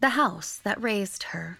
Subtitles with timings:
[0.00, 1.58] The house that raised her.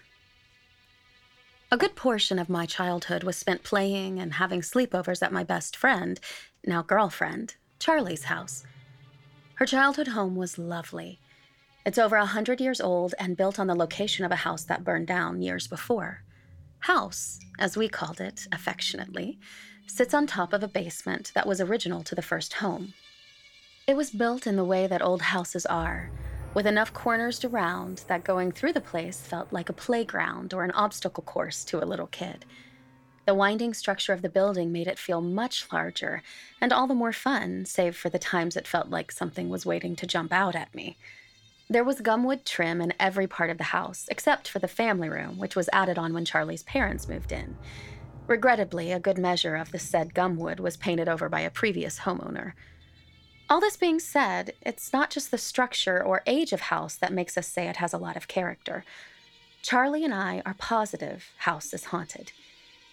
[1.71, 5.75] A good portion of my childhood was spent playing and having sleepovers at my best
[5.77, 6.19] friend,
[6.65, 8.63] now girlfriend, Charlie's house.
[9.55, 11.19] Her childhood home was lovely.
[11.85, 14.83] It's over a hundred years old and built on the location of a house that
[14.83, 16.23] burned down years before.
[16.79, 19.37] House, as we called it affectionately,
[19.85, 22.95] sits on top of a basement that was original to the first home.
[23.85, 26.09] It was built in the way that old houses are
[26.53, 30.63] with enough corners to round that going through the place felt like a playground or
[30.63, 32.45] an obstacle course to a little kid.
[33.25, 36.23] The winding structure of the building made it feel much larger
[36.59, 39.95] and all the more fun, save for the times it felt like something was waiting
[39.97, 40.97] to jump out at me.
[41.69, 45.37] There was gumwood trim in every part of the house, except for the family room,
[45.37, 47.55] which was added on when Charlie's parents moved in.
[48.27, 52.53] Regrettably, a good measure of the said gumwood was painted over by a previous homeowner.
[53.51, 57.37] All this being said, it's not just the structure or age of house that makes
[57.37, 58.85] us say it has a lot of character.
[59.61, 62.31] Charlie and I are positive house is haunted.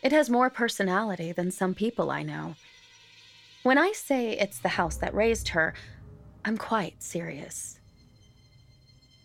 [0.02, 2.56] It has more personality than some people I know.
[3.62, 5.74] When I say it's the house that raised her,
[6.44, 7.78] I'm quite serious.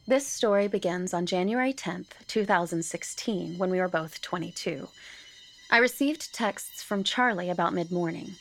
[0.05, 4.87] This story begins on January 10th, 2016, when we were both 22.
[5.71, 8.35] I received texts from Charlie about mid morning.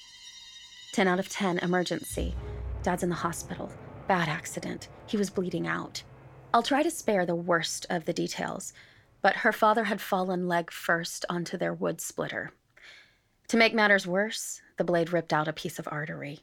[0.93, 2.35] 10 out of 10 emergency.
[2.83, 3.71] Dad's in the hospital.
[4.09, 4.89] Bad accident.
[5.07, 6.03] He was bleeding out.
[6.53, 8.73] I'll try to spare the worst of the details,
[9.23, 12.53] but her father had fallen leg first onto their wood splitter.
[13.49, 16.41] To make matters worse, the blade ripped out a piece of artery.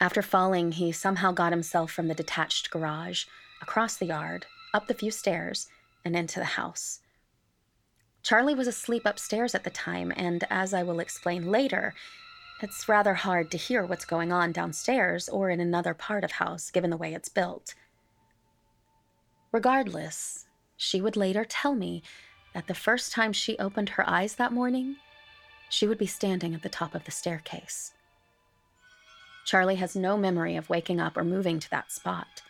[0.00, 3.24] After falling, he somehow got himself from the detached garage,
[3.62, 5.68] across the yard, up the few stairs,
[6.04, 7.00] and into the house.
[8.22, 11.94] Charlie was asleep upstairs at the time, and as I will explain later,
[12.62, 16.70] it's rather hard to hear what's going on downstairs or in another part of house
[16.70, 17.74] given the way it's built.
[19.52, 22.02] Regardless, she would later tell me
[22.54, 24.96] that the first time she opened her eyes that morning,
[25.68, 27.92] she would be standing at the top of the staircase.
[29.44, 32.42] Charlie has no memory of waking up or moving to that spot.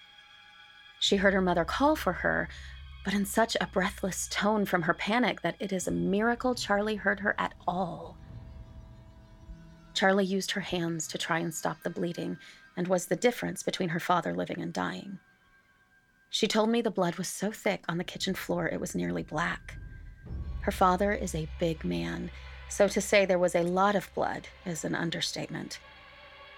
[0.98, 2.48] She heard her mother call for her,
[3.04, 6.96] but in such a breathless tone from her panic that it is a miracle Charlie
[6.96, 8.18] heard her at all.
[9.94, 12.38] Charlie used her hands to try and stop the bleeding
[12.76, 15.18] and was the difference between her father living and dying.
[16.30, 19.22] She told me the blood was so thick on the kitchen floor it was nearly
[19.22, 19.76] black.
[20.62, 22.30] Her father is a big man,
[22.68, 25.80] so to say there was a lot of blood is an understatement.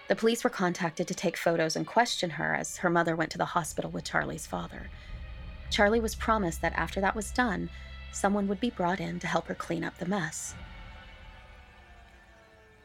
[0.09, 3.39] The police were contacted to take photos and question her as her mother went to
[3.39, 4.91] the hospital with Charlie's father.
[5.71, 7.71] Charlie was promised that after that was done,
[8.13, 10.55] someone would be brought in to help her clean up the mess.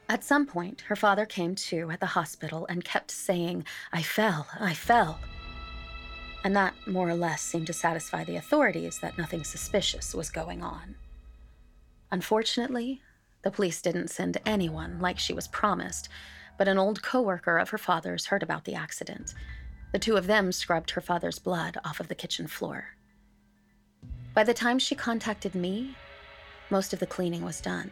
[0.10, 4.48] At some point, her father came to at the hospital and kept saying, I fell,
[4.58, 5.20] I fell.
[6.44, 10.64] And that more or less seemed to satisfy the authorities that nothing suspicious was going
[10.64, 10.96] on.
[12.10, 13.02] Unfortunately,
[13.42, 16.08] the police didn't send anyone like she was promised,
[16.58, 19.34] but an old coworker of her father's heard about the accident.
[19.92, 22.96] The two of them scrubbed her father's blood off of the kitchen floor.
[24.34, 25.96] By the time she contacted me,
[26.70, 27.92] most of the cleaning was done.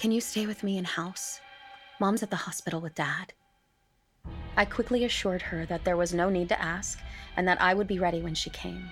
[0.00, 1.42] Can you stay with me in house?
[1.98, 3.34] Mom's at the hospital with Dad.
[4.56, 6.98] I quickly assured her that there was no need to ask
[7.36, 8.88] and that I would be ready when she came.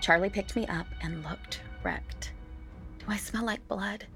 [0.00, 2.32] Charlie picked me up and looked wrecked.
[2.98, 4.06] Do I smell like blood?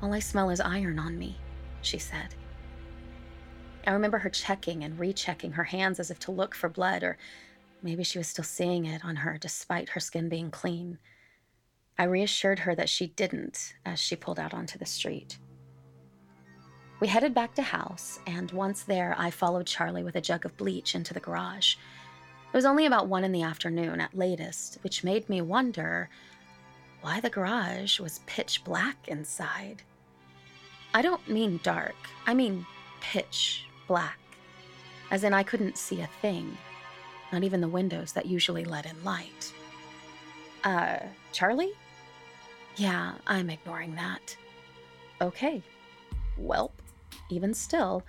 [0.00, 1.36] All I smell is iron on me,
[1.82, 2.36] she said.
[3.88, 7.18] I remember her checking and rechecking her hands as if to look for blood, or
[7.82, 10.98] maybe she was still seeing it on her despite her skin being clean.
[11.98, 15.38] I reassured her that she didn't as she pulled out onto the street.
[16.98, 20.56] We headed back to house, and once there, I followed Charlie with a jug of
[20.56, 21.74] bleach into the garage.
[21.74, 26.08] It was only about one in the afternoon at latest, which made me wonder
[27.02, 29.82] why the garage was pitch black inside.
[30.94, 31.96] I don't mean dark,
[32.26, 32.64] I mean
[33.02, 34.18] pitch black,
[35.10, 36.56] as in I couldn't see a thing,
[37.30, 39.52] not even the windows that usually let in light.
[40.64, 41.00] Uh,
[41.32, 41.74] Charlie?
[42.76, 44.34] Yeah, I'm ignoring that.
[45.20, 45.62] Okay.
[46.40, 46.72] Welp.
[47.28, 48.04] Even still,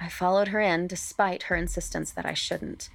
[0.00, 2.88] I followed her in despite her insistence that I shouldn't.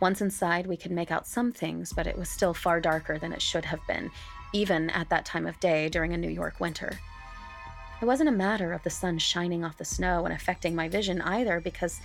[0.00, 3.32] Once inside, we could make out some things, but it was still far darker than
[3.32, 4.10] it should have been,
[4.52, 6.98] even at that time of day during a New York winter.
[8.02, 11.22] It wasn't a matter of the sun shining off the snow and affecting my vision
[11.22, 12.00] either, because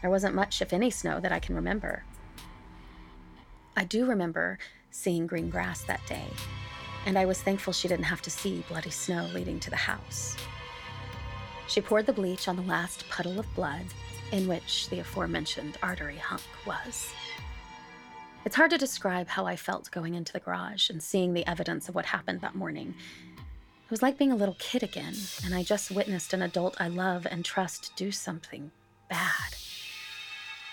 [0.00, 2.04] there wasn't much, if any, snow that I can remember.
[3.76, 4.58] I do remember
[4.90, 6.26] seeing green grass that day,
[7.06, 10.36] and I was thankful she didn't have to see bloody snow leading to the house.
[11.68, 13.84] She poured the bleach on the last puddle of blood
[14.32, 17.12] in which the aforementioned artery hunk was.
[18.44, 21.88] It's hard to describe how I felt going into the garage and seeing the evidence
[21.88, 22.94] of what happened that morning.
[23.36, 25.14] It was like being a little kid again,
[25.44, 28.72] and I just witnessed an adult I love and trust do something
[29.08, 29.54] bad.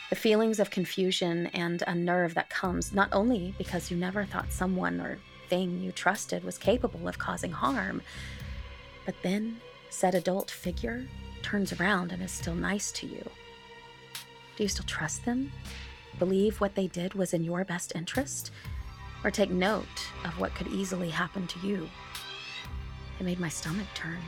[0.09, 4.51] The feelings of confusion and a nerve that comes not only because you never thought
[4.51, 5.19] someone or
[5.49, 8.01] thing you trusted was capable of causing harm,
[9.05, 9.59] but then
[9.89, 11.05] said adult figure
[11.41, 13.29] turns around and is still nice to you.
[14.55, 15.51] Do you still trust them?
[16.17, 18.51] Believe what they did was in your best interest?
[19.23, 19.85] Or take note
[20.25, 21.89] of what could easily happen to you?
[23.19, 24.19] It made my stomach turn.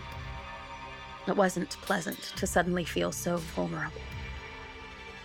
[1.27, 4.01] It wasn't pleasant to suddenly feel so vulnerable.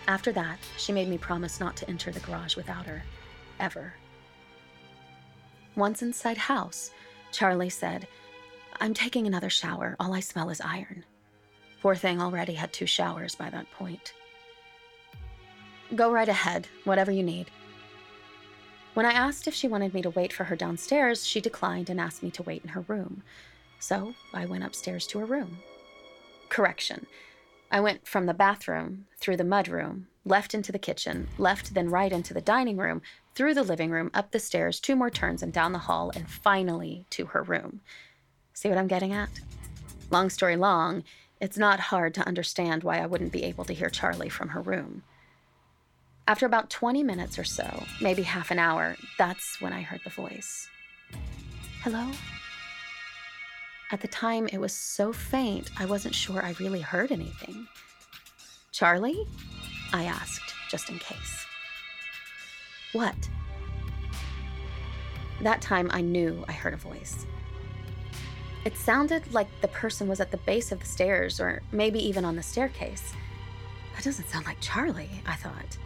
[0.07, 3.03] After that, she made me promise not to enter the garage without her,
[3.59, 3.93] ever.
[5.75, 6.91] Once inside house,
[7.31, 8.07] Charlie said,
[8.79, 9.95] I'm taking another shower.
[9.99, 11.03] All I smell is iron.
[11.81, 14.13] Poor thing already had two showers by that point.
[15.95, 17.49] Go right ahead, whatever you need.
[18.93, 21.99] When I asked if she wanted me to wait for her downstairs, she declined and
[21.99, 23.23] asked me to wait in her room.
[23.79, 25.59] So I went upstairs to her room.
[26.49, 27.05] Correction.
[27.69, 32.11] I went from the bathroom, through the mudroom, left into the kitchen, left then right
[32.11, 33.01] into the dining room,
[33.35, 36.29] through the living room, up the stairs, two more turns, and down the hall, and
[36.29, 37.81] finally to her room.
[38.57, 39.29] See what I'm getting at?
[40.09, 41.03] Long story long,
[41.39, 44.61] it's not hard to understand why I wouldn't be able to hear Charlie from her
[44.61, 45.03] room.
[46.27, 50.09] After about 20 minutes or so, maybe half an hour, that's when I heard the
[50.09, 50.71] voice.
[51.83, 52.09] Hello?
[53.91, 57.67] At the time, it was so faint, I wasn't sure I really heard anything.
[58.71, 59.27] Charlie?
[59.93, 61.45] I asked, just in case.
[62.93, 63.29] What?
[65.43, 67.27] That time, I knew I heard a voice.
[68.67, 72.25] It sounded like the person was at the base of the stairs, or maybe even
[72.25, 73.13] on the staircase.
[73.95, 75.77] That doesn't sound like Charlie, I thought.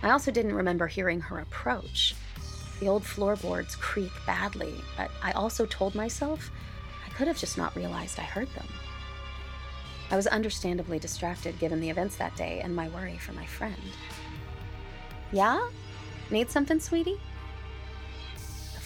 [0.00, 2.14] I also didn't remember hearing her approach.
[2.78, 6.52] The old floorboards creak badly, but I also told myself
[7.04, 8.68] I could have just not realized I heard them.
[10.12, 13.74] I was understandably distracted given the events that day and my worry for my friend.
[15.32, 15.68] Yeah?
[16.30, 17.18] Need something, sweetie?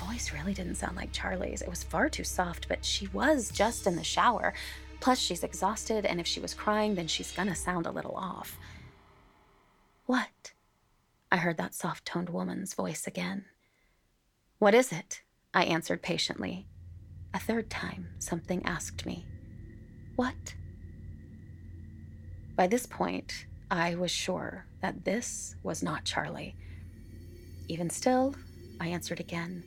[0.09, 1.63] Voice really didn't sound like Charlie's.
[1.63, 4.55] It was far too soft, but she was just in the shower.
[5.01, 8.59] Plus, she's exhausted, and if she was crying, then she's gonna sound a little off.
[10.07, 10.53] What?
[11.33, 13.47] I heard that soft toned woman's voice again.
[14.59, 15.23] What is it?
[15.53, 16.67] I answered patiently.
[17.33, 19.27] A third time, something asked me,
[20.17, 20.55] What?
[22.57, 26.57] By this point, I was sure that this was not Charlie.
[27.69, 28.35] Even still,
[28.79, 29.65] I answered again,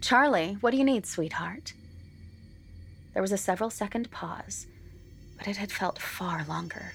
[0.00, 1.72] Charlie, what do you need, sweetheart?
[3.12, 4.66] There was a several second pause,
[5.38, 6.92] but it had felt far longer.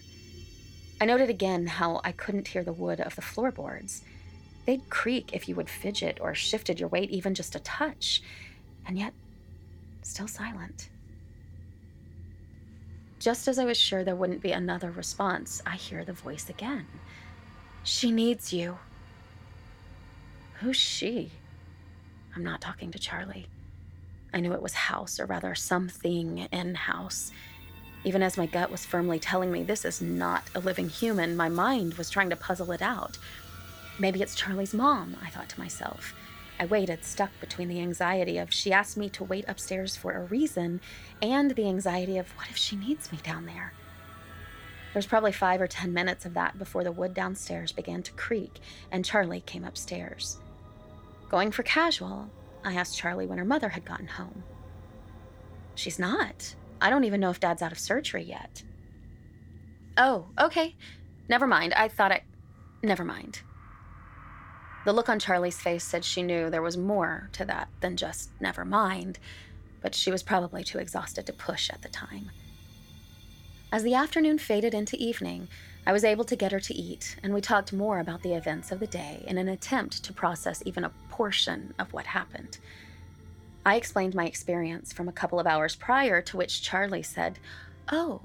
[1.02, 4.04] I noted again how I couldn't hear the wood of the floorboards.
[4.66, 8.22] They'd creak if you would fidget or shifted your weight even just a touch,
[8.86, 9.14] and yet
[10.04, 10.90] still silent.
[13.20, 16.86] Just as I was sure there wouldn't be another response, I hear the voice again.
[17.84, 18.78] She needs you.
[20.60, 21.32] Who's she?
[22.36, 23.48] I'm not talking to Charlie.
[24.34, 27.32] I knew it was House, or rather something in House.
[28.04, 31.50] Even as my gut was firmly telling me this is not a living human, my
[31.50, 33.18] mind was trying to puzzle it out.
[34.00, 36.16] Maybe it's Charlie's mom, I thought to myself.
[36.60, 40.26] I waited, stuck between the anxiety of she asked me to wait upstairs for a
[40.26, 40.80] reason
[41.22, 43.74] and the anxiety of what if she needs me down there?
[44.94, 48.12] There was probably five or ten minutes of that before the wood downstairs began to
[48.14, 48.60] creak
[48.92, 50.38] and Charlie came upstairs.
[51.32, 52.30] Going for casual,
[52.62, 54.44] I asked Charlie when her mother had gotten home.
[55.76, 58.64] She's not, I don't even know if Dad's out of surgery yet.
[59.96, 60.76] Oh, okay.
[61.30, 61.74] Never mind.
[61.74, 62.24] I thought I.
[62.84, 63.44] Never mind.
[64.84, 68.32] The look on Charlie's face said she knew there was more to that than just
[68.42, 69.18] never mind,
[69.82, 72.32] but she was probably too exhausted to push at the time.
[73.72, 75.48] As the afternoon faded into evening,
[75.86, 78.72] I was able to get her to eat, and we talked more about the events
[78.72, 82.60] of the day in an attempt to process even a portion of what happened.
[83.66, 87.40] I explained my experience from a couple of hours prior, to which Charlie said,
[87.92, 88.22] Oh,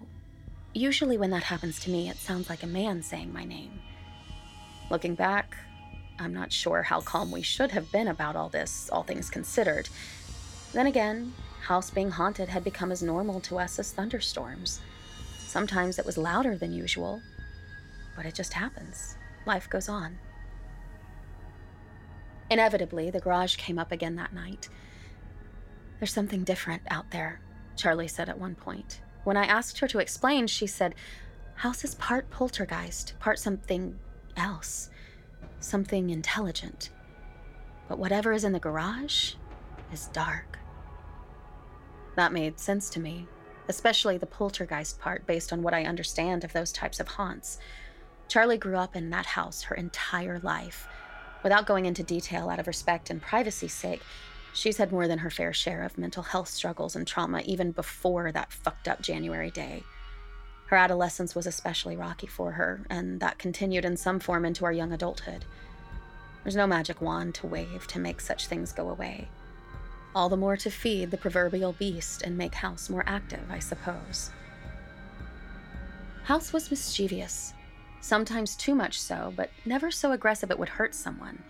[0.75, 3.81] usually when that happens to me, it sounds like a man saying my name.
[4.91, 5.57] Looking back,
[6.19, 9.89] I'm not sure how calm we should have been about all this, all things considered.
[10.73, 11.33] Then again,
[11.63, 14.81] house being haunted had become as normal to us as thunderstorms.
[15.39, 17.23] Sometimes it was louder than usual,
[18.17, 19.17] but it just happens.
[19.47, 20.19] Life goes on.
[22.51, 24.69] Inevitably, the garage came up again that night.
[25.99, 27.41] There's something different out there,
[27.77, 29.01] Charlie said at one point.
[29.25, 30.95] When I asked her to explain, she said,
[31.57, 33.99] House is part poltergeist, part something
[34.37, 34.91] else.
[35.61, 36.91] something intelligent.
[37.89, 39.35] But whatever is in the garage
[39.93, 40.59] is dark.
[42.17, 43.27] That made sense to me,
[43.69, 47.59] especially the poltergeist part based on what I understand of those types of haunts.
[48.29, 50.89] Charlie grew up in that house her entire life.
[51.43, 54.03] Without going into detail out of respect and privacy's sake,
[54.53, 58.33] she's had more than her fair share of mental health struggles and trauma even before
[58.33, 59.83] that fucked up January day.
[60.67, 64.73] Her adolescence was especially rocky for her, and that continued in some form into our
[64.73, 65.45] young adulthood.
[66.43, 69.29] There's no magic wand to wave to make such things go away.
[70.15, 74.31] All the more to feed the proverbial beast and make House more active, I suppose.
[76.25, 77.53] House was mischievous,
[78.07, 81.43] sometimes too much so, but never so aggressive it would hurt someone.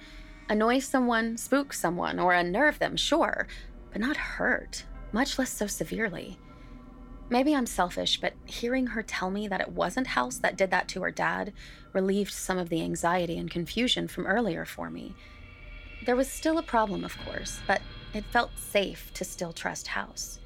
[0.48, 3.46] Annoy someone, spook someone, or unnerve them, sure,
[3.92, 6.38] but not hurt, much less so severely.
[7.28, 10.88] Maybe I'm selfish, but hearing her tell me that it wasn't House that did that
[10.88, 11.52] to her dad
[11.92, 15.14] relieved some of the anxiety and confusion from earlier for me.
[16.06, 17.82] There was still a problem, of course, but
[18.14, 20.38] it felt safe to still trust House.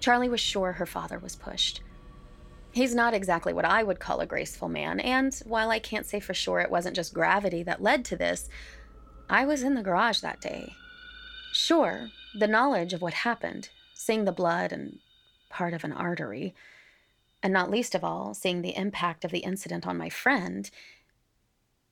[0.00, 1.80] Charlie was sure her father was pushed.
[2.70, 6.20] He's not exactly what I would call a graceful man, and while I can't say
[6.20, 8.48] for sure it wasn't just gravity that led to this,
[9.28, 10.74] I was in the garage that day.
[11.52, 14.98] Sure, the knowledge of what happened, seeing the blood and
[15.48, 16.54] part of an artery,
[17.42, 20.70] and not least of all, seeing the impact of the incident on my friend,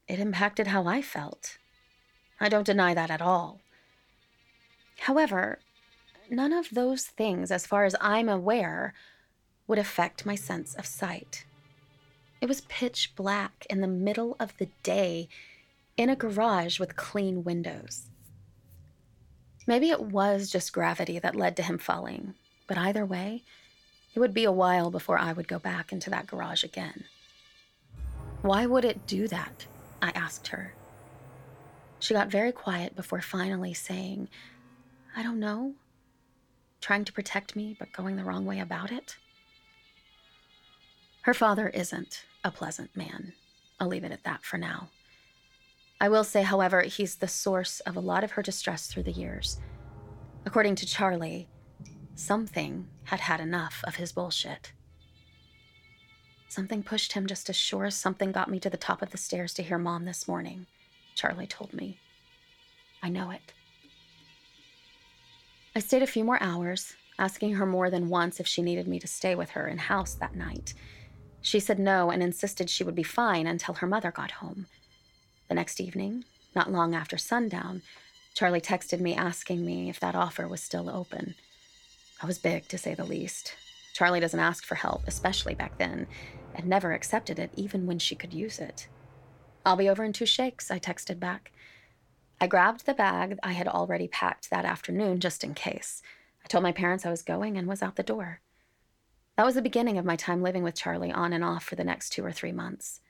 [0.09, 1.59] it impacted how I felt.
[2.38, 3.61] I don't deny that at all.
[5.00, 5.59] However,
[6.30, 8.95] none of those things, as far as I'm aware,
[9.66, 11.44] would affect my sense of sight.
[12.40, 15.28] It was pitch black in the middle of the day
[15.96, 18.11] in a garage with clean windows.
[19.66, 22.35] Maybe it was just gravity that led to him falling,
[22.66, 23.42] but either way,
[24.14, 27.04] it would be a while before I would go back into that garage again.
[28.42, 29.66] Why would it do that?
[30.00, 30.75] I asked her.
[31.99, 34.28] She got very quiet before finally saying,
[35.16, 35.75] I don't know.
[36.80, 39.16] Trying to protect me, but going the wrong way about it.
[41.26, 43.33] Her father isn't a pleasant man.
[43.80, 44.90] I'll leave it at that for now.
[46.00, 49.11] I will say, however, he's the source of a lot of her distress through the
[49.11, 49.59] years.
[50.45, 51.49] According to Charlie,
[52.14, 54.71] something had had enough of his bullshit.
[56.47, 59.18] Something pushed him just as sure as something got me to the top of the
[59.18, 60.66] stairs to hear Mom this morning,
[61.16, 61.99] Charlie told me.
[63.02, 63.52] I know it.
[65.75, 69.00] I stayed a few more hours, asking her more than once if she needed me
[69.00, 70.73] to stay with her in house that night.
[71.47, 74.67] She said no and insisted she would be fine until her mother got home.
[75.47, 76.25] The next evening,
[76.57, 77.83] not long after sundown,
[78.35, 81.37] Charlie texted me asking me if that offer was still open.
[82.21, 83.55] I was big, to say the least.
[83.95, 86.09] Charlie doesn't ask for help, especially back then,
[86.53, 88.88] and never accepted it even when she could use it.
[89.65, 91.53] I'll be over in two shakes, I texted back.
[92.41, 96.03] I grabbed the bag I had already packed that afternoon just in case.
[96.45, 98.41] I told my parents I was going and was out the door.
[99.37, 101.85] That was the beginning of my time living with Charlie on and off for the
[101.85, 103.00] next two or three months.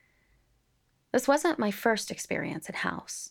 [1.12, 3.30] This wasn't my first experience at House,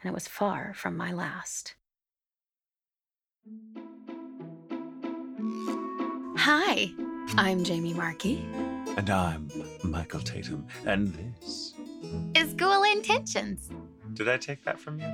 [0.00, 1.74] and it was far from my last.
[6.36, 6.92] Hi,
[7.36, 8.46] I'm Jamie Markey.
[8.96, 9.50] And I'm
[9.82, 11.74] Michael Tatum, and this
[12.36, 13.70] is Ghoul Intentions.
[14.14, 15.12] Did I take that from you?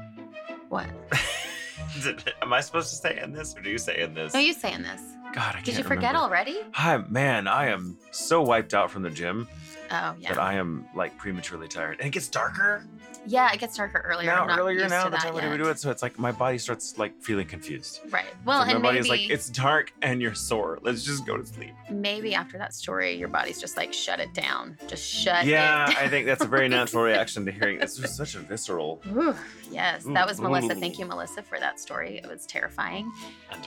[0.69, 0.87] What?
[2.43, 4.35] Am I supposed to say in this, or do you say in this?
[4.35, 5.01] No, you say in this.
[5.37, 6.19] God, I can't Did you forget remember.
[6.35, 6.57] already?
[6.73, 9.47] Hi, man, I am so wiped out from the gym
[9.91, 10.31] Oh, yeah.
[10.33, 11.99] that I am like prematurely tired.
[11.99, 12.83] And it gets darker
[13.27, 14.27] yeah, it gets darker earlier.
[14.27, 15.57] now, I'm not earlier used now, to the that time when we yet.
[15.65, 15.79] do it.
[15.81, 18.01] So it's like my body starts like feeling confused.
[18.11, 18.25] Right.
[18.45, 20.79] Well, so and my body's maybe like, it's dark and you're sore.
[20.83, 21.73] Let's just go to sleep.
[21.91, 24.79] maybe after that story, your body's just like shut it down.
[24.87, 25.97] Just shut yeah, it.
[25.99, 27.81] I think that's a very natural reaction to hearing.
[27.81, 29.35] It's just such a visceral Ooh,
[29.71, 30.41] yes, that was.
[30.41, 30.75] Melissa.
[30.77, 32.19] Thank you, Melissa, for that story.
[32.23, 33.11] It was terrifying.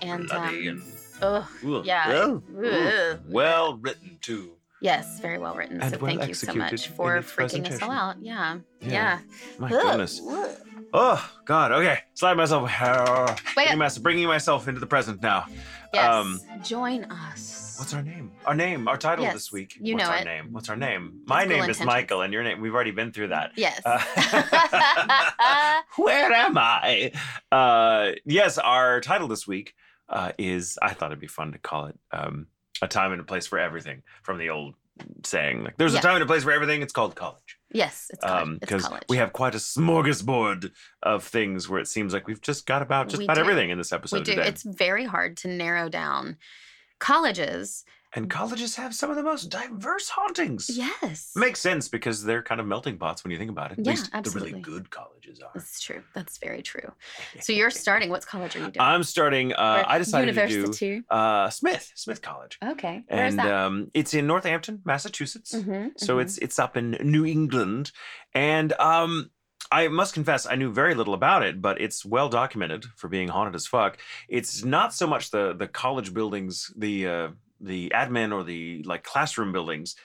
[0.02, 0.84] and, And, bloody um, and
[1.22, 1.46] Ugh.
[1.66, 1.86] Ugh.
[1.86, 2.08] Yeah.
[2.08, 2.44] Ugh.
[2.66, 3.20] Ugh.
[3.30, 4.54] well written too.
[4.82, 5.82] Yes, very well written.
[5.82, 8.22] And so well thank you so much for freaking us all out.
[8.22, 8.60] Yeah.
[8.80, 8.90] Yeah.
[8.92, 9.20] Yeah.
[9.58, 9.82] My Ugh.
[9.82, 10.22] goodness.
[10.26, 10.56] Ugh.
[10.94, 11.72] Oh God.
[11.72, 12.00] Okay.
[12.14, 12.64] Slide myself.
[12.64, 13.56] Wait.
[13.56, 15.46] bringing, myself, bringing myself into the present now.
[15.94, 16.14] Yes.
[16.14, 17.76] Um, Join us.
[17.78, 18.32] What's our name?
[18.46, 18.88] Our name.
[18.88, 19.78] Our title Yes, this week.
[19.80, 20.26] you What's know our it.
[20.26, 20.50] name?
[20.52, 21.22] What's our name?
[21.26, 22.60] My School name is Michael, and your name.
[22.60, 23.52] We've already been through that.
[23.56, 23.82] Yes.
[23.86, 24.00] Uh,
[25.96, 27.12] where am I?
[27.52, 29.74] Uh, yes, our title this week
[30.10, 30.78] uh, is.
[30.82, 32.48] I thought it'd be fun to call it um,
[32.82, 34.76] "A Time and a Place for Everything" from the old
[35.24, 35.64] saying.
[35.64, 36.00] Like, there's Yeah.
[36.00, 36.82] a time and a place for everything.
[36.82, 37.58] It's called college.
[37.72, 38.60] yes, it's college.
[38.60, 38.86] because.
[38.86, 40.72] Um, we have quite a smorgasbord
[41.04, 43.42] of things where it seems like we've just got about just We about do.
[43.42, 44.36] everything in this episode we do.
[44.36, 44.48] today.
[44.50, 46.38] It's very hard to narrow down
[47.00, 50.70] colleges And colleges have some of the most diverse hauntings.
[50.74, 51.32] Yes.
[51.36, 53.80] Makes sense because they're kind of melting pots when you think about it.
[53.80, 55.52] At Yeah, least the really good colleges are.
[55.54, 56.02] That's true.
[56.16, 56.92] That's very true.
[57.42, 58.10] So you're starting.
[58.10, 58.76] What college are you doing?
[58.80, 59.54] I'm starting.
[59.54, 63.04] Uh, I decided to do uh, Smith, Smith College, Okay.
[63.08, 63.52] Where's and that?
[63.52, 65.54] um, it's in Northampton, Massachusetts.
[65.54, 66.22] Mhm, So mhm.
[66.24, 67.92] it's it's up in New England,
[68.34, 69.30] and um,
[69.72, 73.28] I must confess I knew very little about it, but it's well documented for being
[73.30, 73.98] haunted as fuck.
[74.28, 77.28] It's not so much the the college buildings, the uh,
[77.60, 79.96] the admin or the like classroom buildings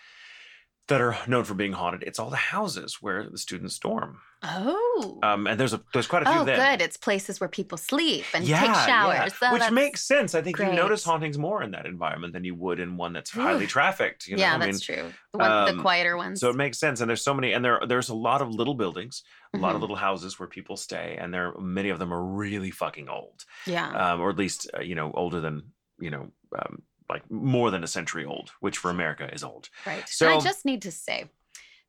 [0.89, 2.03] that are known for being haunted.
[2.03, 4.19] It's all the houses where the students dorm.
[4.43, 5.19] oh.
[5.23, 6.57] Um, and there's a there's quite a few oh, there.
[6.57, 6.83] good.
[6.85, 8.87] It's places where people sleep and yeah, take yeah.
[8.87, 9.33] showers.
[9.41, 10.35] Oh, which makes sense.
[10.35, 13.31] I think you notice hauntings more in that environment than you would in one that's
[13.31, 14.27] highly trafficked.
[14.27, 14.43] You know?
[14.43, 15.11] yeah, I mean, that's true.
[15.33, 16.41] The, one, um, the quieter ones.
[16.41, 18.75] So it makes sense, and there's so many, and there there's a lot of little
[18.75, 19.23] buildings,
[19.55, 19.81] a lot of Mhm.
[19.83, 23.89] little houses where people stay, and there many of them are really fucking old, yeah.
[24.13, 25.63] um, or at least uh, you know older than
[25.99, 29.69] you know um, like more than a century old, which for America is old.
[29.87, 29.99] Right.
[30.01, 31.31] and So- I just need to say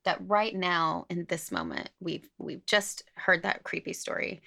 [0.03, 4.41] that right now in this moment, we've we've just heard that creepy story,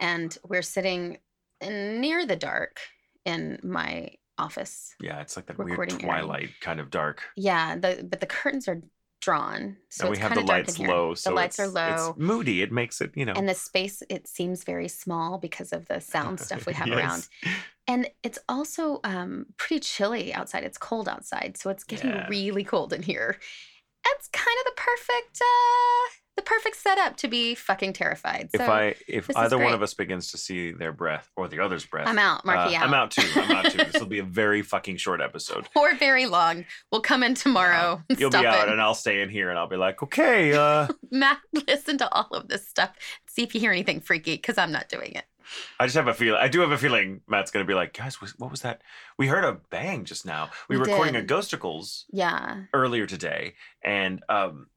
[0.00, 1.18] and we're sitting
[1.60, 2.80] in, near the dark
[3.24, 4.94] in my office.
[5.00, 6.06] Yeah, it's like that weird Recording area.
[6.22, 8.82] twilight kind of dark, Yeah, the but the curtains are
[9.24, 12.10] drawn, so and we it's have kind the lights low, so the lights are low,
[12.10, 12.62] It's moody.
[12.62, 13.32] It makes it you know.
[13.34, 16.98] and the space it seems very small because of the sound stuff we have Yes.
[16.98, 17.28] around.
[17.86, 20.64] And it's also um, pretty chilly outside.
[20.64, 22.26] It's cold outside, so it's getting Yeah.
[22.28, 23.38] really cold in here.
[24.06, 26.04] It's kind of the perfect, uh,
[26.36, 28.50] the perfect setup to be fucking terrified.
[28.52, 31.84] If I if either one of us begins to see their breath or the other's
[31.86, 32.86] breath, I'm out, Markey uh, out.
[32.86, 33.28] I'm out too.
[33.36, 33.78] I'm out too.
[33.78, 35.68] This will be a very fucking short episode.
[35.76, 36.64] Or very long.
[36.90, 38.02] We'll come in tomorrow.
[38.08, 38.72] You'll be out, it.
[38.72, 41.38] and I'll stay in here, and I'll be like, okay, uh, Matt,
[41.68, 42.90] listen to all of this stuff.
[43.28, 45.24] See if you hear anything freaky, because I'm not doing it.
[45.78, 46.40] I just have a feeling.
[46.40, 48.82] I do have a feeling Matt's gonna be like, guys, what was that?
[49.18, 50.50] We heard a bang just now.
[50.68, 51.20] We, We were recording a.
[51.20, 52.62] Ghosticles Yeah.
[52.72, 54.68] earlier today, and um,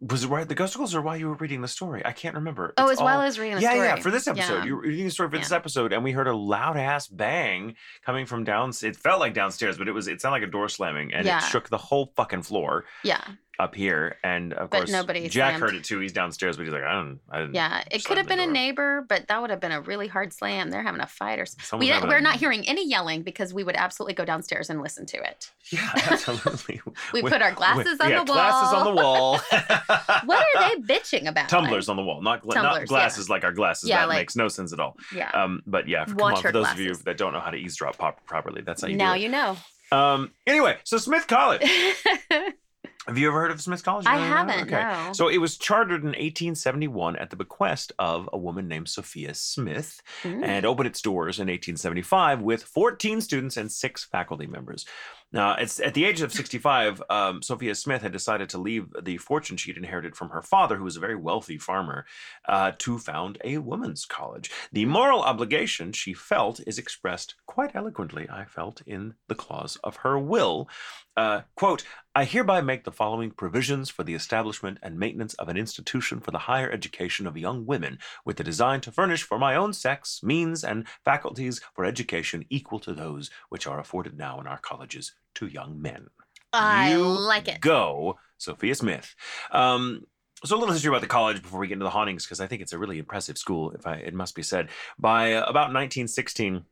[0.00, 2.04] was it right the Ghosticles or while you were reading the story?
[2.04, 2.74] I can't remember.
[2.76, 3.86] Oh, It's as well as reading the yeah, story.
[3.86, 3.96] yeah.
[3.96, 4.64] yeah, For this episode, Yeah.
[4.64, 7.76] you were reading the story for this episode, and we heard a loud ass bang
[8.04, 8.72] coming from down.
[8.82, 10.08] It felt like downstairs, but it was.
[10.08, 11.38] It sounded like a door slamming, and Yeah.
[11.38, 13.22] it shook the whole fucking floor Yeah.
[13.58, 14.16] Up here.
[14.24, 15.62] And of But course, nobody Jack slammed.
[15.62, 16.00] heard it too.
[16.00, 17.20] He's downstairs, but he's like, I don't.
[17.30, 17.54] I didn't.
[17.54, 17.84] Yeah.
[17.90, 20.70] It could have been a neighbor, but that would have been a really hard slam.
[20.70, 21.78] They're having a fight or something.
[21.78, 25.06] We, we're a- not hearing any yelling because we would absolutely go downstairs and listen
[25.06, 25.50] to it.
[25.70, 26.80] Yeah, absolutely.
[27.12, 28.34] We With- put our glasses with- on yeah, the wall.
[28.34, 29.38] Glasses on the wall.
[30.24, 31.48] what are they bitching about?
[31.48, 32.96] Tumblers on the wall, not, gla- not Tumblers, yeah.
[32.96, 33.88] glasses like our glasses.
[33.88, 34.96] Yeah, that like- makes no sense at all.
[35.14, 35.30] Yeah.
[35.30, 37.56] Um, but yeah, for, come on, for those of you that don't know how to
[37.56, 39.56] eavesdrop pop- properly, that's how you now you know.
[39.92, 41.62] Um, anyway, so Smith College.
[43.06, 44.06] Have you ever heard of Smith College?
[44.06, 44.34] I No, no, no?
[44.36, 44.70] haven't.
[44.70, 45.12] No.
[45.12, 50.00] So it was chartered in 1871 at the bequest of a woman named Sophia Smith
[50.22, 50.42] Mm.
[50.44, 54.86] and opened its doors in 1875 with 14 students and six faculty members.
[55.34, 59.16] Now, it's at the age of 65, um, Sophia Smith had decided to leave the
[59.16, 62.06] fortune she'd inherited from her father, who was a very wealthy farmer,
[62.48, 64.48] uh, to found a women's college.
[64.70, 69.96] The moral obligation she felt is expressed quite eloquently, I felt, in the clause of
[69.96, 70.68] her will.
[71.16, 71.82] Uh, quote,
[72.14, 76.30] I hereby make the following provisions for the establishment and maintenance of an institution for
[76.30, 80.20] the higher education of young women, with the design to furnish for my own sex
[80.22, 85.12] means and faculties for education equal to those which are afforded now in our colleges
[85.34, 86.08] to young men.
[86.52, 87.60] I You like it.
[87.60, 89.14] Go, Sophia Smith.
[89.50, 90.06] Um,
[90.44, 92.46] so a little history about the college before we get into the hauntings, because I
[92.46, 93.70] think it's a really impressive school.
[93.72, 94.68] If I, it must be said,
[94.98, 96.64] by uh, about 1916.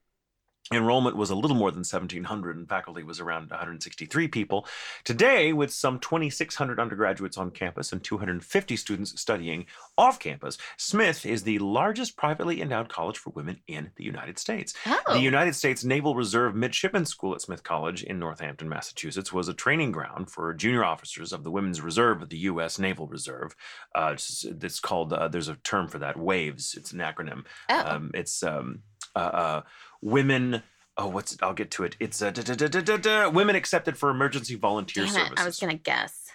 [0.74, 4.66] Enrollment was a little more than 1,700, and faculty was around 163 people.
[5.04, 11.42] Today, with some 2,600 undergraduates on campus and 250 students studying off campus, Smith is
[11.42, 14.74] the largest privately endowed college for women in the United States.
[14.86, 15.00] Oh.
[15.12, 19.54] The United States Naval Reserve Midshipman School at Smith College in Northampton, Massachusetts, was a
[19.54, 22.78] training ground for junior officers of the Women's Reserve of the U.S.
[22.78, 23.54] Naval Reserve.
[23.94, 26.74] Uh, it's, it's called, uh, there's a term for that, WAVES.
[26.76, 27.44] It's an acronym.
[27.68, 27.82] oh.
[27.92, 28.82] Um, it's um,
[29.14, 29.62] uh, uh,
[30.02, 30.62] Women.
[30.96, 31.42] Oh, what's it?
[31.42, 31.96] I'll get to it.
[32.00, 35.32] It's uh, da, da, da, Women Accepted for Emergency Volunteer Damn Services.
[35.38, 35.40] it.
[35.40, 36.28] I was to guess.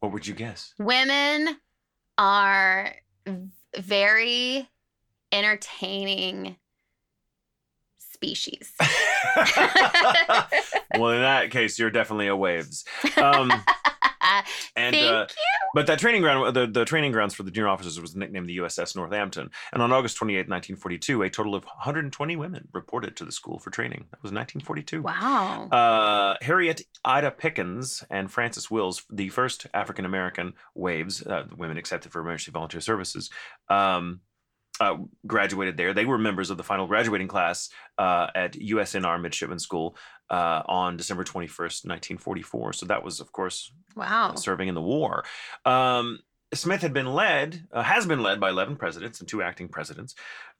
[0.00, 0.74] What would you guess?
[0.78, 1.56] Women
[2.18, 2.94] are
[3.76, 4.68] very
[5.32, 6.56] entertaining
[7.98, 8.72] species.
[10.96, 12.84] well, in that case, you're definitely a waves.
[13.16, 13.52] Um,
[14.76, 15.26] and Thank uh,
[15.74, 18.58] but that training ground, the, the training grounds for the junior officers was nicknamed the
[18.58, 19.50] USS Northampton.
[19.72, 23.70] And on August 28, 1942, a total of 120 women reported to the school for
[23.70, 24.06] training.
[24.12, 25.02] That was 1942.
[25.02, 25.68] wow.
[25.68, 31.76] Uh, Harriet Ida Pickens and Frances Wills, the first African American waves, uh, the women
[31.76, 33.30] accepted for emergency volunteer services,
[33.68, 34.20] um,
[34.80, 35.92] uh, graduated there.
[35.92, 39.96] They were members of the final graduating class uh, at USNR Midshipman School
[40.30, 42.72] uh, on December 21st, 1944.
[42.72, 44.34] So that was, of course, Wow.
[44.34, 45.24] serving in the war.
[45.64, 46.18] Um,
[46.52, 50.14] Smith had been led, uh, has been led by 11 presidents and two acting presidents.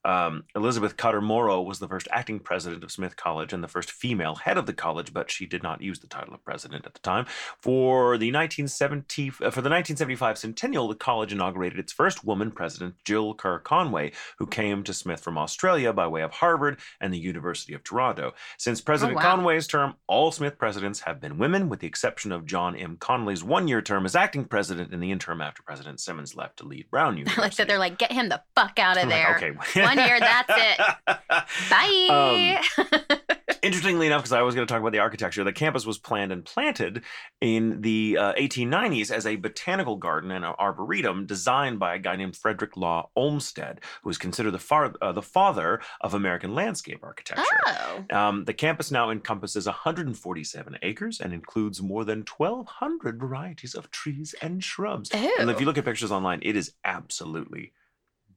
[0.05, 3.91] Um, Elizabeth Cutter Morrow was the first acting president of Smith College and the first
[3.91, 6.93] female head of the college, but she did not use the title of president at
[6.93, 7.25] the time.
[7.59, 12.95] For the 1970 uh, for the 1975 centennial, the college inaugurated its first woman president,
[13.03, 17.17] Jill Kerr Conway, who came to Smith from Australia by way of Harvard and the
[17.17, 18.33] University of Toronto.
[18.57, 19.23] Since President wow.
[19.23, 22.97] Conway's term, all Smith presidents have been women, with the exception of John M.
[22.99, 26.89] Connolly's one-year term as acting president in the interim after President Simmons left to lead
[26.91, 27.41] Brown University.
[27.45, 29.53] like that, they're like, get him the fuck out of I'm like, there.
[29.53, 29.81] okay.
[29.95, 30.79] One year, that's it.
[31.69, 32.61] Bye.
[33.61, 36.31] Interestingly enough, because I was going to talk about the architecture, the campus was planned
[36.31, 37.01] and planted
[37.41, 42.15] in the uh, 1890s as a botanical garden and an arboretum designed by a guy
[42.15, 46.99] named Frederick Law Olmsted, who is considered the, far, uh, the father of American landscape
[47.01, 47.43] architecture.
[47.65, 48.05] oh.
[48.11, 54.35] Um, the campus now encompasses 147 acres and includes more than 1,200 varieties of trees
[54.41, 55.09] and shrubs.
[55.11, 57.71] And if you look at pictures online, it is absolutely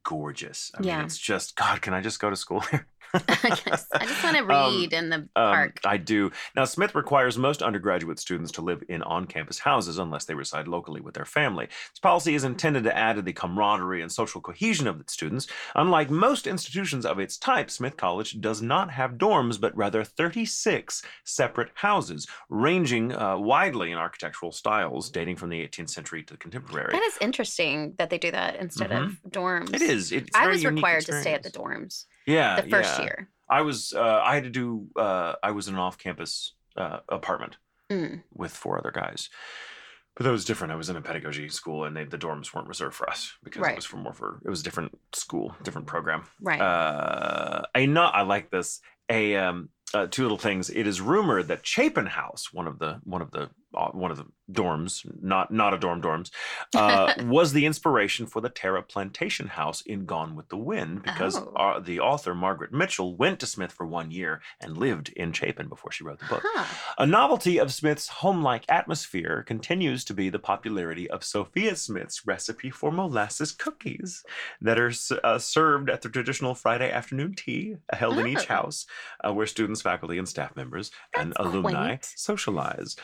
[0.03, 0.71] gorgeous.
[0.77, 0.97] I Yeah.
[0.97, 2.87] mean, it's just, God, can I just go to school here?
[3.27, 5.79] I just, I just want to Um, read in the Um, park.
[5.83, 6.31] I do.
[6.55, 10.67] Now, Smith requires most undergraduate students to live in on campus houses unless they reside
[10.67, 11.65] locally with their family.
[11.91, 15.47] This policy is intended to add to the camaraderie and social cohesion of its students.
[15.75, 21.01] Unlike most institutions of its type, Smith College does not have dorms, but rather 36
[21.23, 26.37] separate houses, ranging uh, widely in architectural styles, dating from the 18th century to the
[26.37, 26.91] contemporary.
[26.91, 29.65] That is interesting that they do that instead of dorms.
[29.69, 29.73] Mm-hmm.
[29.75, 30.11] It is.
[30.11, 33.03] It's I was required to stay at the dorms Yeah, the first yeah.
[33.03, 33.29] year.
[33.49, 33.93] I was.
[33.93, 34.87] Uh, I had to do.
[34.95, 37.57] Uh, I was in an off-campus uh, apartment
[37.91, 38.21] Mm.
[38.33, 39.29] with four other guys.
[40.15, 40.73] But that was different.
[40.73, 43.61] I was in a pedagogy school, and they, the dorms weren't reserved for us because
[43.61, 43.71] Right.
[43.71, 46.23] it was for more for it was a different school, different program.
[46.41, 46.59] Right.
[46.61, 48.81] Uh, I not I like this.
[49.09, 50.69] A um, uh, two little things.
[50.69, 54.25] It is rumored that Chapin House, one of the one of the one of the
[54.51, 56.31] dorms, not not a dorm dorms,
[56.75, 61.37] uh, was the inspiration for the Tara Plantation House in Gone with the Wind because
[61.37, 61.53] Oh.
[61.55, 65.67] uh, the author Margaret Mitchell went to Smith for one year and lived in Chapin
[65.67, 66.41] before she wrote the book.
[66.43, 66.65] huh.
[66.97, 72.69] A novelty of Smith's home-like atmosphere continues to be the popularity of Sophia Smith's recipe
[72.71, 74.23] for molasses cookies
[74.61, 74.91] that are
[75.23, 78.53] uh, served at the traditional Friday afternoon tea held in each Oh.
[78.55, 78.85] house,
[79.23, 82.13] uh, where students, faculty, and staff members and alumni quaint.
[82.15, 82.95] socialize.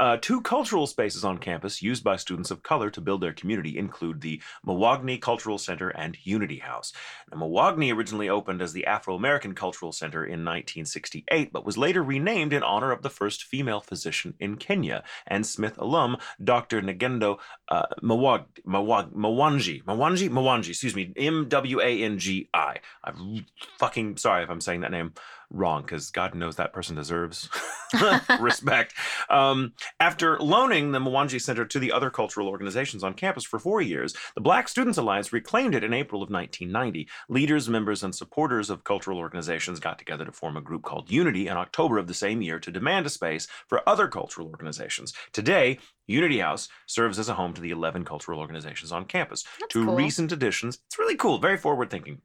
[0.00, 3.76] Uh, two cultural spaces on campus used by students of color to build their community
[3.76, 6.94] include the Mawagni Cultural Center and Unity House.
[7.30, 12.02] Now, Mawagni originally opened as the Afro American Cultural Center in 1968, but was later
[12.02, 16.80] renamed in honor of the first female physician in Kenya and Smith alum Dr.
[16.80, 18.46] Ngendo uh, Mwangi.
[18.66, 19.82] Mwangi?
[20.30, 21.12] Mwangi, excuse me.
[21.14, 22.78] M W A N G I.
[23.04, 23.44] I'm
[23.78, 25.12] fucking sorry if I'm saying that name
[25.50, 27.48] wrong because God knows that person deserves
[28.40, 28.94] respect.
[29.28, 33.80] Um, after loaning the Mwangi Center to the other cultural organizations on campus for four
[33.80, 37.08] years, the Black Students Alliance reclaimed it in April of 1990.
[37.28, 41.48] Leaders, members, and supporters of cultural organizations got together to form a group called Unity
[41.48, 45.12] in October of the same year to demand a space for other cultural organizations.
[45.32, 49.44] Today, Unity House serves as a home to the 11 cultural organizations on campus.
[49.60, 49.96] That's Two cool.
[49.96, 50.78] recent additions.
[50.86, 52.20] It's really cool, very forward thinking.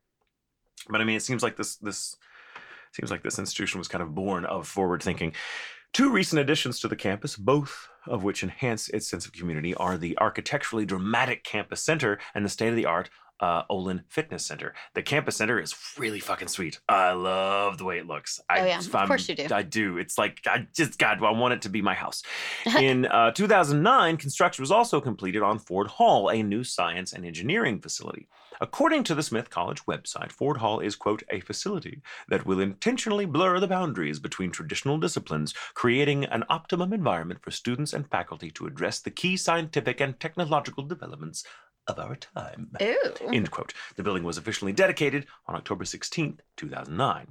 [0.90, 2.16] But I mean, it seems like this this
[2.96, 5.34] seems like this institution was kind of born of forward thinking.
[5.94, 9.98] Two recent additions to the campus, both of which enhance its sense of community, are
[9.98, 14.74] the architecturally dramatic campus center and the state of the art uh, Olin Fitness Center.
[14.94, 16.80] The campus center is really fucking sweet.
[16.88, 18.40] I love the way it looks.
[18.50, 18.80] I, Oh, yeah.
[18.80, 19.48] Of I'm- course you do.
[19.52, 19.98] I do.
[19.98, 22.24] It's like I just God, I want it to be my house.
[22.80, 27.80] In uh, 2009, construction was also completed on Ford Hall, a new science and engineering
[27.80, 28.28] facility.
[28.62, 33.26] According to the Smith College website, Ford Hall is, quote, a facility that will intentionally
[33.26, 38.66] blur the boundaries between traditional disciplines, creating an optimum environment for students and faculty to
[38.66, 41.44] address the key scientific and technological developments
[41.88, 42.72] of our time.
[43.32, 43.74] End quote.
[43.96, 47.28] The building was officially dedicated on October 16th, 2009.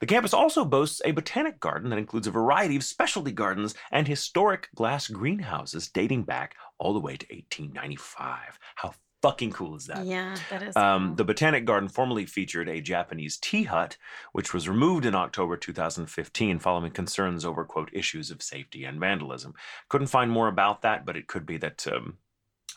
[0.00, 4.06] The campus also boasts a botanic garden that includes a variety of specialty gardens and
[4.06, 8.58] historic glass greenhouses dating back all the way to 1895.
[8.74, 10.04] How fucking cool is that?
[10.04, 10.76] yeah, that is.
[10.76, 11.14] Um, cool.
[11.16, 13.96] the Botanic Garden formerly featured a Japanese tea hut,
[14.32, 19.54] which was removed in October 2015 following concerns over, quote, issues of safety and vandalism.
[19.88, 22.18] Couldn't find more about that, but it could be that um,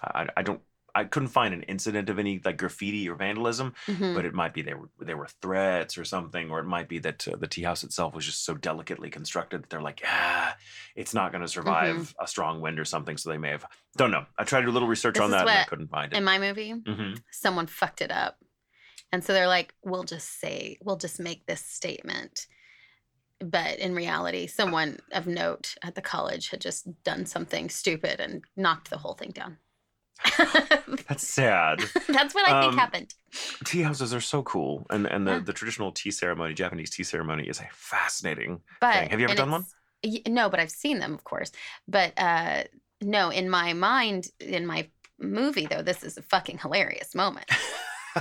[0.02, 0.62] I, I don't.
[1.00, 4.14] I couldn't find an incident of any like graffiti or vandalism, Mhm.
[4.16, 7.00] but it might be there were there were threats or something, or it might be
[7.00, 10.56] that uh, the tea house itself was just so delicately constructed that they're like, ah,
[10.96, 12.24] it's not going to survive Mm-hmm.
[12.24, 13.18] a strong wind or something.
[13.18, 14.26] So they may have don't know.
[14.38, 16.18] I tried to do a little research This on that and I couldn't find it.
[16.18, 18.38] in my movie, hmm someone fucked it up.
[19.12, 22.48] And so they're like, we'll just say, we'll just make this statement.
[23.40, 28.44] But in reality, someone of note at the college had just done something stupid and
[28.56, 29.60] knocked the whole thing down.
[31.08, 31.80] That's sad.
[32.08, 33.14] That's what I think Um, happened.
[33.66, 35.40] tea houses are so cool, and and the, Yeah.
[35.40, 38.62] the traditional tea ceremony, Japanese tea ceremony, is a fascinating.
[38.82, 39.10] But thing.
[39.10, 39.66] Have you ever done one?
[40.28, 41.52] No, but I've seen them, of course.
[41.88, 42.64] But uh,
[43.02, 47.50] no, in my mind, in my movie, though, this is a fucking hilarious moment.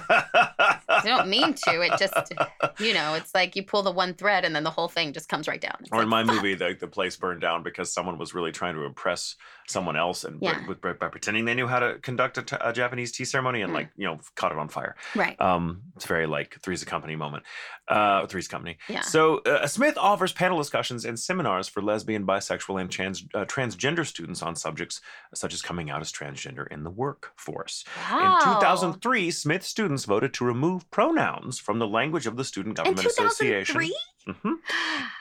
[0.09, 1.81] I don't mean to.
[1.83, 2.15] It just,
[2.81, 5.29] you know, it's like you pull the one thread and then the whole thing just
[5.29, 5.77] comes right down.
[5.81, 6.37] It's Or in my fuck.
[6.37, 9.37] movie, the, the place burned down because someone was really trying to impress
[9.69, 10.67] someone else and by- Yeah.
[10.67, 13.63] with, by, by pretending they knew how to conduct a, t- a Japanese tea ceremony
[13.63, 13.75] and Mm.
[13.75, 14.95] like you know caught it on fire.
[15.17, 15.41] Right.
[15.41, 17.43] Um, it's very like Three's a Company moment.
[17.89, 18.79] Uh, Three's Company.
[18.89, 19.01] Yeah.
[19.01, 24.07] So uh, Smith offers panel discussions and seminars for lesbian, bisexual, and trans uh, transgender
[24.07, 25.01] students on subjects
[25.35, 27.85] such as coming out as transgender in the workforce.
[28.11, 28.39] Wow.
[28.39, 33.07] In 2003, Smith students voted to remove pronouns from the language of the Student Government
[33.07, 33.91] Association.
[34.27, 34.51] 2003?
[34.51, 34.59] Mhm.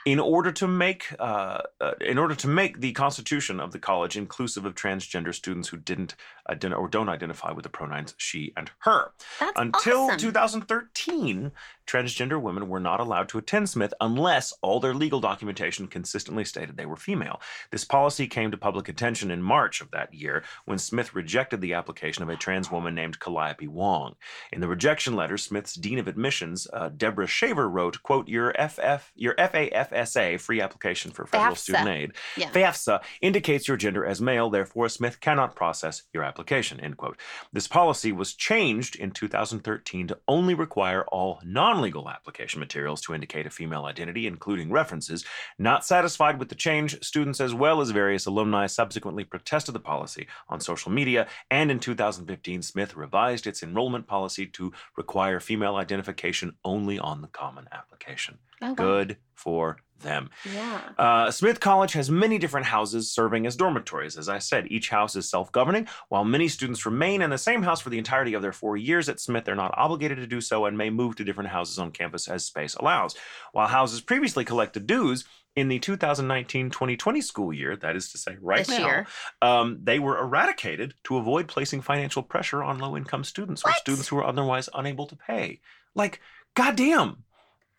[0.04, 4.16] In order to make, uh, uh, in order to make the constitution of the college
[4.16, 6.14] inclusive of transgender students who didn't
[6.48, 9.12] ident- or don't identify with the pronouns she and her.
[9.40, 10.18] That's Until awesome.
[10.18, 11.50] 2013,
[11.86, 16.76] transgender women were not allowed to attend Smith unless all their legal documentation consistently stated
[16.76, 17.40] they were female.
[17.72, 21.74] This policy came to public attention in March of that year when Smith rejected the
[21.74, 24.14] application of a trans woman named Calliope Wong.
[24.52, 28.95] In the rejection letter, Smith's dean of admissions, uh, Deborah Shaver, wrote, "quote Your FF,
[29.14, 31.58] your FAFSA, free application for federal FAFSA.
[31.58, 32.50] student aid, Yeah.
[32.50, 36.80] FAFSA indicates your gender as male, therefore Smith cannot process your application.
[36.80, 37.18] End quote.
[37.52, 43.46] This policy was changed in 2013 to only require all non-legal application materials to indicate
[43.46, 45.24] a female identity, including references.
[45.58, 50.26] Not satisfied with the change, students as well as various alumni subsequently protested the policy
[50.48, 56.56] on social media, and in 2015, Smith revised its enrollment policy to require female identification
[56.64, 58.38] only on the common application.
[58.62, 58.74] Oh, wow.
[58.74, 60.30] Good for them.
[60.52, 60.80] Yeah.
[60.98, 64.16] Uh, Smith College has many different houses serving as dormitories.
[64.16, 65.88] As I said, each house is self governing.
[66.08, 69.08] While many students remain in the same house for the entirety of their four years
[69.08, 71.90] at Smith, they're not obligated to do so and may move to different houses on
[71.90, 73.16] campus as space allows.
[73.52, 78.36] While houses previously collected dues, in the 2019 2020 school year, that is to say,
[78.42, 79.06] right This now,
[79.40, 84.08] um, they were eradicated to avoid placing financial pressure on low income students or students
[84.08, 85.60] who are otherwise unable to pay.
[85.94, 86.20] Like,
[86.54, 87.24] goddamn,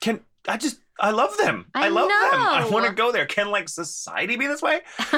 [0.01, 1.65] can I just, I love them.
[1.75, 2.39] I love them.
[2.41, 3.25] I want to go there.
[3.25, 4.81] Can like society be this way?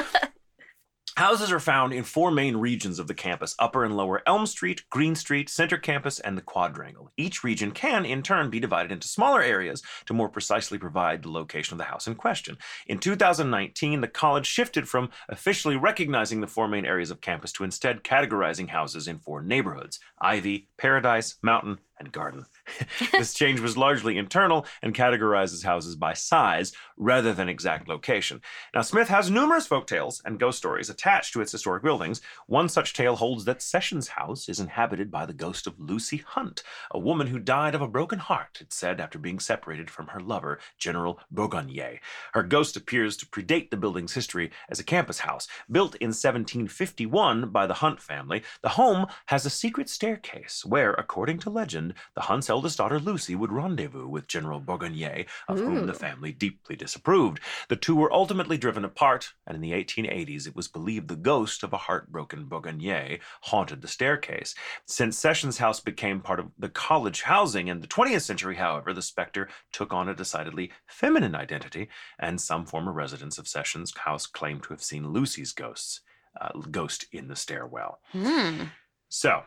[1.16, 4.84] Houses are found in four main regions of the campus Upper and Lower Elm Street,
[4.90, 7.12] Green Street, Center Campus, and the Quadrangle.
[7.16, 11.30] Each region can, in turn, be divided into smaller areas to more precisely provide the
[11.30, 12.56] location of the house in question.
[12.86, 17.64] In 2019, the college shifted from officially recognizing the four main areas of campus to
[17.64, 22.46] instead categorizing houses in four neighborhoods Ivy, Paradise, Mountain, and Garden.
[23.12, 28.40] this change was largely internal and categorizes houses by size rather than exact location.
[28.74, 32.20] Now, Smith has numerous folk tales and ghost stories attached to its historic buildings.
[32.46, 36.62] One such tale holds that Sessions House is inhabited by the ghost of Lucy Hunt,
[36.90, 40.20] a woman who died of a broken heart, it's said, after being separated from her
[40.20, 42.00] lover, General Bourgonnier.
[42.32, 45.46] Her ghost appears to predate the building's history as a campus house.
[45.70, 51.38] Built in 1751 by the Hunt family, the home has a secret staircase where, according
[51.40, 55.94] to legend, the Hunt's eldest daughter Lucy would rendezvous with General Bourgonnier, of whom the
[55.94, 57.40] family deeply disapproved.
[57.68, 61.62] The two were ultimately driven apart, and in the 1880s it was believed the ghost
[61.62, 64.54] of a heartbroken Bourgonnier haunted the staircase.
[64.86, 69.02] Since Sessions House became part of the college housing in the 20th century, however, the
[69.02, 74.60] specter took on a decidedly feminine identity, and some former residents of Sessions House claim
[74.60, 76.00] to have seen Lucy's ghosts,
[76.40, 78.00] uh, ghost in the stairwell.
[78.12, 78.64] Hmm.
[79.08, 79.42] So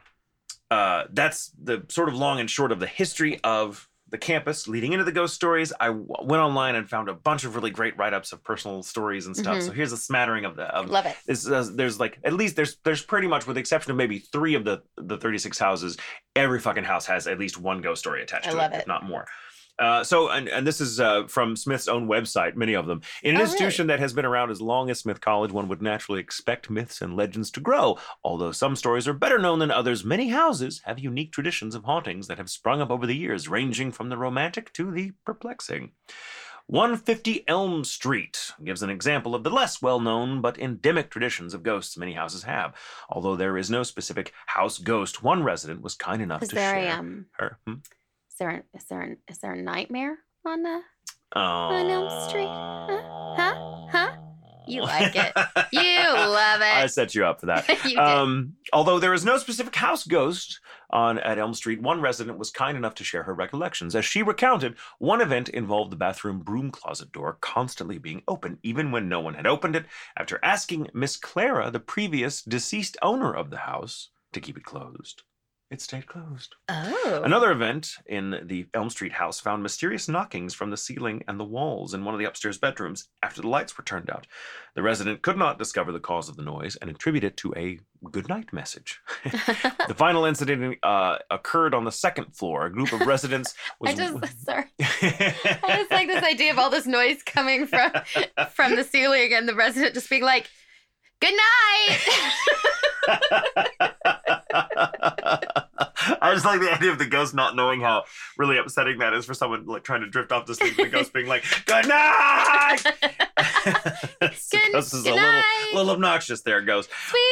[0.74, 4.94] uh, that's the sort of long and short of the history of the campus leading
[4.94, 5.74] into the ghost stories.
[5.80, 9.26] I w- went online and found a bunch of really great write-ups of personal stories
[9.26, 9.58] and stuff.
[9.58, 9.64] Mhm.
[9.66, 11.16] So here's a smattering of the of Love it.
[11.26, 14.20] this, uh, there's like at least there's there's pretty much with the exception of maybe
[14.20, 15.98] three of the the 36 houses,
[16.36, 18.82] every fucking house has at least one ghost story attached I to love it, it.
[18.82, 19.26] if not more.
[19.80, 23.02] Uh, so and, and this is uh, from Smith's own website, many of them.
[23.24, 25.82] In an Oh, institution that has been around as long as Smith College, one would
[25.82, 27.98] naturally expect myths and legends to grow.
[28.24, 32.28] Although some stories are better known than others, many houses have unique traditions of hauntings
[32.28, 35.92] that have sprung up over the years, ranging from the romantic to the perplexing.
[36.68, 41.62] 150 Elm Street gives an example of the less well known but endemic traditions of
[41.62, 42.74] ghosts many houses have.
[43.10, 47.00] Although there is no specific house ghost, one resident was kind enough to there share
[47.00, 47.26] um?
[47.34, 47.58] her.
[47.68, 47.74] Hmm?
[48.34, 50.82] Is there a, is there an, is there a nightmare on the?
[51.36, 52.48] On Elm Street?
[52.48, 53.86] Huh?
[53.92, 54.16] Huh?
[54.68, 55.34] You like it.
[55.72, 56.76] You love it.
[56.76, 57.70] I set you up for that.
[57.98, 62.50] Um, although there is no specific house ghost on at Elm Street, one resident was
[62.50, 63.96] kind enough to share her recollections.
[63.96, 68.92] As she recounted, one event involved the bathroom broom closet door constantly being open, even
[68.92, 69.86] when no one had opened it.
[70.18, 75.22] After asking Miss Clara, the previous deceased owner of the house, to keep it closed,
[75.74, 76.56] it stayed closed.
[76.70, 77.22] oh.
[77.24, 81.44] Another event in the Elm Street house found mysterious knockings from the ceiling and the
[81.44, 84.28] walls in one of the upstairs bedrooms after the lights were turned out.
[84.76, 87.80] The resident could not discover the cause of the noise and attributed it to a
[88.12, 89.00] goodnight message.
[89.24, 92.66] the final incident uh, occurred on the second floor.
[92.66, 93.92] A group of residents was.
[93.92, 94.66] I just sorry.
[94.80, 97.92] I just like this idea of all this noise coming from
[98.52, 100.50] from the ceiling and the resident just being like,
[101.24, 102.00] "Good night."
[106.22, 108.04] I just like the idea of the ghost not knowing how
[108.38, 110.78] really upsetting that is for someone like trying to drift off to sleep.
[110.78, 112.78] and The ghost being like, "Good night."
[114.20, 115.42] Good- ghost is good a little,
[115.74, 116.90] little obnoxious there, ghost.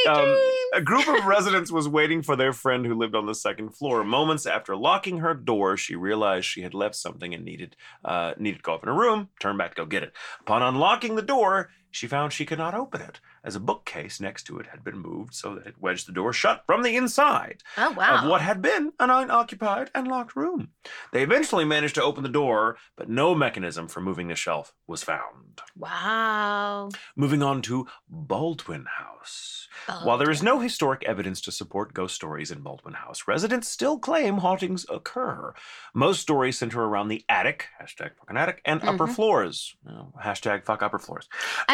[0.10, 0.38] Um.
[0.74, 4.06] A group of residents was waiting for their friend who lived on the second floor.
[4.06, 7.76] Moments after locking her door, she realized she had left something and needed
[8.06, 10.14] uh, needed to go up in her room, turn back to go get it.
[10.40, 14.44] Upon unlocking the door, she found she could not open it, as a bookcase next
[14.44, 17.62] to it had been moved so that it wedged the door shut from the inside
[17.78, 18.24] Oh wow.
[18.24, 20.70] of what had been an unoccupied and locked room.
[21.12, 25.04] They eventually managed to open the door, but no mechanism for moving the shelf was
[25.04, 25.62] found.
[25.78, 26.90] Wow.
[27.16, 29.68] Moving on to Baldwin House.
[30.04, 33.98] While there is no historic evidence to support ghost stories in Baldwin House, residents still
[33.98, 35.54] claim hauntings occur.
[35.94, 39.16] Most stories center around the attic, hashtag fucking attic, and upper Mhm.
[39.16, 41.28] floors, know, hashtag fuck upper floors.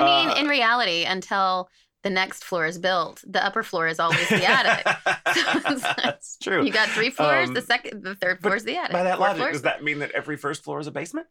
[0.07, 1.69] I mean, Uh, in reality, until
[2.03, 4.85] the next floor is built, the upper floor is always the attic.
[4.85, 6.63] like- That's true.
[6.65, 7.49] You got three floors.
[7.51, 8.93] the Um, second, the third floor is the attic.
[8.93, 9.53] By that Four logic, floors.
[9.53, 11.27] does that mean that every first floor is a basement?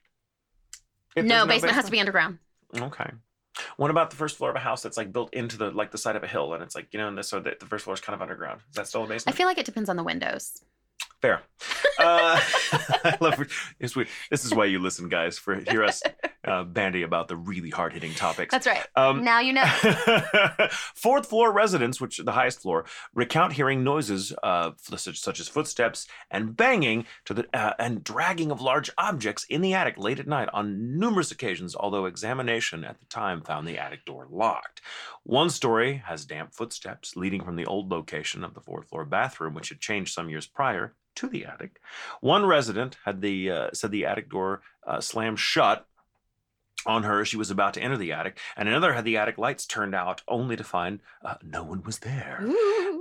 [1.15, 2.39] If no, there's basement has to be underground.
[2.77, 3.11] Okay.
[3.79, 5.97] What about the first floor of a house that's like built into the like the
[5.97, 7.85] side of a hill and it's like you know and this so that the first
[7.85, 8.61] floor is kind of underground?
[8.69, 9.35] Is that still a basement?
[9.35, 10.63] I feel like it depends on the windows.
[11.23, 11.43] Fair.
[11.99, 12.39] Uh,
[13.05, 13.43] I love
[13.81, 14.09] it's weird.
[14.31, 16.03] This is why you listen, guys, for hear us
[16.45, 18.53] uh, bandy about the really hard hitting topics.
[18.53, 18.87] That's right.
[18.97, 19.65] Um, now you know.
[20.95, 26.07] Fourth floor residents, which the highest floor, recount hearing noises uh, such, such as footsteps
[26.31, 30.29] and banging to the uh, and dragging of large objects in the attic late at
[30.29, 31.75] night on numerous occasions.
[31.75, 34.83] Although examination at the time found the attic door locked.
[35.23, 39.55] One story has damp footsteps leading from the old location of the fourth floor bathroom,
[39.55, 41.81] which had changed some years prior to the attic.
[42.21, 45.87] One resident had the uh, said the attic door uh, slammed shut
[46.85, 49.39] on her as she was about to enter the attic, and another had the attic
[49.39, 52.47] lights turned out only to find uh, no one was there.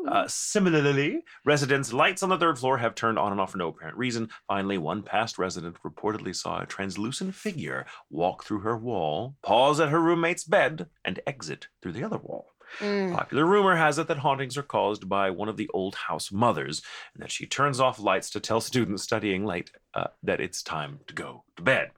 [0.08, 3.70] Uh, similarly, residents' lights on the third floor have turned on and off for no
[3.70, 4.30] apparent reason.
[4.48, 9.90] Finally, one past resident reportedly saw a translucent figure walk through her wall, pause at
[9.90, 12.55] her roommate's bed, and exit through the other wall.
[12.80, 13.14] Mm.
[13.16, 16.82] Popular rumor has it that hauntings are caused by one of the old house mothers,
[17.14, 21.00] and that she turns off lights to tell students studying late uh, that it's time
[21.08, 21.92] to go to bed.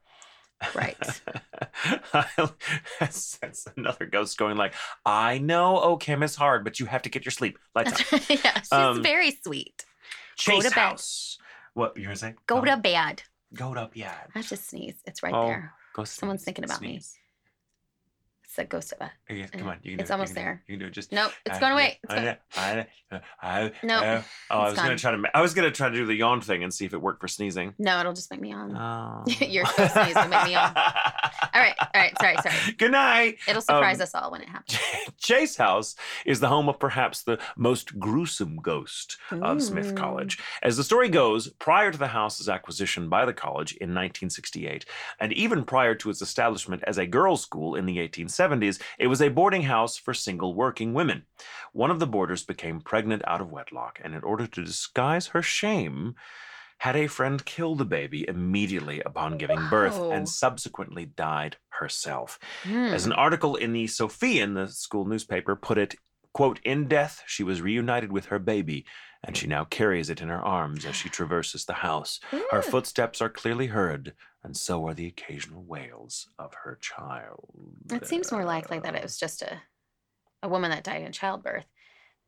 [0.74, 0.98] Right.
[3.00, 4.74] that's, another ghost going like,
[5.06, 7.58] I know OChem is hard, but you have to get your sleep.
[7.76, 8.30] Lights off.
[8.44, 9.86] yeah, she's Um, very sweet.
[10.36, 10.74] Chase to bed.
[10.80, 11.38] House.
[11.74, 12.34] What you gonna say?
[12.48, 13.24] Go Oh, to bed.
[13.54, 14.12] Go to bed.
[14.34, 14.96] I have to sneeze.
[15.06, 15.74] It's right Oh, there.
[15.94, 17.02] Go Someone's thinking about me.
[18.58, 19.12] It's a ghost of a.
[19.58, 20.64] Come Uh, on, you can it's it, almost can do it, there.
[20.68, 20.94] You can do it.
[20.94, 22.00] Just Nope, it's I- going away.
[22.04, 22.36] It's I- going.
[22.56, 25.24] I, I, I, Nope, uh, oh, I was gonna try to.
[25.36, 27.28] I was gonna try to do the yawn thing and see if it worked for
[27.28, 27.76] sneezing.
[27.78, 28.76] No, it'll just make me yawn.
[28.88, 29.24] Oh.
[29.46, 30.74] Your ghost sneeze will make me yawn.
[31.54, 32.14] All right, all right.
[32.20, 32.74] Sorry, sorry.
[32.78, 33.38] Good night.
[33.48, 34.78] It'll surprise Um, us all when it happens.
[35.18, 40.38] Chase House is the home of perhaps the most gruesome ghost of Smith College.
[40.62, 44.86] As the story goes, prior to the house's acquisition by the college in 1968,
[45.20, 49.22] and even prior to its establishment as a girls' school in the 1870s, it was
[49.22, 51.24] a boarding house for single working women.
[51.74, 55.42] One of the boarders became pregnant out of wedlock, and in order to disguise her
[55.42, 56.16] shame,
[56.80, 62.38] had a friend kill the baby immediately upon giving birth and subsequently died herself.
[62.64, 62.88] Hmm.
[62.94, 65.96] As an article in the Sophian, the school newspaper, put it,
[66.34, 68.86] quote, in death, she was reunited with her baby,
[69.24, 72.20] and she now carries it in her arms as she traverses the house.
[72.52, 74.14] Her footsteps are clearly heard,
[74.48, 77.50] and so are the occasional wails of her child.
[77.92, 79.62] It seems more likely that it was just a
[80.42, 81.66] a woman that died in childbirth,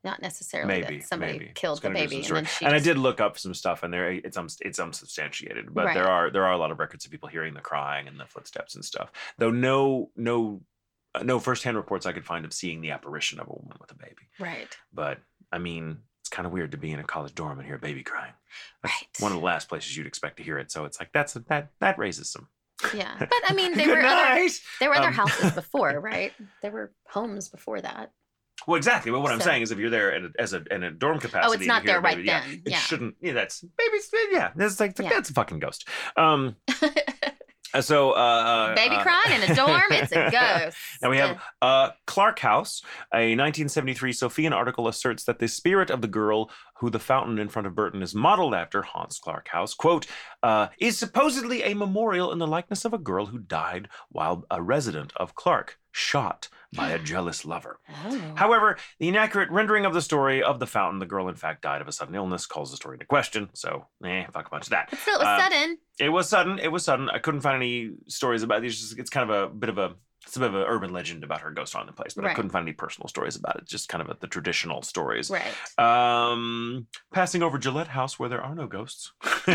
[0.04, 1.52] not necessarily Maybe that somebody maybe.
[1.54, 2.66] killed the baby and then she.
[2.66, 6.08] and I did look up some stuff, and there it's uns- it's unsubstantiated, but there
[6.08, 8.74] are there are a lot of records of people hearing the crying and the footsteps
[8.74, 9.10] and stuff.
[9.38, 10.60] Though no no
[11.14, 13.90] uh, no firsthand reports I could find of seeing the apparition of a woman with
[13.92, 14.28] a baby.
[14.38, 14.68] Right.
[14.92, 15.98] But I mean,
[16.30, 18.32] kind of weird to be in a college dorm and hear a baby crying.
[18.82, 19.22] That's Right.
[19.22, 20.70] one of the last places you'd expect to hear it.
[20.72, 22.48] So it's like that's that that raises some
[22.94, 24.52] Yeah, but I mean, they Good were other, night.
[24.80, 26.32] there were other Um, houses before, right?
[26.62, 28.12] There were homes before that.
[28.66, 29.10] Well, exactly.
[29.10, 31.18] But what I'm saying is, if you're there in a, as a in a dorm
[31.18, 32.62] capacity, Oh, it's not there right yeah, then.
[32.66, 33.14] It shouldn't.
[33.20, 33.96] Yeah, that's maybe.
[33.96, 35.08] It's, yeah, it's like Yeah.
[35.08, 35.88] that's a fucking ghost.
[36.16, 36.56] Um.
[37.80, 38.12] So.
[38.12, 40.76] Uh, Baby uh, crying in a dorm, it's a ghost.
[41.02, 42.82] Now we have uh, Clark House.
[43.12, 46.50] A 1973 Sophian article asserts that the spirit of the girl
[46.80, 49.74] who the fountain in front of Burton is modeled after haunts Clark House.
[49.74, 50.06] Quote,
[50.42, 54.62] uh, is supposedly a memorial in the likeness of a girl who died while a
[54.62, 57.78] resident of Clark, shot by a jealous lover.
[58.06, 58.32] Oh.
[58.36, 61.80] However, the inaccurate rendering of the story of the fountain, the girl in fact died
[61.80, 63.48] of a sudden illness, calls the story into question.
[63.54, 64.88] So, eh, fuck a bunch of that.
[64.90, 65.78] But still, it was Uh, sudden.
[65.98, 66.58] It was sudden.
[66.58, 67.10] It was sudden.
[67.10, 68.92] I couldn't find any stories about these.
[68.92, 69.94] It's, it's kind of a bit of a
[70.26, 72.34] it's a bit of an urban legend about her ghost haunting the place, but I
[72.34, 73.64] couldn't find any personal stories about it.
[73.66, 75.30] Just kind of the traditional stories.
[75.30, 75.50] Right.
[75.78, 79.12] Um, passing over Gillette House where there are no ghosts,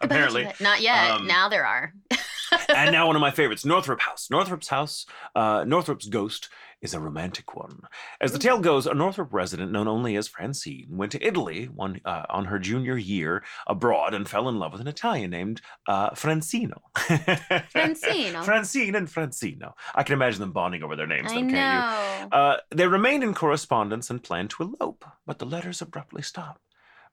[0.00, 0.46] apparently.
[0.60, 1.10] Not yet.
[1.12, 1.94] Um, now there are.
[2.74, 4.28] And now one of my favorites, Northrop House.
[4.30, 6.48] Northrop's house, uh, Northrop's ghost
[6.82, 7.80] is a romantic one.
[8.20, 12.00] As the tale goes, a Northrop resident known only as Francine went to Italy one,
[12.04, 16.10] uh, on her junior year abroad and fell in love with an Italian named uh,
[16.10, 16.80] Francino.
[16.96, 18.44] Francino.
[18.44, 19.72] Francine and Francino.
[19.94, 21.52] I can imagine them bonding over their names, I though, know.
[21.52, 22.36] can't you?
[22.36, 26.60] Uh, they remained in correspondence and planned to elope, but the letters abruptly stopped.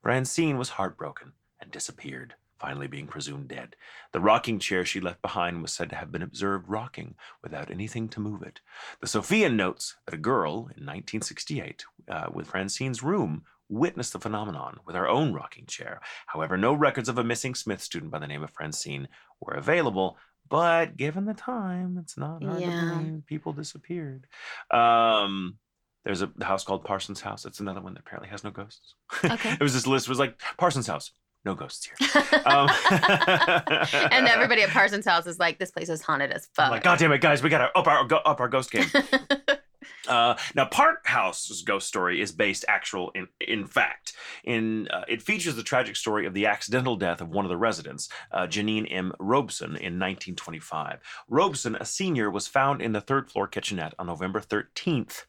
[0.02, 3.76] Francine was heartbroken and disappeared, finally being presumed dead.
[4.14, 8.10] The rocking chair she left behind was said to have been observed rocking without anything
[8.10, 8.60] to move it.
[9.02, 14.78] The Sophian notes that a girl in 1968, uh, with Francine's room, witnessed the phenomenon
[14.86, 16.02] with her own rocking chair.
[16.28, 19.08] However, no records of a missing Smith student by the name of Francine
[19.40, 20.18] were available.
[20.50, 22.72] But given the time, it's not hard Yeah.
[22.72, 24.26] to believe people disappeared.
[24.72, 25.60] Um,
[26.06, 27.46] there's a house called Parsons House.
[27.46, 28.96] It's another one that apparently has no ghosts.
[29.24, 29.52] Okay.
[29.54, 30.08] it was this list.
[30.08, 31.12] It was like Parsons House,
[31.46, 32.24] no ghosts here.
[32.46, 36.66] Um, and everybody at Parsons' house is like, this place is haunted as fuck.
[36.66, 38.86] I'm like, God damn it, guys, we gotta up our up our ghost game.
[40.08, 44.14] Uh, now, Park House's ghost story is based actual in in fact.
[44.44, 47.58] In uh, it features the tragic story of the accidental death of one of the
[47.58, 49.14] residents, uh, Janine M.
[49.20, 51.00] Robeson, in 1925.
[51.30, 55.26] Robeson, a senior, was found in the third floor kitchenette on November 13th.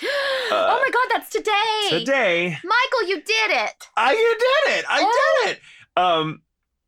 [0.02, 1.88] oh my god, that's today.
[1.98, 3.88] Today, Michael, you did it.
[3.96, 4.84] I you did it.
[4.88, 5.42] I Oh.
[5.46, 5.60] did it.
[5.96, 6.42] Um.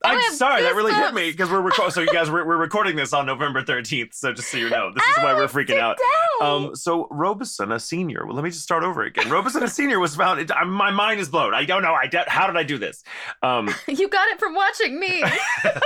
[0.05, 1.93] Oh, I'm sorry, that really hit me because we're recording.
[1.93, 4.15] So you guys, we're, we're recording this on November 13th.
[4.15, 5.97] So just so you know, this is why Oh, we're freaking out.
[6.43, 8.27] Um, so Robeson, a senior.
[8.27, 9.31] Well, let me just start over again.
[9.31, 10.41] Robeson, a senior, was found.
[10.41, 11.55] It, I, my mind is blown.
[11.55, 11.95] I don't know.
[11.95, 13.03] I de- how did I do this?
[13.43, 15.23] Um, you got it from watching me.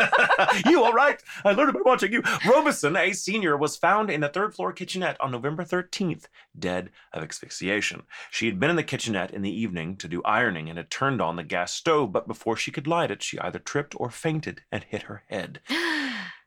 [0.67, 1.23] you all right?
[1.45, 2.23] I learned it by watching you.
[2.49, 6.25] Robeson, a senior, was found in the third floor kitchenette on November 13th,
[6.59, 8.03] dead of asphyxiation.
[8.31, 11.21] She had been in the kitchenette in the evening to do ironing and had turned
[11.21, 14.63] on the gas stove, but before she could light it, she either tripped or fainted
[14.71, 15.61] and hit her head.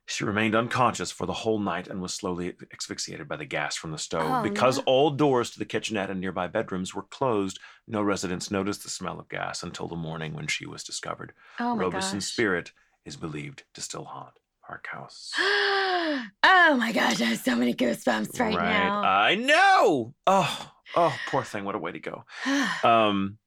[0.08, 3.92] She remained unconscious for the whole night and was slowly asphyxiated by the gas from
[3.92, 4.30] the stove.
[4.30, 4.84] Oh, because no.
[4.86, 9.22] all doors to the kitchenette and nearby bedrooms were closed, no residents noticed the smell
[9.22, 11.32] of gas until the morning when she was discovered.
[11.62, 12.34] oh Robeson's gosh.
[12.34, 12.72] spirit
[13.06, 14.34] is believed to still haunt
[14.68, 15.32] Park House.
[15.38, 19.02] oh my gosh, I have so many goosebumps right, now.
[19.02, 20.14] I know.
[20.28, 21.64] Oh, oh, poor thing.
[21.64, 22.26] What a way to go.
[22.84, 23.38] Um,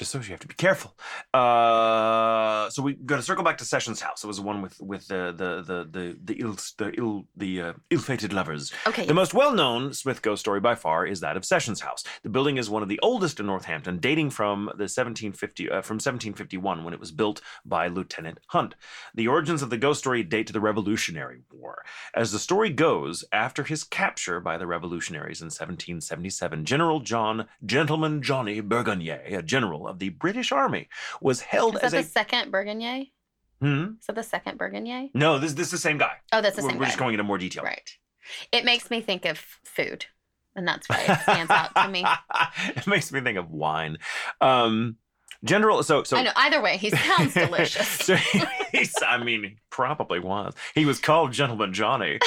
[0.00, 0.96] just so you have to be careful.
[1.34, 4.24] Uh, so we got to circle back to Sessions' house.
[4.24, 7.60] It was the one with with the the the the the ill the ill the
[7.60, 8.72] uh, ill-fated lovers.
[8.86, 9.04] okay.
[9.04, 12.02] The most well-known Smith ghost story by far is that of Sessions House.
[12.22, 15.96] The building is one of the oldest in Northampton, dating from the 1750 uh, from
[15.96, 18.74] 1751 when it was built by Lieutenant Hunt.
[19.14, 21.84] The origins of the ghost story date to the Revolutionary War.
[22.14, 28.22] As the story goes, after his capture by the revolutionaries in 1777, General John Gentleman
[28.22, 30.88] Johnny Burgoyne, a general of the British Army,
[31.20, 33.08] was held is as that a second Burgoyne?
[33.60, 33.84] Hmm?
[34.00, 35.10] Is that the second Burgoyne?
[35.14, 36.12] No, this this is the same guy.
[36.32, 37.62] Oh, that's the we're same we're just going into more detail.
[37.62, 37.90] Right.
[38.52, 40.06] It makes me think of food,
[40.54, 42.04] and that's why it stands out to me.
[42.76, 43.98] it makes me think of wine.
[44.40, 44.96] Um,
[45.42, 46.32] General, so so I know.
[46.36, 47.88] Either way, he sounds delicious.
[47.88, 48.16] so
[49.06, 50.54] I mean, he probably was.
[50.74, 52.18] He was called Gentleman Johnny.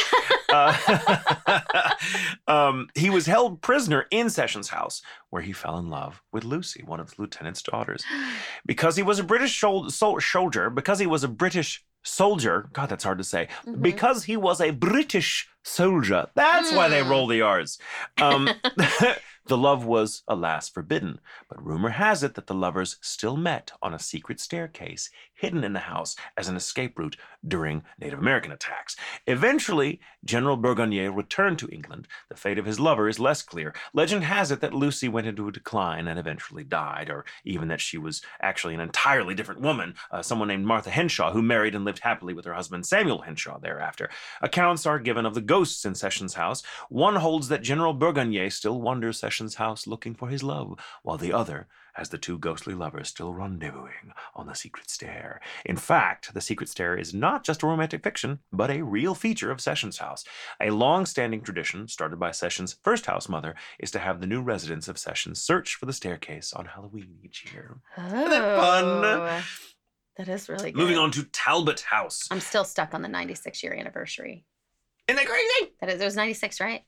[1.46, 1.90] Uh,
[2.48, 5.02] um, he was held prisoner in Sessions House,
[5.32, 8.04] where he fell in love with Lucy, one of the lieutenant's daughters.
[8.66, 12.90] Because he was a British shol- sol- soldier, because he was a British soldier, God,
[12.90, 13.48] that's hard to say.
[13.66, 13.82] Mhm.
[13.82, 16.28] Because he was a British soldier.
[16.36, 17.10] That's why they Mm.
[17.10, 17.80] roll the R's.
[18.22, 18.50] Um,
[19.48, 21.20] The love was, alas, forbidden,
[21.50, 25.74] but rumor has it that the lovers still met on a secret staircase hidden in
[25.74, 28.96] the house as an escape route during Native American attacks.
[29.28, 32.08] Eventually, General Burgoyne returned to England.
[32.30, 33.74] The fate of his lover is less clear.
[33.94, 37.82] Legend has it that Lucy went into a decline and eventually died, or even that
[37.82, 41.84] she was actually an entirely different woman, uh, someone named Martha Henshaw, who married and
[41.84, 44.10] lived happily with her husband Samuel Henshaw thereafter.
[44.42, 46.64] Accounts are given of the ghosts in Sessions' house.
[46.88, 51.34] One holds that General Burgoyne still wanders Sessions' house looking for his love, while the
[51.34, 55.42] other has the two ghostly lovers still rendezvousing on the secret stair.
[55.66, 59.50] In fact, the secret stair is not just a romantic fiction, but a real feature
[59.50, 60.24] of Sessions' house.
[60.62, 64.40] A long standing tradition, started by Sessions' first house mother, is to have the new
[64.44, 67.80] residents of Sessions search for the staircase on Halloween each year.
[67.98, 68.86] Oh, that fun?
[68.86, 69.42] Oh,
[70.18, 70.80] that is really good.
[70.80, 72.28] Moving on to Talbot House.
[72.30, 74.46] I'm still stuck on the 96 year anniversary.
[75.08, 75.74] Isn't that crazy?
[75.82, 76.84] That is, it was 96, right?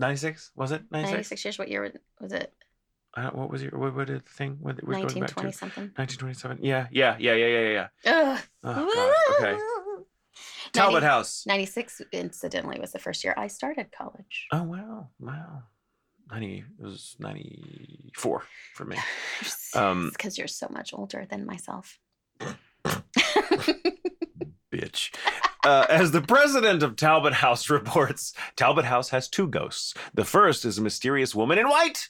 [0.00, 0.50] 96?
[0.56, 1.12] Was it 96?
[1.12, 1.58] 96 years.
[1.58, 2.52] What year was- was it?
[3.14, 4.56] I don't, what was your, what, what did the thing?
[4.60, 5.20] What, we're going back to?
[5.20, 5.90] 1920 something.
[5.96, 6.58] 1927.
[6.64, 8.12] Yeah, yeah, yeah, yeah, yeah, yeah.
[8.12, 8.40] Ugh.
[8.62, 9.48] Oh, God.
[9.48, 9.58] Okay.
[10.72, 11.44] Talbot 90 House.
[11.46, 14.46] 96, incidentally, was the first year I started college.
[14.52, 15.08] Oh, wow.
[15.18, 15.64] Wow.
[16.30, 18.44] 90, it was 94
[18.74, 18.96] for me.
[19.74, 21.96] Um, because you're so much older than myself.
[24.72, 25.14] bitch.
[25.64, 29.94] Uh, as the president of Talbot House reports, Talbot House has two ghosts.
[30.14, 32.08] The first is a mysterious woman in white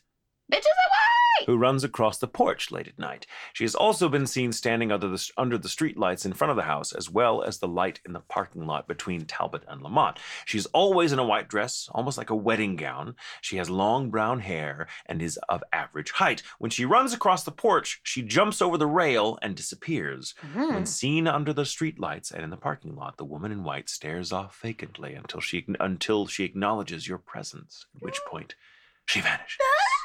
[0.50, 1.46] Bitches away!
[1.46, 3.26] who runs across the porch late at night.
[3.54, 6.56] She has also been seen standing under the, under the street lights in front of
[6.56, 10.18] the house, as well as the light in the parking lot between Talbot and Lamont.
[10.44, 13.16] She's always in a white dress, almost like a wedding gown.
[13.40, 16.42] She has long brown hair and is of average height.
[16.58, 20.34] When she runs across the porch, she jumps over the rail and disappears.
[20.54, 20.74] Mhm.
[20.74, 23.88] When seen under the street lights and in the parking lot, the woman in white
[23.88, 28.54] stares off vacantly until she until she acknowledges your presence, at which point
[29.06, 29.56] she vanishes.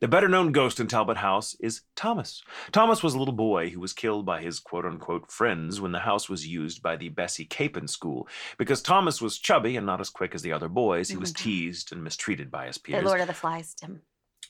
[0.00, 2.42] The better known ghost in Talbot House is Thomas.
[2.72, 6.00] Thomas was a little boy who was killed by his quote unquote friends when the
[6.00, 8.28] house was used by the Bessie Capen School.
[8.58, 11.44] Because Thomas was chubby and not as quick as the other boys, he was mm-hmm.
[11.44, 13.02] teased and mistreated by his peers.
[13.02, 13.08] The.
[13.08, 14.02] Lord of the Flies, Tim.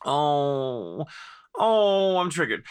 [0.04, 1.06] Oh,
[1.58, 2.64] oh, I'm triggered.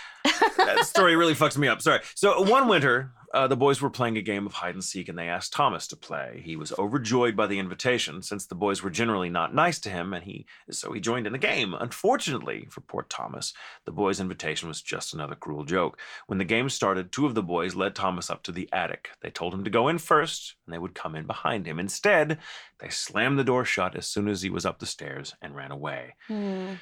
[0.57, 1.81] That story really fucks me up.
[1.81, 2.01] Sorry.
[2.15, 5.17] So one winter, uh, the boys were playing a game of hide and seek, and
[5.17, 6.41] they asked Thomas to play.
[6.45, 10.13] He was overjoyed by the invitation, since the boys were generally not nice to him,
[10.13, 11.73] and he so he joined in the game.
[11.73, 13.53] Unfortunately for poor Thomas,
[13.85, 15.99] the boys' invitation was just another cruel joke.
[16.27, 19.09] When the game started, two of the boys led Thomas up to the attic.
[19.21, 21.79] They told him to go in first, and they would come in behind him.
[21.79, 22.37] Instead,
[22.79, 25.71] they slammed the door shut as soon as he was up the stairs and ran
[25.71, 26.15] away.
[26.27, 26.73] Hmm.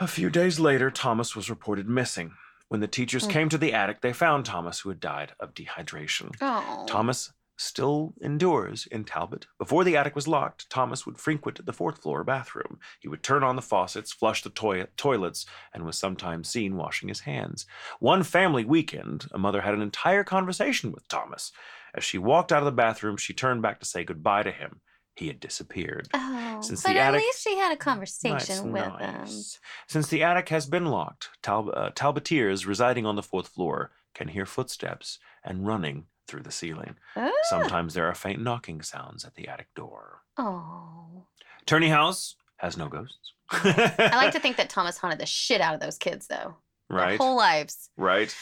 [0.00, 2.32] A few days later, Thomas was reported missing.
[2.68, 3.30] When the teachers Hmm.
[3.30, 6.34] came to the attic, they found Thomas, who had died of dehydration.
[6.40, 6.86] Oh.
[6.88, 9.46] Thomas still endures in Talbot.
[9.58, 12.78] Before the attic was locked, Thomas would frequent the fourth floor bathroom.
[13.00, 15.44] He would turn on the faucets, flush the toi- toilets,
[15.74, 17.66] and was sometimes seen washing his hands.
[17.98, 21.52] One family weekend, a mother had an entire conversation with Thomas.
[21.94, 24.80] As she walked out of the bathroom, she turned back to say goodbye to him.
[25.20, 26.08] He had disappeared.
[26.14, 28.94] Oh, Since but the at attic- least she had a conversation with him.
[28.98, 29.58] nice.
[29.86, 34.28] Since the attic has been locked, Tal- uh, Talbotiers residing on the fourth floor can
[34.28, 36.96] hear footsteps and running through the ceiling.
[37.16, 37.30] Ah.
[37.50, 40.22] Sometimes there are faint knocking sounds at the attic door.
[40.38, 41.26] Oh.
[41.66, 43.34] Turney House has no ghosts.
[43.50, 46.56] I like to think that Thomas haunted the shit out of those kids, though.
[46.88, 47.90] Their right, whole lives.
[47.98, 48.34] right.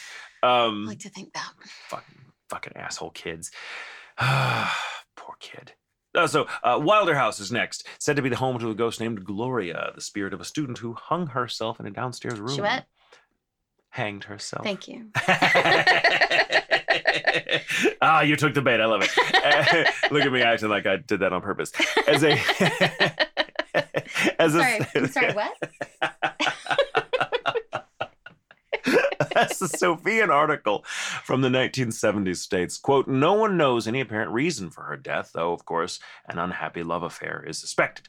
[0.43, 1.51] Um, I Um, like to think that.
[1.89, 3.51] fucking, fucking asshole kids.
[4.17, 5.73] Poor kid.
[6.15, 8.99] Uh, so, uh, Wilder House is next, said to be the home to a ghost
[8.99, 12.55] named Gloria, the spirit of a student who hung herself in a downstairs room.
[12.55, 12.85] She what?
[13.89, 14.63] Hanged herself.
[14.63, 15.09] Thank you.
[18.01, 18.79] ah, you took the bait.
[18.79, 19.09] I love it.
[20.11, 21.71] Look at me acting like I did that on purpose.
[22.07, 22.31] As a,
[24.39, 25.53] as a, sorry, sorry, what?
[29.35, 30.83] As the Sophian article
[31.23, 35.53] from the 1970s states, quote, no one knows any apparent reason for her death, though,
[35.53, 38.07] of course, an unhappy love affair is suspected.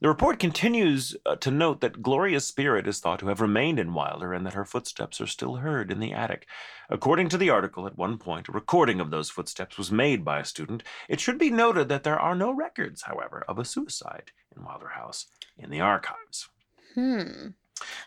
[0.00, 3.94] The report continues uh, to note that Gloria's spirit is thought to have remained in
[3.94, 6.46] Wilder and that her footsteps are still heard in the attic.
[6.88, 10.38] According to the article, at one point, a recording of those footsteps was made by
[10.38, 10.84] a student.
[11.08, 14.90] It should be noted that there are no records, however, of a suicide in Wilder
[14.90, 15.26] House
[15.58, 16.48] in the archives.
[16.94, 17.48] Hmm.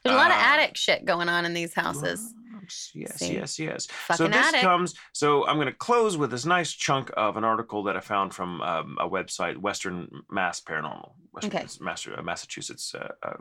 [0.03, 2.33] There's a lot of Uh, attic shit going on in these houses.
[2.93, 3.33] Yes, See?
[3.33, 3.85] yes, yes.
[3.87, 4.61] Fucking so this attic.
[4.61, 4.93] comes.
[5.13, 8.33] So I'm going to close with this nice chunk of an article that I found
[8.33, 11.67] from um, a website, Western Mass Paranormal, Western Okay.
[11.79, 13.33] Mass- uh, Massachusetts uh, uh,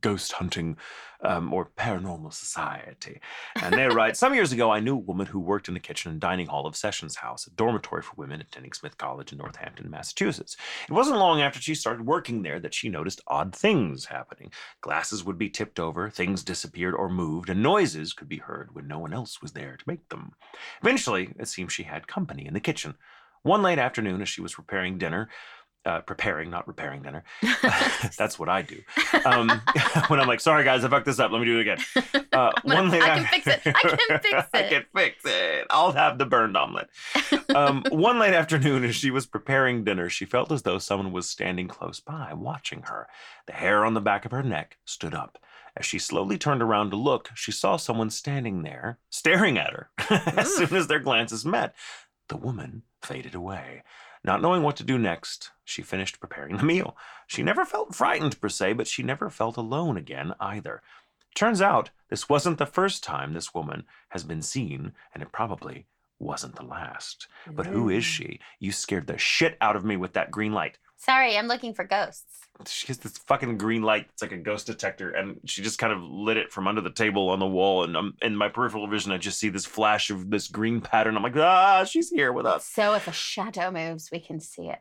[0.00, 0.76] ghost hunting
[1.22, 3.20] um, or paranormal society.
[3.62, 6.10] And they write Some years ago, I knew a woman who worked in the kitchen
[6.10, 9.90] and dining hall of Sessions House, a dormitory for women attending Smith College in Northampton,
[9.90, 10.56] Massachusetts.
[10.88, 14.50] It wasn't long after she started working there that she noticed odd things happening.
[14.80, 18.88] Glasses would be tipped over, things disappeared or moved, and noises could be heard when
[18.88, 20.32] no one else was there to make them.
[20.82, 22.94] Eventually, it seemed she had company in the kitchen.
[23.42, 25.30] One late afternoon, as she was preparing dinner,
[25.86, 27.24] uh, preparing, not repairing dinner.
[28.18, 28.80] That's what I do.
[29.24, 29.48] Um,
[30.08, 31.30] when I'm like, sorry guys, I fucked this up.
[31.30, 31.78] Let me do it again.
[32.32, 33.60] Uh, one late I can fix it.
[33.64, 34.46] I can fix it.
[34.52, 35.66] I can fix it.
[35.70, 36.88] I'll have the burned omelet.
[37.54, 41.28] Um, one late afternoon, as she was preparing dinner, she felt as though someone was
[41.28, 43.08] standing close by, watching her.
[43.46, 45.38] The hair on the back of her neck stood up.
[45.76, 49.90] As she slowly turned around to look, she saw someone standing there, staring at her.
[50.36, 51.74] as soon as their glances met,
[52.28, 53.82] the woman faded away.
[54.22, 56.96] Not knowing what to do next, she finished preparing the meal.
[57.26, 60.82] She never felt frightened per se, but she never felt alone again either.
[61.34, 65.86] Turns out this wasn't the first time this woman has been seen, and it probably
[66.18, 67.28] wasn't the last.
[67.50, 68.08] But who is mm.
[68.08, 68.40] she?
[68.58, 70.78] You scared the shit out of me with that green light.
[71.00, 72.24] Sorry, I'm looking for ghosts.
[72.66, 74.08] She gets this fucking green light.
[74.12, 76.90] It's like a ghost detector, and she just kind of lit it from under the
[76.90, 77.84] table on the wall.
[77.84, 79.10] And I'm in my peripheral vision.
[79.10, 81.16] I just see this flash of this green pattern.
[81.16, 82.66] I'm like, ah, she's here with us.
[82.66, 84.78] So if a shadow moves, we can see it.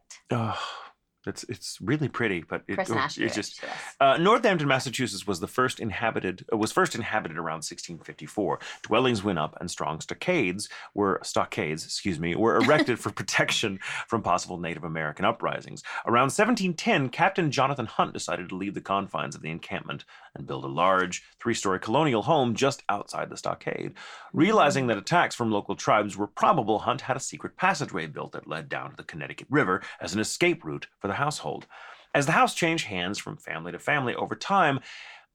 [1.26, 3.62] It's it's really pretty, but it, oh, it's just
[4.00, 8.60] uh, Northampton, Massachusetts was the first inhabited uh, was first inhabited around 1654.
[8.84, 14.22] Dwellings went up, and strong stockades were stockades, excuse me, were erected for protection from
[14.22, 15.84] possible Native American uprisings.
[16.06, 20.06] Around 1710, Captain Jonathan Hunt decided to leave the confines of the encampment
[20.36, 23.94] and build a large three-story colonial home just outside the stockade.
[24.32, 28.48] Realizing that attacks from local tribes were probable, Hunt had a secret passageway built that
[28.48, 31.68] led down to the Connecticut River as an escape route for the household.
[32.16, 34.80] As the house changed hands from family to family over time,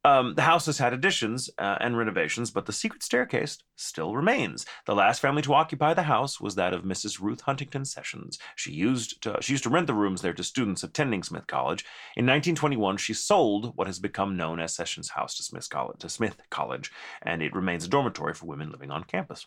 [0.06, 4.66] um, the house has had additions uh, and renovations, but the secret staircase still remains.
[4.84, 7.20] The last family to occupy the house was that of Mrs.
[7.20, 8.38] Ruth Huntington Sessions.
[8.54, 11.86] She used to, she used to rent the rooms there to students attending Smith College.
[12.16, 16.10] In 1921, she sold what has become known as Sessions House to Smith College, to
[16.10, 19.46] Smith College, and it remains a dormitory for women living on campus.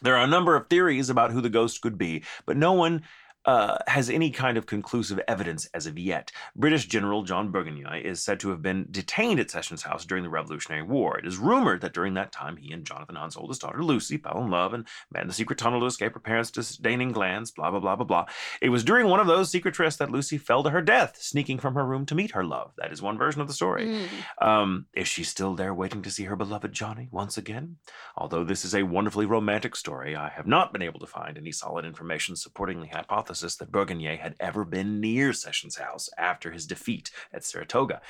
[0.00, 3.02] There are a number of theories about who the ghost could be, but no one
[3.46, 6.30] uh, has any kind of conclusive evidence as of yet.
[6.54, 10.30] British General John Burgoyne is said to have been detained at Sessions House during the
[10.30, 11.18] Revolutionary War.
[11.18, 14.42] It is rumored that during that time he and Jonathan Hunt's oldest daughter Lucy fell
[14.42, 14.86] in love and
[15.18, 18.26] in the secret tunnel to escape her parents' disdaining glance, blah, blah, blah, blah, blah.
[18.60, 21.58] It was during one of those secret trysts that Lucy fell to her death, sneaking
[21.58, 22.72] from her room to meet her love.
[22.76, 23.86] That is one version of the story.
[23.86, 24.46] Mm.
[24.46, 27.76] Um, is she still there waiting to see her beloved Johnny once again?
[28.16, 31.52] Although this is a wonderfully romantic story, I have not been able to find any
[31.52, 36.50] solid information supporting the hypothesis hypothesis that Burgoyne had ever been near Sessions' house after
[36.50, 38.00] his defeat at Saratoga.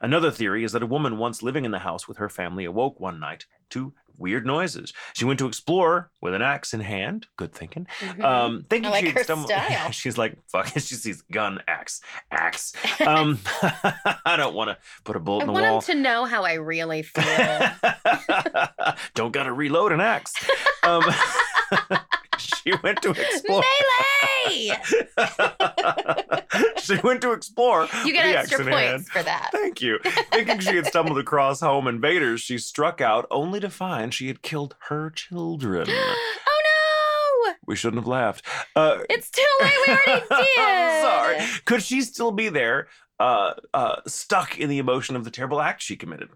[0.00, 2.98] Another theory is that a woman once living in the house with her family awoke
[2.98, 4.92] one night to weird noises.
[5.14, 7.26] She went to explore with an axe in hand.
[7.36, 7.86] Good thinking.
[8.00, 8.24] Mm-hmm.
[8.24, 9.50] Um, thinking like she'd stumble.
[9.90, 10.74] She's like, fuck.
[10.74, 10.82] It.
[10.82, 12.00] She sees gun, axe,
[12.30, 12.72] axe.
[13.06, 13.38] Um,
[14.24, 15.64] I don't want to put a bullet I in the wall.
[15.64, 17.24] I want him to know how I really feel.
[19.14, 20.34] don't gotta reload an axe.
[20.82, 21.02] Um,
[22.64, 23.62] she went to explore.
[24.46, 24.76] Melee!
[26.82, 27.88] she went to explore.
[28.04, 29.50] You get extra points for that.
[29.52, 29.98] Thank you.
[30.32, 34.42] Thinking she had stumbled across home invaders, she struck out only to find she had
[34.42, 35.86] killed her children.
[35.90, 37.54] oh no!
[37.66, 38.44] We shouldn't have laughed.
[38.76, 39.72] Uh, it's too late.
[39.86, 41.02] We already did.
[41.02, 41.38] sorry.
[41.64, 42.88] Could she still be there,
[43.18, 46.30] uh, uh, stuck in the emotion of the terrible act she committed?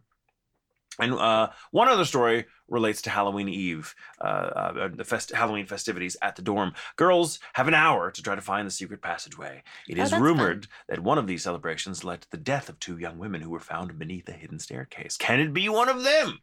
[0.99, 6.17] And uh, one other story relates to Halloween Eve, uh, uh, the fest- Halloween festivities
[6.23, 6.73] at the dorm.
[6.97, 9.63] Girls have an hour to try to find the secret passageway.
[9.89, 10.73] It is oh, rumored fun.
[10.89, 13.61] that one of these celebrations led to the death of two young women who were
[13.61, 15.17] found beneath a hidden staircase.
[15.17, 16.41] Can it be one of them?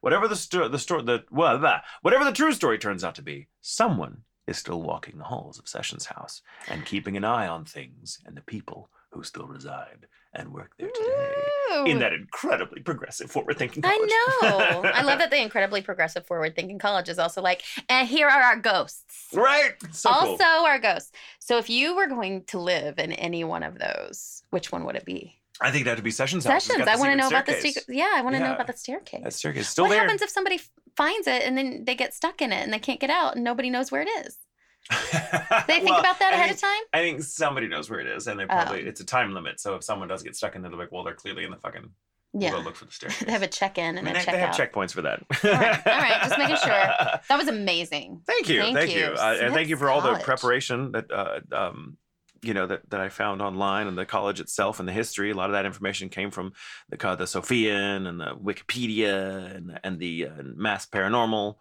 [0.00, 3.48] Whatever the sto- the story, the well, whatever the true story turns out to be,
[3.62, 8.20] someone is still walking the halls of Sessions House and keeping an eye on things
[8.26, 11.32] and the people who still reside and work there today
[11.72, 11.84] Ooh.
[11.84, 14.10] in that incredibly progressive forward thinking college.
[14.10, 14.90] I know.
[14.92, 18.42] I love that the incredibly progressive forward thinking college is also like, and here are
[18.42, 19.28] our ghosts.
[19.32, 19.74] Right.
[19.92, 20.66] So also cool.
[20.66, 21.12] our ghosts.
[21.38, 24.96] So if you were going to live in any one of those, which one would
[24.96, 25.38] it be?
[25.60, 26.44] I think that would be Sessions.
[26.44, 26.86] Sessions.
[26.86, 27.54] I want to know staircase.
[27.54, 27.96] about the secret.
[27.96, 28.48] Yeah, I want to yeah.
[28.48, 29.22] know about the staircase.
[29.22, 30.00] That staircase still what there.
[30.00, 30.60] What happens if somebody
[30.96, 33.44] finds it and then they get stuck in it and they can't get out and
[33.44, 34.38] nobody knows where it is?
[34.90, 36.82] they think well, about that ahead think, of time.
[36.92, 38.88] I think somebody knows where it is, and they probably oh.
[38.88, 39.58] it's a time limit.
[39.60, 41.56] So if someone does get stuck in there, they're like, well, they're clearly in the
[41.56, 41.90] fucking.
[42.36, 42.50] Yeah.
[42.50, 43.16] We'll go look for the stairs.
[43.24, 44.56] they have a check in and I mean, a check They have out.
[44.56, 45.22] checkpoints for that.
[45.30, 45.86] all, right.
[45.86, 46.74] all right, just making sure.
[47.28, 48.22] That was amazing.
[48.26, 49.06] Thank you, thank, thank you, you.
[49.06, 51.96] Uh, and thank you for all the preparation that uh, um,
[52.44, 55.30] you know that, that I found online and the college itself and the history.
[55.30, 56.52] A lot of that information came from
[56.88, 61.56] the the Sophian and the Wikipedia and the, and the uh, Mass Paranormal.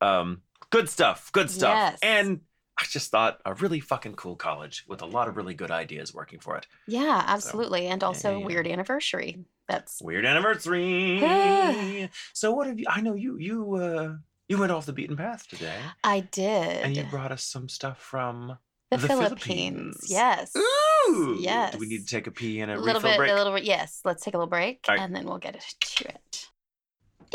[0.00, 1.74] Um, good stuff, good stuff.
[1.74, 1.98] Yes.
[2.02, 2.40] And
[2.78, 6.12] I just thought a really fucking cool college with a lot of really good ideas
[6.12, 6.66] working for it.
[6.86, 7.86] Yeah, absolutely.
[7.86, 8.46] and also yeah, yeah.
[8.46, 9.44] weird anniversary.
[9.68, 12.08] That's Weird anniversary.
[12.32, 12.86] so what have you?
[12.88, 14.14] I know you you uh
[14.48, 16.76] you went off the beaten path today, I did.
[16.76, 18.58] and you brought us some stuff from
[18.90, 19.42] the, the Philippines.
[19.44, 20.06] Philippines.
[20.08, 20.52] Yes.
[20.56, 21.36] Ooh.
[21.40, 21.72] yes.
[21.72, 23.30] Do we need to take a pee and a, A little bit, break?
[23.30, 23.64] a little bit.
[23.64, 24.00] Yes.
[24.04, 24.98] Let's take a little break, right.
[24.98, 26.46] and then we'll get to it.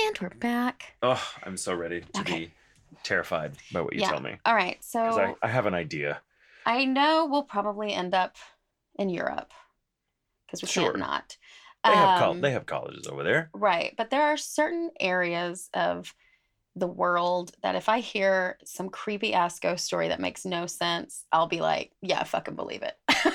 [0.02, 0.94] And we're back.
[1.04, 2.40] Oh, I'm so ready to Okay.
[2.40, 2.52] be
[3.04, 4.10] terrified by what you Yeah.
[4.12, 4.38] tell me.
[4.46, 4.82] All right.
[4.84, 6.22] So I, I have an idea.
[6.66, 8.36] I know we'll probably end up
[8.96, 9.52] in Europe
[10.46, 10.84] because we Sure.
[10.92, 11.38] can't not.
[11.84, 13.50] They have col- Um, they have colleges over there.
[13.54, 13.94] Right.
[13.98, 16.14] But there are certain areas of
[16.76, 21.26] the world that if I hear some creepy ass ghost story that makes no sense,
[21.32, 22.96] I'll be like, yeah, I fucking believe it.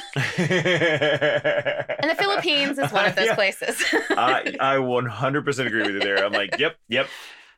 [2.00, 3.34] and the Philippines is one of those Yeah.
[3.34, 3.82] places.
[4.10, 6.24] I, I 100% agree with you there.
[6.24, 7.08] I'm like, yep, yep.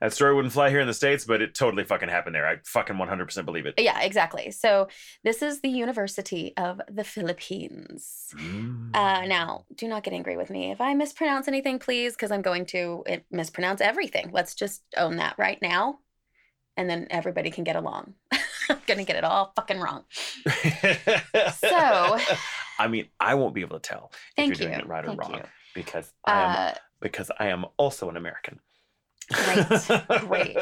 [0.00, 2.46] That story wouldn't fly here in the States, but it totally fucking happened there.
[2.46, 3.74] I fucking 100% believe it.
[3.78, 4.50] yeah, exactly.
[4.52, 4.88] So
[5.24, 8.28] this is the University of the Philippines.
[8.36, 8.94] Mm.
[8.94, 12.42] Uh, now, do not get angry with me if I mispronounce anything, please, because I'm
[12.42, 14.30] going to uh, mispronounce everything.
[14.32, 15.98] Let's just own that right now,
[16.76, 18.14] and then everybody can get along.
[18.70, 20.04] I'm gonna get it all fucking wrong.
[21.54, 22.18] So-
[22.80, 24.54] I mean, I won't be able to tell if you're you.
[24.54, 25.42] doing it right or Thank wrong you.
[25.74, 28.60] because I am Uh, because I am also an American.
[29.32, 29.66] Great,
[30.26, 30.56] great.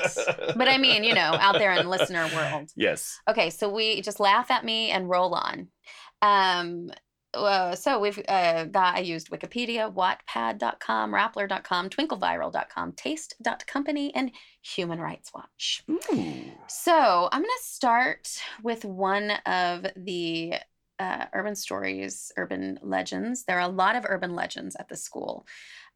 [0.57, 2.71] but I mean, you know, out there in listener world.
[2.77, 3.21] Yes.
[3.29, 5.69] Okay, so we just laugh at me and roll on.
[6.23, 6.91] Um,
[7.35, 14.31] uh, so we've uh, got, I used Wikipedia, Wattpad.com, Rappler.com, TwinkleViral.com, Taste.company, and
[14.63, 15.85] Human Rights Watch.
[15.91, 16.45] Ooh.
[16.69, 20.55] So I'm going to start with one of the
[20.99, 23.45] uh, urban stories, urban legends.
[23.45, 25.47] There are a lot of urban legends at the school.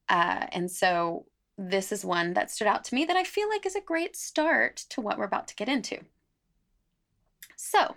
[0.08, 1.24] Uh, and so
[1.60, 4.16] this is one that stood out to me that I feel like is a great
[4.16, 5.98] start to what we're about to get into.
[7.54, 7.96] So,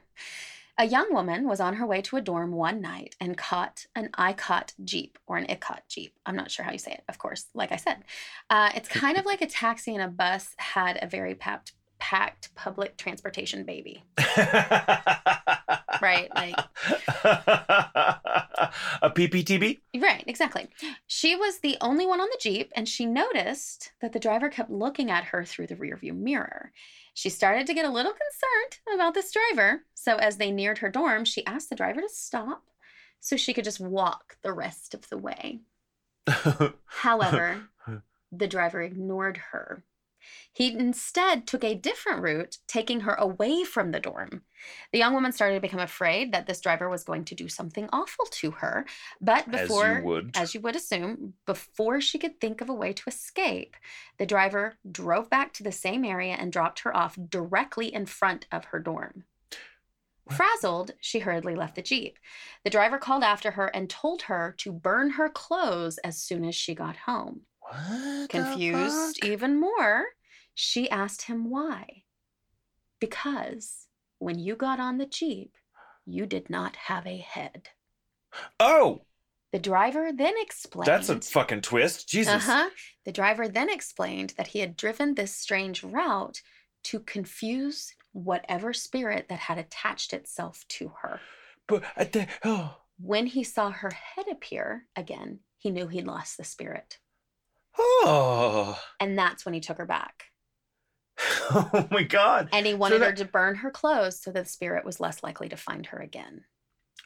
[0.77, 4.09] a young woman was on her way to a dorm one night and caught an
[4.17, 6.13] Ikot Jeep or an Ikot Jeep.
[6.25, 8.03] I'm not sure how you say it, of course, like I said.
[8.49, 11.71] Uh, it's kind of like a taxi and a bus had a very packed,
[12.03, 14.03] packed public transportation baby.
[16.01, 16.55] Right, like-
[19.01, 19.79] a PPTB.
[19.97, 20.67] Right, exactly.
[21.07, 24.69] She was the only one on the Jeep, and she noticed that the driver kept
[24.69, 26.73] looking at her through the rearview mirror.
[27.13, 29.85] She started to get a little concerned about this driver.
[29.93, 32.63] So, as they neared her dorm, she asked the driver to stop
[33.21, 35.61] so she could just walk the rest of the way.
[36.85, 37.69] However,
[38.31, 39.85] the driver ignored her.
[40.51, 44.43] He instead took a different route, taking her away from the dorm.
[44.91, 47.89] The young woman started to become afraid that this driver was going to do something
[47.91, 48.85] awful to her.
[49.19, 50.31] But As you before, would.
[50.35, 53.75] as you would assume, before she could think of a way to escape,
[54.17, 58.45] the driver drove back to the same area and dropped her off directly in front
[58.51, 59.25] of her dorm.
[60.31, 62.17] Frazzled, she hurriedly left the Jeep.
[62.63, 66.55] The driver called after her and told her to burn her clothes as soon as
[66.55, 67.41] she got home.
[67.73, 70.05] What Confused even more,
[70.53, 72.03] she asked him why.
[72.99, 73.87] Because
[74.19, 75.55] when you got on the Jeep,
[76.05, 77.69] you did not have a head.
[78.59, 79.05] Oh,
[79.51, 80.87] The driver then explained.
[80.87, 82.07] that's a fucking twist.
[82.07, 82.33] Jesus.
[82.47, 82.69] Uh-huh.
[83.05, 86.41] The driver then explained that he had driven this strange route
[86.85, 91.19] to confuse whatever spirit that had attached itself to her.
[91.67, 92.77] But I thi- oh.
[92.99, 96.99] When he saw her head appear again, he knew he'd lost the spirit.
[97.77, 98.79] Oh.
[98.99, 100.25] And that's when he took her back.
[101.19, 102.49] oh my god.
[102.51, 105.23] And he wanted her that- to burn her clothes so that the spirit was less
[105.23, 106.45] likely to find her again.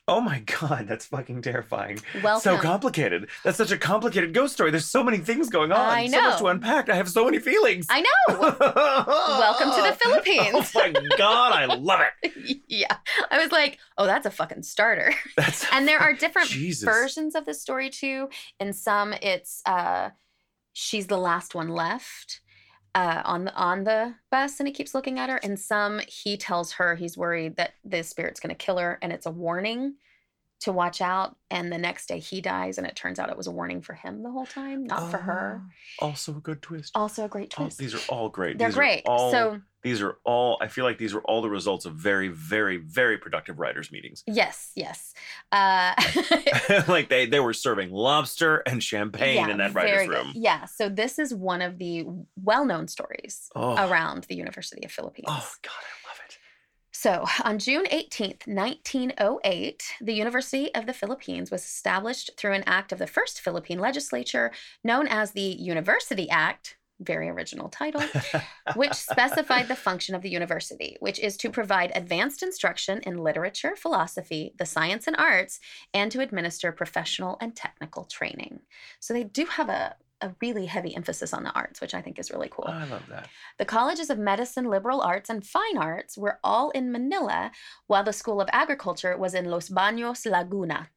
[0.09, 1.99] Oh my god, that's fucking terrifying.
[2.23, 2.39] Welcome.
[2.39, 3.27] So complicated.
[3.43, 4.71] That's such a complicated ghost story.
[4.71, 5.79] There's so many things going on.
[5.79, 6.17] I know.
[6.17, 6.89] So much to unpack.
[6.89, 7.87] I have so many feelings.
[7.89, 8.07] I know.
[8.39, 10.71] Welcome to the Philippines.
[10.73, 12.61] Oh my god, I love it.
[12.69, 12.95] yeah.
[13.29, 15.13] I was like, oh, that's a fucking starter.
[15.35, 16.85] That's and there are different Jesus.
[16.85, 18.29] versions of the story too.
[18.61, 20.11] In some, it's uh,
[20.79, 22.41] she's the last one left
[22.93, 25.37] uh, on the on the bus, and he keeps looking at her.
[25.37, 29.11] And some, he tells her he's worried that the spirit's going to kill her, and
[29.11, 29.95] it's a warning
[30.61, 31.35] to watch out.
[31.51, 33.93] And the next day, he dies, and it turns out it was a warning for
[33.93, 35.61] him the whole time, not for her.
[36.01, 36.91] Oh, Also a good twist.
[36.95, 37.77] Also, a great Oh, twist.
[37.79, 38.57] these are all great.
[38.59, 39.03] They're These are great.
[39.07, 40.57] all- so these are all.
[40.61, 44.23] I feel like these are all the results of very, very, very productive writers' meetings.
[44.27, 45.13] yes, yes.
[45.51, 45.93] Uh,
[46.87, 50.09] like they they were serving lobster and champagne in that writers' good.
[50.15, 50.31] room.
[50.35, 50.65] Yeah.
[50.65, 52.05] So this is one of the
[52.43, 53.75] well-known stories Oh.
[53.89, 55.27] around the University of Philippines.
[55.29, 56.37] Oh God, I love it.
[56.91, 62.91] So, on June 18th, 1908, the University of the Philippines was established through an act
[62.91, 64.51] of the first Philippine legislature
[64.83, 68.03] known as the University Act, very original title,
[68.75, 73.75] which specified the function of the university, which is to provide advanced instruction in literature,
[73.75, 75.59] philosophy, the science and arts,
[75.93, 78.59] and to administer professional and technical training.
[78.99, 82.17] So they do have a, a really heavy emphasis on the arts, which I think
[82.19, 82.65] is really cool.
[82.67, 83.29] I love that.
[83.59, 87.51] The colleges of medicine, liberal arts, and fine arts were all in Manila,
[87.85, 90.89] while the School of Agriculture was in Los Baños, Laguna.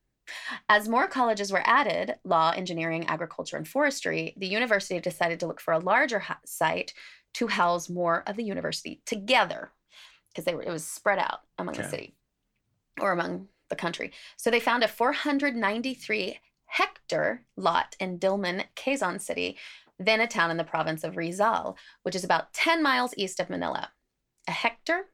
[0.68, 5.60] As more colleges were added law, engineering, agriculture, and forestry the university decided to look
[5.60, 6.94] for a larger ha- site
[7.34, 9.72] to house more of the university together
[10.28, 12.14] because they were it was spread out among the city
[13.00, 14.12] or among the country.
[14.36, 19.56] So they found a 493 hectare lot in Diliman, Quezon City,
[19.98, 23.50] then a town in the province of Rizal, which is about 10 miles east of
[23.50, 23.90] Manila.
[24.48, 25.06] A hectare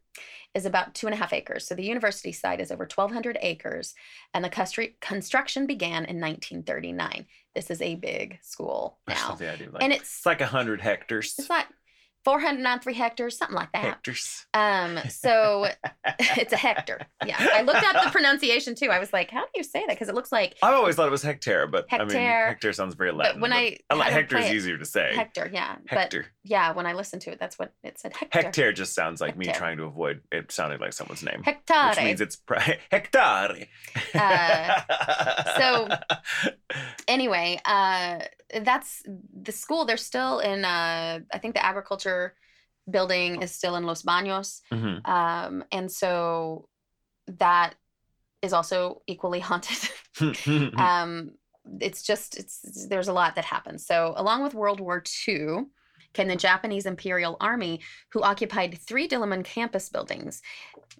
[0.54, 1.66] is about two and a half acres.
[1.66, 3.94] So the university site is over 1,200 acres,
[4.34, 7.26] and the custri- construction began in 1939.
[7.54, 9.30] This is a big school now.
[9.30, 9.70] love the idea.
[9.70, 11.34] Like, And it's it's like a hundred hectares.
[11.38, 11.66] it's like
[12.26, 13.84] 493 hectares, something like that.
[13.84, 14.46] hectares.
[14.52, 15.68] Um, so
[16.18, 17.06] it's a hectare.
[17.24, 17.36] Yeah.
[17.38, 18.88] I looked up the pronunciation too.
[18.90, 19.90] I was like, how do you say that?
[19.90, 22.48] Because it looks like I've always thought it was hectare, but I mean, Hectare.
[22.48, 23.36] hectare sounds very Latin.
[23.36, 25.12] but when I I like hectare is easier to say.
[25.14, 25.76] Hector, yeah.
[25.88, 26.26] But Hector.
[26.42, 28.12] yeah, when I listened to it, that's what it said.
[28.16, 28.38] Hector.
[28.42, 31.42] Hectare just sounds like me trying to avoid it sounding like someone's name.
[31.44, 31.90] Hectare.
[31.90, 33.68] Which means it's pri- hectare.
[34.14, 36.50] Uh, so-
[37.08, 38.18] anyway, uh,
[38.62, 39.84] that's the school.
[39.84, 40.64] They're still in.
[40.64, 42.34] Uh, I think the agriculture
[42.88, 45.06] building is still in Los Baños, Mhm.
[45.08, 46.68] um, and so
[47.26, 47.74] that
[48.42, 49.90] is also equally haunted.
[50.18, 50.78] Mm-hmm.
[50.88, 51.32] um,
[51.80, 53.84] it's just it's there's a lot that happens.
[53.86, 55.64] So along with World War II
[56.12, 57.80] came the Japanese Imperial Army,
[58.12, 60.40] who occupied three Diliman campus buildings: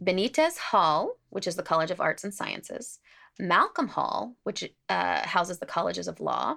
[0.03, 2.99] Benitez Hall, which is the College of Arts and Sciences.
[3.39, 6.57] Malcolm Hall, which uh, houses the colleges of law,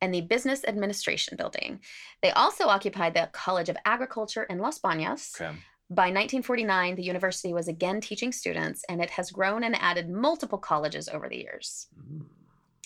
[0.00, 1.80] and the Business Administration Building.
[2.22, 5.40] They also occupied the College of Agriculture in Los Baños.
[5.40, 5.56] okay.
[5.92, 10.58] By 1949, the university was again teaching students, and it has grown and added multiple
[10.58, 11.88] colleges over the years.
[11.98, 12.26] Mm.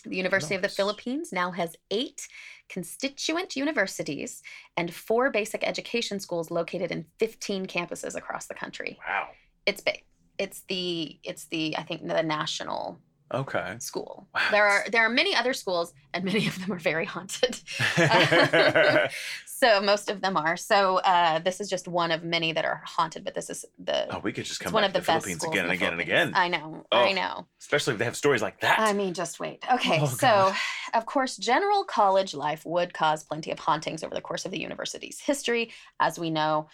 [0.06, 2.28] The University of the Philippines now has eight
[2.68, 4.42] constituent universities
[4.76, 8.98] and four basic education schools located in 15 campuses across the country.
[9.06, 9.28] Wow.
[9.66, 10.04] It's big.
[10.38, 12.98] It's the it's the I think the national
[13.40, 13.76] Okay.
[13.78, 14.26] school.
[14.34, 14.40] Wow.
[14.50, 17.60] There are there are many other schools and many of them are very haunted.
[19.46, 20.56] so most of them are.
[20.56, 24.14] So uh, this is just one of many that are haunted, but this is the
[24.14, 25.64] oh, we could just come one back of the, to the best Philippines schools again
[25.64, 26.32] and again and again.
[26.34, 26.86] I know.
[26.92, 27.12] I Oh.
[27.12, 27.46] know.
[27.60, 28.78] Especially if they have stories like that.
[28.78, 29.64] I mean, just wait.
[29.72, 30.54] Okay, Oh, so God.
[30.94, 34.60] of course, general college life would cause plenty of hauntings over the course of the
[34.60, 35.72] university's history.
[35.98, 36.68] As we know,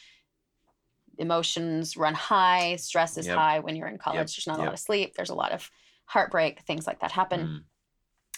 [1.19, 3.37] emotions run high, stress is Yep.
[3.37, 4.17] high when you're in college.
[4.19, 4.27] Yep.
[4.27, 5.71] There's not a lot of sleep, there's a lot of
[6.11, 7.41] heartbreak, things like that happen.
[7.41, 7.61] Mm.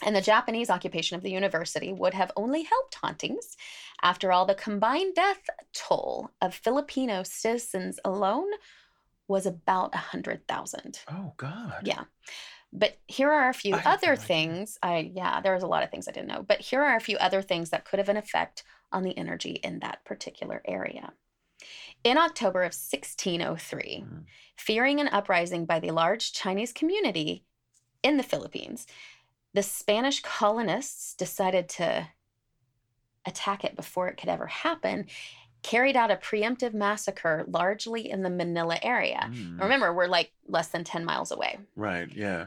[0.04, 3.56] And the Japanese occupation of the university would have only helped hauntings.
[4.02, 8.50] After all, the combined death toll of Filipino citizens alone
[9.28, 11.00] was about 100,000.
[11.08, 11.82] Oh God.
[11.84, 12.04] Yeah.
[12.72, 14.78] But here are a few I other things.
[14.82, 16.42] I yeah, there was a lot of things I didn't know.
[16.42, 19.52] But here are a few other things that could have an effect on the energy
[19.62, 21.12] in that particular area.
[22.02, 24.24] In October of 1603, Mhm.
[24.58, 27.44] fearing an uprising by the large Chinese community
[28.02, 28.86] in the Philippines,
[29.54, 32.08] the Spanish colonists decided to
[33.24, 35.06] attack it before it could ever happen,
[35.62, 39.30] carried out a preemptive massacre largely in the Manila area.
[39.32, 39.60] Mm.
[39.60, 41.58] Remember, we're like less than 10 miles away.
[41.76, 42.08] Right.
[42.12, 42.46] Yeah.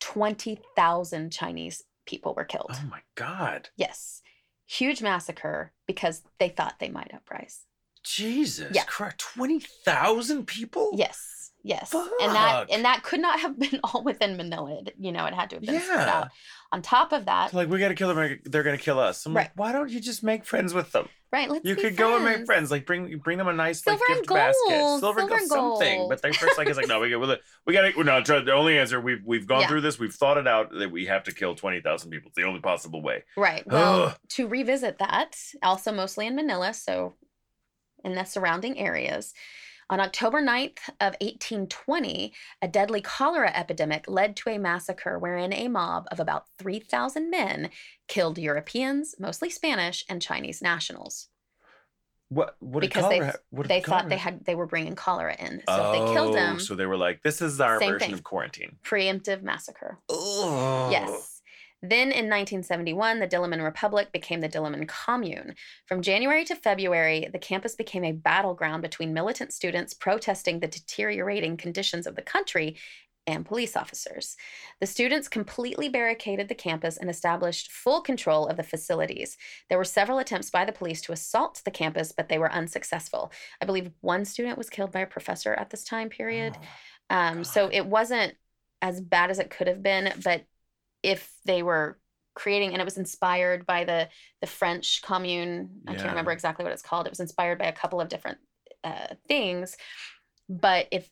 [0.00, 2.70] 20,000 Chinese people were killed.
[2.72, 3.68] Oh my God.
[3.76, 4.22] Yes.
[4.66, 7.66] Huge massacre because they thought they might uprise.
[8.02, 8.74] Jesus.
[8.74, 8.84] Yeah.
[8.84, 9.18] Christ.
[9.18, 10.90] Twenty thousand people.
[10.94, 11.33] Yes.
[11.66, 11.94] Yes.
[11.94, 14.80] And that and that could not have been all within Manila.
[14.86, 16.14] It- You know, it had to have been spread Yeah.
[16.20, 16.28] out.
[16.72, 18.38] On top of that, Like we gotta kill them.
[18.44, 19.24] They're gonna kill us.
[19.26, 19.44] I'm Right.
[19.44, 21.08] like, why don't you just make friends with them?
[21.32, 21.50] right?
[21.50, 22.46] Let's You could go and make friends.
[22.46, 22.70] friends.
[22.70, 25.78] Like bring bring them a nice Silver like gift basket, gold, silver, and silver gold,
[25.78, 26.08] something.
[26.08, 28.20] But they first like is like no, we got we got to no.
[28.22, 29.68] The only answer we've we've gone Yeah.
[29.68, 29.98] through this.
[29.98, 32.28] We've thought it out that we have to kill twenty thousand people.
[32.28, 33.24] It's the only possible way.
[33.36, 33.66] Right.
[33.66, 37.14] Well, to revisit that, also mostly in Manila, so
[38.04, 39.32] in the surrounding areas.
[39.90, 42.32] On October 9th of 1820,
[42.62, 47.70] a deadly cholera epidemic led to a massacre wherein a mob of about 3,000 men
[48.08, 51.28] killed Europeans, mostly Spanish and Chinese nationals.
[52.30, 53.20] What what did Because they-
[53.50, 55.62] what They the thought cholera- they had they were bringing cholera in.
[55.68, 58.12] So if they killed Oh, them, So they were like, this is our version thing.
[58.14, 58.78] of quarantine.
[58.82, 59.98] preemptive massacre.
[60.08, 60.88] Oh.
[60.90, 61.33] Yes.
[61.86, 65.54] Then in 1971, the Diliman Republic became the Diliman Commune.
[65.86, 71.58] From January to February, the campus became a battleground between militant students protesting the deteriorating
[71.58, 72.76] conditions of the country
[73.26, 74.36] and police officers.
[74.80, 79.36] The students completely barricaded the campus and established full control of the facilities.
[79.68, 83.30] There were several attempts by the police to assault the campus, but they were unsuccessful.
[83.60, 86.56] I believe one student was killed by a professor at this time period.
[87.10, 88.34] Oh, Um, so it wasn't
[88.80, 90.44] as bad as it could have been, but
[91.04, 91.98] if they were
[92.34, 94.08] creating and it was inspired by the
[94.40, 95.98] the French commune, I Yeah.
[95.98, 97.06] can't remember exactly what it's called.
[97.06, 98.38] It was inspired by a couple of different
[98.82, 99.76] uh, things,
[100.48, 101.08] but if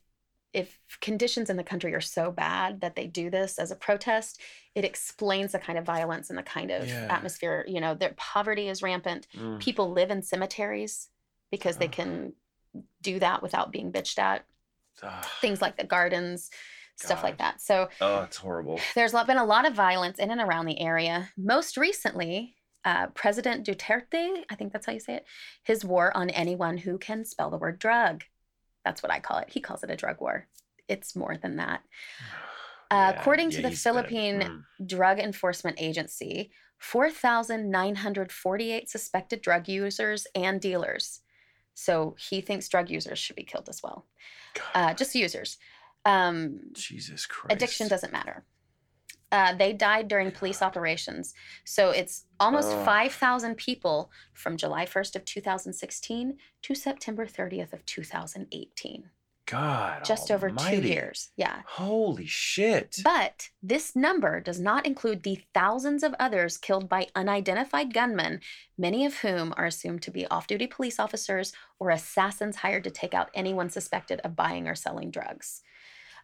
[0.53, 4.39] if conditions in the country are so bad that they do this as a protest,
[4.75, 7.07] it explains the kind of violence and the kind of Yeah.
[7.09, 7.65] atmosphere.
[7.67, 9.27] You know, their poverty is rampant.
[9.35, 9.59] Mm.
[9.59, 11.09] People live in cemeteries
[11.49, 12.33] because they can
[13.01, 14.45] do that without being bitched at
[15.01, 15.25] Ugh.
[15.41, 16.51] things like the gardens,
[16.95, 17.61] stuff like that.
[17.61, 18.79] So Oh, it's horrible.
[18.95, 21.29] There's been a lot of violence in and around the area.
[21.37, 25.25] Most recently, uh, President Duterte, I think that's how you say it,
[25.63, 28.23] his war on anyone who can spell the word drug.
[28.85, 29.49] That's what I call it.
[29.49, 30.47] He calls it a drug war.
[30.87, 31.81] It's more than that.
[32.91, 34.63] Uh, Yeah, according to the he's been a- Philippine mm.
[34.87, 41.21] Drug Enforcement Agency, 4,948 suspected drug users and dealers.
[41.73, 44.05] So he thinks drug users should be killed as well.
[44.75, 45.57] Uh, just users.
[46.05, 47.53] Um, Jesus Christ.
[47.53, 48.43] addiction doesn't matter.
[49.31, 51.33] Uh, they died during police operations.
[51.65, 52.85] So it's almost Ugh.
[52.85, 59.09] 5,000 people from July 1st of 2016 to September 30th of 2018.
[59.45, 60.05] God.
[60.05, 61.31] Just over two years.
[61.35, 61.61] Yeah.
[61.65, 62.99] Holy shit.
[63.03, 68.39] But this number does not include the thousands of others killed by unidentified gunmen,
[68.77, 72.91] many of whom are assumed to be off duty police officers or assassins hired to
[72.91, 75.61] take out anyone suspected of buying or selling drugs.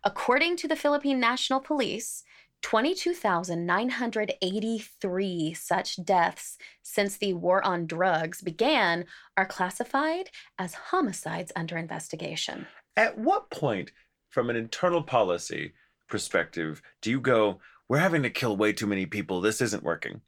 [0.03, 2.23] According to the Philippine National Police,
[2.61, 9.05] 22,983 such deaths since the war on drugs began
[9.37, 12.67] are classified as homicides under investigation.
[12.97, 13.91] At what point,
[14.29, 15.73] from an internal policy
[16.07, 19.41] perspective, do you go, we're having to kill way too many people.
[19.41, 20.21] This isn't working.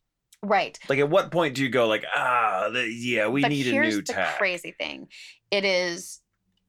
[0.44, 0.80] Right.
[0.90, 3.72] Like, at what point do you go, like, ah, the, yeah, we but need a
[3.72, 4.38] here's new the tack?
[4.38, 5.08] crazy thing
[5.52, 6.20] it is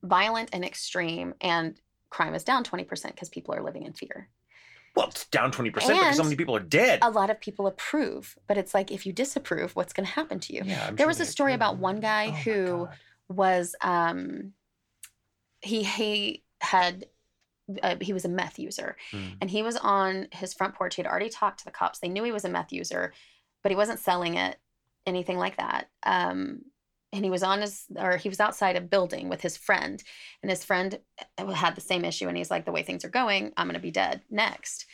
[0.03, 1.80] violent and extreme and
[2.13, 4.29] crime is down 20% because people are living in fear.
[4.95, 6.99] Well, it's down 20% because so many people are dead.
[7.03, 10.39] a lot of people approve but it's like if you disapprove what's going to happen
[10.41, 10.61] to you?
[10.65, 12.89] Yeah, I'm there sure was a story about one guy Oh who-
[13.29, 14.53] was um
[15.63, 17.07] he he had
[17.83, 18.97] uh, he was a meth user.
[19.13, 19.37] Mm.
[19.41, 20.97] and he was on his front porch.
[20.97, 22.01] He had already talked to the cops.
[22.01, 23.13] They knew he was a meth user
[23.63, 24.59] but he wasn't selling it
[25.07, 25.89] anything like that.
[26.03, 26.63] Um
[27.13, 30.03] and he was on his or he was outside a building with his friend
[30.43, 30.99] and his friend
[31.39, 33.75] uh, had the same issue and he's like the way things are going i'm going
[33.75, 34.87] to be dead next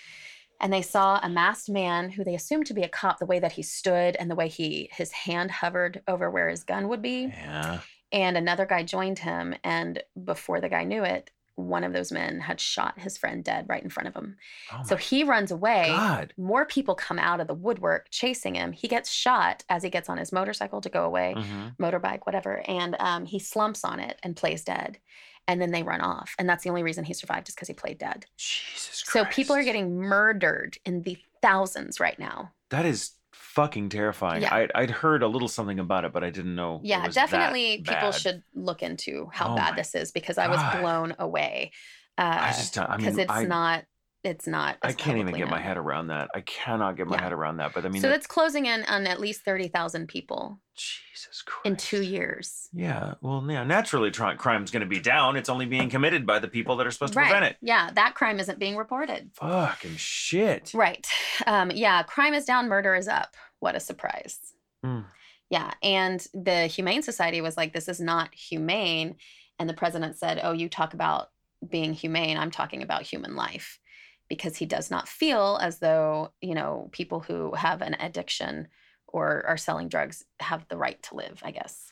[0.60, 3.38] and they saw a masked man who they assumed to be a cop the way
[3.38, 7.02] that he stood and the way he his hand hovered over where his gun would
[7.02, 7.80] be Yeah.
[8.12, 12.40] and another guy joined him and before the guy knew it one of those men
[12.40, 14.36] had shot his friend dead right in front of him.
[14.72, 15.86] Oh so he runs away.
[15.88, 16.32] God.
[16.38, 18.72] more people come out of the woodwork chasing him.
[18.72, 21.76] He gets shot as he gets on his motorcycle to go away Mhm.
[21.78, 24.98] motorbike whatever and um, he slumps on it and plays dead.
[25.46, 26.34] And then they run off.
[26.38, 28.26] And that's the only reason he survived is because he played dead.
[28.36, 29.12] Jesus Christ.
[29.12, 32.52] so people are getting murdered in the thousands right now.
[32.70, 33.12] That is
[33.58, 34.42] fucking terrifying.
[34.42, 34.54] Yeah.
[34.54, 36.80] I, I'd heard a little something about it, but I didn't know.
[36.82, 41.14] yeah definitely people should look into how Oh bad this is because i was blown
[41.18, 41.72] away
[42.16, 43.84] I uh, just, I because mean, it's I, not
[44.24, 46.28] it's not I can't even get my head around that.
[46.34, 47.22] I cannot get my Yeah.
[47.22, 47.72] head around that.
[47.72, 51.66] But I mean, so that- that's closing in on at least 30,000 people Jesus Christ.
[51.66, 53.14] in 2 years Yeah.
[53.20, 53.62] Well, yeah.
[53.62, 55.36] Naturally, crime's going to be down.
[55.36, 57.56] It's only being committed by the people that are supposed to prevent it.
[57.62, 60.72] yeah that crime isn't being reported Fucking shit.
[60.74, 61.06] Right.
[61.46, 63.36] Um, yeah, crime is down, murder is up.
[63.60, 64.38] What a surprise.
[64.84, 65.04] Mm.
[65.50, 65.72] Yeah.
[65.82, 69.16] And the Humane Society was like, this is not humane.
[69.58, 71.30] And the president said, oh, you talk about
[71.68, 72.36] being humane.
[72.36, 73.78] I'm talking about human life
[74.28, 78.68] because he does not feel as though, you know, people who have an addiction
[79.06, 81.90] or are selling drugs have the right to live, I guess.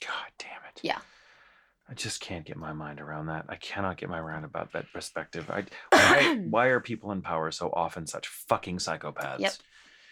[0.00, 0.80] God damn it.
[0.82, 0.98] Yeah.
[1.88, 3.44] I just can't get my mind around that.
[3.48, 5.50] I cannot get my mind about that perspective.
[5.50, 9.40] I, why, why are people in power so often such fucking psychopaths?
[9.40, 9.52] Yep.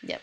[0.03, 0.21] Yep.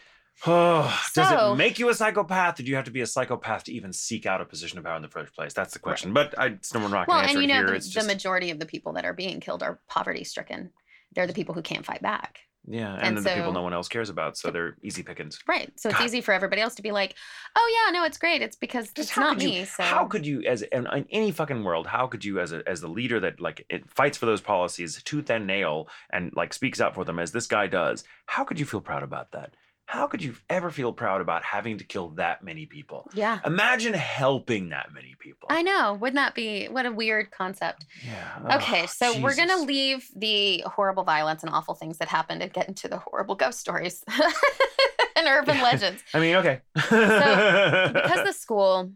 [0.47, 2.55] Oh, does So- it make you a psychopath?
[2.55, 4.95] Did you have to be a psychopath to even seek out a position of power
[4.95, 5.53] in the first place?
[5.53, 6.13] That's the question.
[6.13, 7.67] But I, it's- we're not going Well, to answer and you know, here.
[7.67, 10.71] the, it's the majority of the people that are being killed are poverty stricken.
[11.15, 12.39] They're the people who can't fight back.
[12.67, 15.39] Yeah, and, And then the people no one else cares about, so they're easy pickings.
[15.47, 15.71] Right.
[15.79, 17.15] So it's easy for everybody else to be like,
[17.55, 18.41] oh, yeah, no, it's great.
[18.43, 19.65] It's because Just it's not could you- me.
[19.65, 22.61] so How could you, as in, in any fucking world, how could you, as a
[22.67, 26.53] as the leader that like it fights for those policies tooth and nail and like
[26.53, 28.03] speaks out for them as this guy does?
[28.27, 29.55] How could you feel proud about that?
[29.89, 33.09] How could you ever feel proud about having to kill that many people?
[33.11, 33.39] Yeah.
[33.43, 35.47] Imagine helping that many people.
[35.49, 35.95] I know.
[35.95, 37.87] Wouldn't that be what a weird concept?
[38.05, 38.57] yeah.
[38.57, 42.53] Okay, Ugh, so we're gonna leave the horrible violence and awful things that happened and
[42.53, 44.03] get into the horrible ghost stories
[45.15, 45.63] and urban Yeah.
[45.63, 46.03] legends.
[46.13, 46.61] I mean, okay.
[46.87, 48.91] so, Because the school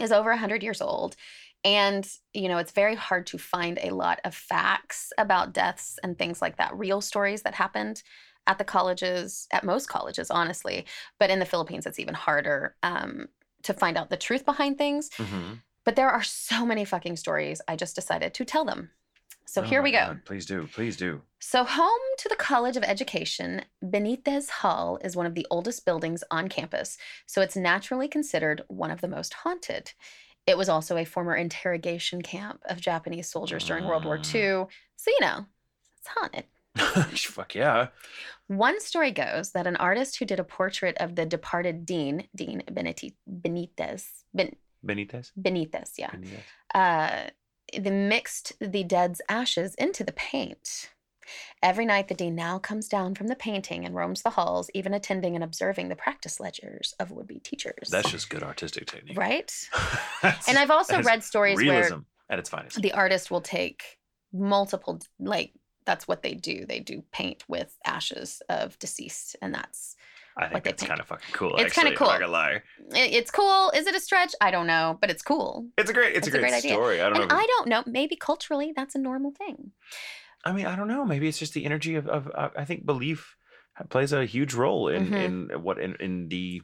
[0.00, 1.14] is over 100 years old
[1.62, 6.16] and you know it's very hard to find a lot of facts about deaths and
[6.16, 8.02] things like that real stories that happened
[8.46, 10.84] at the colleges at most colleges honestly
[11.18, 13.28] but in the philippines it's even harder um,
[13.62, 15.58] to find out the truth behind things Mhm.
[15.84, 18.90] but there are so many fucking stories i just decided to tell them
[19.46, 20.68] so Oh here we go God, Please do.
[20.72, 21.22] Please do.
[21.40, 26.22] so, home to the College of Education, Benitez Hall is one of the oldest buildings
[26.30, 29.92] on campus, so it's naturally considered one of the most haunted.
[30.46, 34.18] It was also a former interrogation camp of Japanese soldiers during World War.
[34.18, 34.22] II,
[34.96, 35.46] so you know,
[35.98, 36.44] it's haunted.
[37.14, 37.88] Fuck yeah.
[38.48, 42.62] One story goes that an artist who did a portrait of the departed dean, Dean
[42.70, 44.04] Beniti- Benitez,
[44.34, 45.30] ben, Benitez?
[45.40, 46.40] Benitez, yeah, Benitez?
[46.74, 47.30] uh,
[47.78, 50.90] they mixed the dead's ashes into the paint.
[51.62, 54.94] Every night, the dean now comes down from the painting and roams the halls, even
[54.94, 57.88] attending and observing the practice ledgers of would be teachers.
[57.88, 59.16] That's just good artistic technique.
[59.16, 59.52] right.
[60.48, 62.82] And I've also read stories realism where at its finest.
[62.82, 63.84] the artist will take
[64.32, 65.52] multiple, like,
[65.86, 66.66] that's what they do.
[66.66, 69.96] They do paint with ashes of deceased, and that's
[70.38, 71.56] I think that's kind of fucking cool.
[71.56, 72.06] It's actually, I'm cool.
[72.06, 72.62] not gonna lie.
[72.94, 73.70] it- it's cool.
[73.74, 74.32] Is it a stretch?
[74.40, 75.66] I don't know, but it's cool.
[75.76, 76.14] It's a great.
[76.16, 76.74] It's, It's a a great, great idea.
[77.06, 77.36] I don't And know.
[77.36, 77.82] I don't know.
[77.86, 79.72] Maybe culturally, that's a normal thing.
[80.44, 81.04] I mean, I don't know.
[81.04, 82.06] Maybe it's just the energy of.
[82.08, 83.36] of uh, I think belief
[83.90, 85.24] plays a huge role in Mhm.
[85.52, 86.62] in what in in the.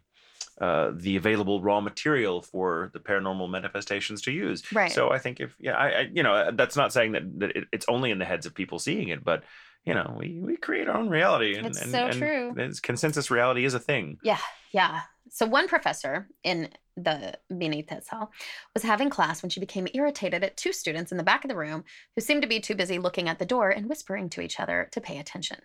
[0.58, 4.62] Uh, the available raw material for the paranormal manifestations to use.
[4.72, 4.90] Right.
[4.90, 7.64] So I think if yeah, I, I you know that's not saying that, that it,
[7.72, 9.44] it's only in the heads of people seeing it, but
[9.84, 11.56] you know we we create our own reality.
[11.56, 12.50] And, It's and, so and true.
[12.52, 14.16] it's- Consensus reality is a thing.
[14.22, 14.38] Yeah,
[14.72, 15.00] yeah.
[15.28, 18.32] So one professor in the Benitez Hall
[18.72, 21.56] was having class when she became irritated at two students in the back of the
[21.56, 21.84] room
[22.14, 24.88] who seemed to be too busy looking at the door and whispering to each other
[24.92, 25.58] to pay attention.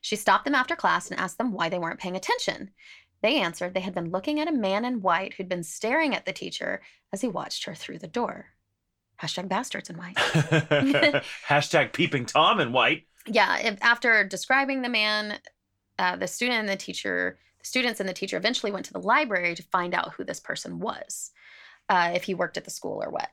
[0.00, 2.70] She stopped them after class and asked them why they weren't paying attention.
[3.22, 6.24] They answered they had been looking at a man in white who'd been staring at
[6.26, 6.80] the teacher
[7.12, 8.46] as he watched her through the door.
[9.20, 10.16] Hashtag bastards in white.
[11.48, 13.06] Hashtag peeping Tom in white.
[13.26, 15.38] yeah if, after describing the man
[15.98, 18.98] uh, the student and the teacher the students and the teacher eventually went to the
[19.02, 21.30] library to find out who this person was
[21.90, 23.28] uh, if he worked at the school or what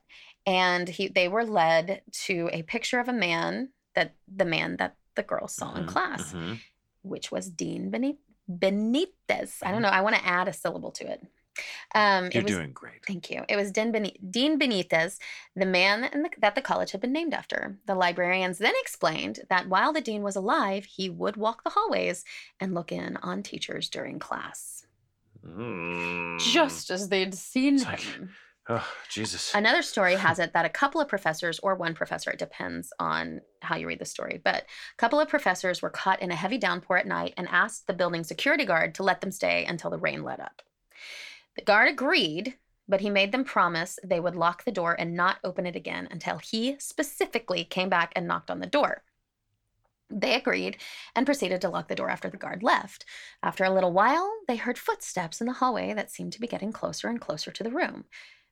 [0.46, 4.96] and he they were led to a picture of a man that the man that
[5.16, 6.60] the girls saw in Mhm, class mhm.
[7.04, 8.20] which was dean Benit-
[8.50, 11.22] benitez i don't know i want to add a syllable to it
[11.96, 13.04] um, You're it was, doing great.
[13.04, 13.42] Thank you.
[13.50, 15.18] It was Dean, Beni- Dean Benitez,
[15.56, 17.80] the man in the, that the college had been named after.
[17.88, 22.24] The librarians then explained that while the dean was alive, he would walk the hallways
[22.60, 24.86] and look in on teachers during class,
[25.44, 26.40] Mm.
[26.40, 28.36] just as they'd seen It's like- him.
[28.70, 29.54] Oh, Jesus.
[29.54, 30.22] Another story hmm.
[30.22, 33.88] has it that a couple of professors, or one professor, it depends on how you
[33.88, 37.08] read the story, but a couple of professors were caught in a heavy downpour at
[37.08, 40.40] night and asked the building security guard to let them stay until the rain let
[40.40, 40.62] up.
[41.56, 42.56] The guard agreed,
[42.88, 46.08] but he made them promise they would lock the door and not open it again
[46.12, 49.04] until he specifically came back and knocked on the door.
[50.10, 50.78] They agreed
[51.16, 53.04] and proceeded to lock the door after the guard left.
[53.44, 56.72] After a little while, they heard footsteps in the hallway that seemed to be getting
[56.72, 58.06] closer and closer to the room.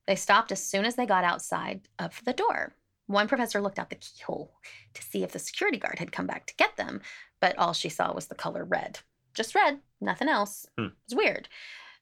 [0.06, 2.74] They stopped as soon as they got outside of the door.
[3.06, 4.52] One professor looked out the keyhole
[4.94, 7.00] to see if the security guard had come back to get them,
[7.40, 9.00] but all she saw was the color red.
[9.34, 10.66] Just red, nothing else.
[10.78, 10.86] Hmm.
[10.86, 11.48] It was weird.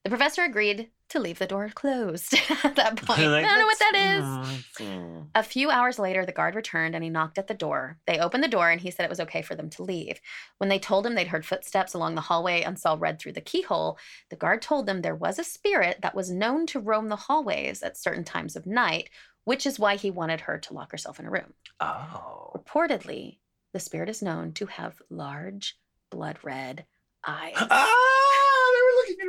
[0.04, 2.34] The professor agreed to leave the door closed
[2.64, 3.20] at that point.
[3.22, 5.24] Like, I don't know what "That's- is.
[5.34, 7.98] A few hours later, the guard returned and he knocked at the door.
[8.06, 10.20] They opened the door and he said it was okay for them to leave.
[10.58, 13.40] When they told him they'd heard footsteps along the hallway and saw red through the
[13.40, 13.98] keyhole,
[14.28, 17.82] the guard told them there was a spirit that was known to roam the hallways
[17.82, 19.08] at certain times of night,
[19.44, 21.54] which is why he wanted her to lock herself in a room.
[21.80, 22.50] Oh.
[22.54, 23.38] Reportedly,
[23.72, 25.78] the spirit is known to have large,
[26.10, 26.84] blood red
[27.26, 27.54] eyes.
[27.56, 28.23] Ah,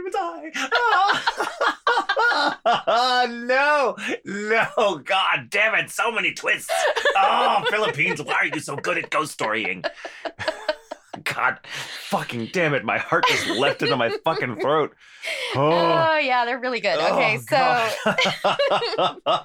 [0.05, 0.69] they were looking at his eye.
[2.65, 3.27] Ah.
[3.29, 3.95] no,
[4.25, 6.71] no, God damn it, so many twists.
[7.15, 9.83] Oh, Philippines, why are you so good at ghost storying?
[11.23, 11.59] God
[12.09, 14.93] fucking damn it, my heart just leapt into my fucking throat.
[15.55, 16.99] Oh, yeah, they're really good.
[16.99, 17.91] Okay, Oh,
[19.25, 19.35] so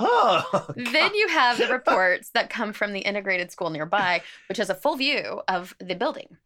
[0.00, 4.70] Oh, then you have the reports that come from the integrated school nearby, which has
[4.70, 6.36] a full view of the building.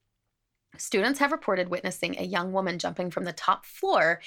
[0.79, 4.21] Students have reported witnessing a young woman jumping from the top floor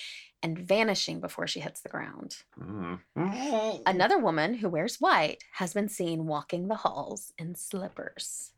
[0.44, 2.38] and vanishing before she hits the ground.
[2.60, 3.00] Mm.
[3.86, 8.52] Another woman who wears white has been seen walking the halls in slippers.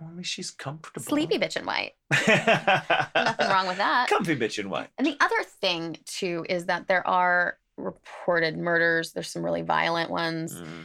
[0.00, 1.04] At she's comfortable.
[1.04, 1.92] Sleepy bitch in white.
[2.10, 2.36] Nothing
[3.14, 4.08] Nothing wrong with that.
[4.08, 4.88] Comfy bitch in white.
[4.96, 9.12] And the other thing, too, is that there are reported murders.
[9.12, 10.84] There's some really violent ones Mm.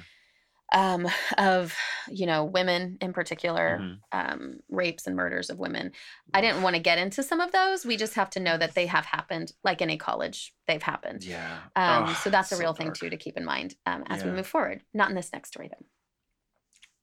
[0.74, 1.76] Um, of,
[2.10, 4.00] you know, women in particular, Mhm.
[4.12, 5.92] um, rapes and murders of women.
[6.34, 7.86] I didn't want to get into some of those.
[7.86, 11.24] We just have to know that they have happened, like any college, they've happened.
[11.24, 11.60] Yeah.
[11.76, 14.24] Um, Oh, so that's a so real thing too to keep in mind um, as
[14.24, 14.82] we move forward.
[14.94, 15.86] Not in this next story though.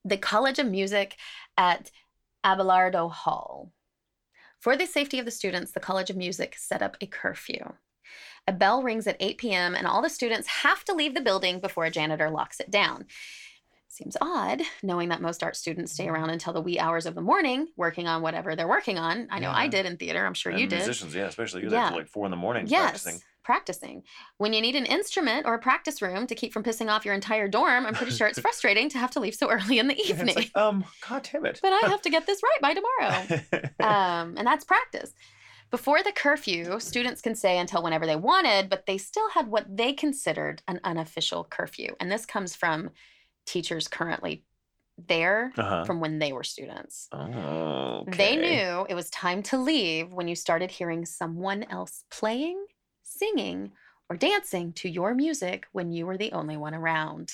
[0.05, 1.17] The College of Music
[1.57, 1.91] at
[2.45, 3.73] Abelardo Hall.
[4.59, 7.75] For the safety of the students, the College of Music set up a curfew.
[8.47, 11.61] A bell rings at 8 p.m., and all the students have to leave the building
[11.61, 13.07] before a janitor locks it down.
[14.01, 17.21] Seems odd, knowing that most art students stay around until the wee hours of the
[17.21, 19.29] morning working on whatever they're working on.
[19.31, 20.25] I know I did in theater.
[20.25, 20.77] I'm sure And you did.
[20.77, 21.91] musicians, yeah, especially you're Yeah.
[21.91, 23.21] like four in the morning Yes, practicing.
[23.45, 24.03] practicing.
[24.39, 27.13] When you need an instrument or a practice room to keep from pissing off your
[27.13, 29.95] entire dorm, I'm pretty sure it's frustrating to have to leave so early in the
[29.95, 30.35] Yeah, it's evening.
[30.35, 31.59] like, um, God damn it.
[31.63, 33.27] but I have to get this right by tomorrow.
[33.81, 35.13] Um, and that's practice.
[35.71, 39.77] Before the curfew, students can stay until whenever they wanted, but they still had what
[39.77, 41.95] they considered an unofficial curfew.
[42.01, 42.91] And this comes from
[43.47, 44.45] teachers currently
[45.09, 45.85] there uh-huh.
[45.85, 47.09] from when they were students.
[47.13, 52.65] Oh, They knew it was time to leave when you started hearing someone else playing,
[53.03, 53.73] singing,
[54.09, 57.33] or dancing to your music when you were the only one around.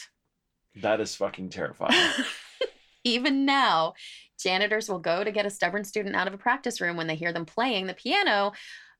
[0.82, 2.12] That is fucking terrifying.
[3.04, 3.94] Even now,
[4.38, 7.14] janitors will go to get a stubborn student out of a practice room when they
[7.14, 8.52] hear them playing the piano,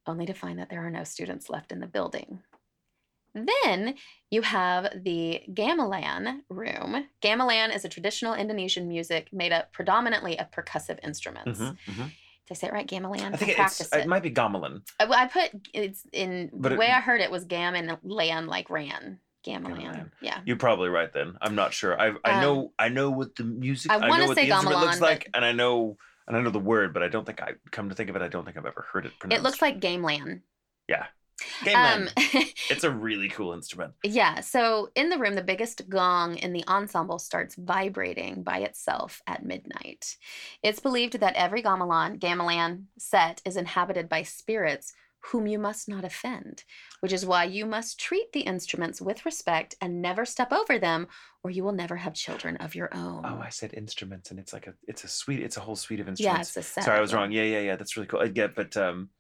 [0.07, 2.41] only to find that there are no students left in the building.
[3.45, 3.95] Then
[4.31, 7.07] you have the gamelan room.
[7.23, 11.61] Gamelan is a traditional Indonesian music made up predominantly of percussive instruments.
[11.61, 11.97] Mhm, mhm.
[12.07, 12.87] Did I say it right?
[12.87, 13.35] Gamelan?
[13.35, 14.83] I think it's, practiced it might be gamelan.
[15.01, 17.99] I, I put it's in But the it- way I heard it was gam and
[18.03, 19.19] land like ran.
[19.47, 19.77] Gamelan.
[19.81, 20.11] Gamelan.
[20.21, 20.41] Yeah.
[20.45, 21.37] You're probably right then.
[21.41, 22.01] I'm not sure.
[22.01, 24.53] I I Um, know I know what the music I I, know what say the
[24.55, 25.97] instrument looks gamelan, like, and I know
[26.27, 28.23] and I know the word, but I don't think I come to think of it,
[28.23, 29.41] I don't think I've ever heard it pronounced.
[29.41, 30.41] It looks like gamelan.
[31.65, 32.07] Gamelan.
[32.07, 32.09] Um,
[32.71, 33.95] it's a really cool instrument.
[34.03, 34.41] yeah.
[34.41, 39.45] So in the room, the biggest gong in the ensemble starts vibrating by itself at
[39.45, 40.17] midnight.
[40.63, 44.93] It's believed that every gamelan, gamelan set is inhabited by spirits
[45.33, 46.65] whom you must not offend,
[47.01, 51.09] which is why you must treat the instruments with respect and never step over them,
[51.43, 53.23] or you will never have children of your own.
[53.25, 55.43] Oh, I said instruments, and it's like a it's a suite.
[55.43, 56.37] It's a whole suite of instruments.
[56.37, 56.85] yeah, it's a set.
[56.85, 57.33] sorry, I was wrong.
[57.33, 57.77] Yeah, yeah, yeah.
[57.77, 58.21] That's really cool.
[58.21, 59.11] I get, but um,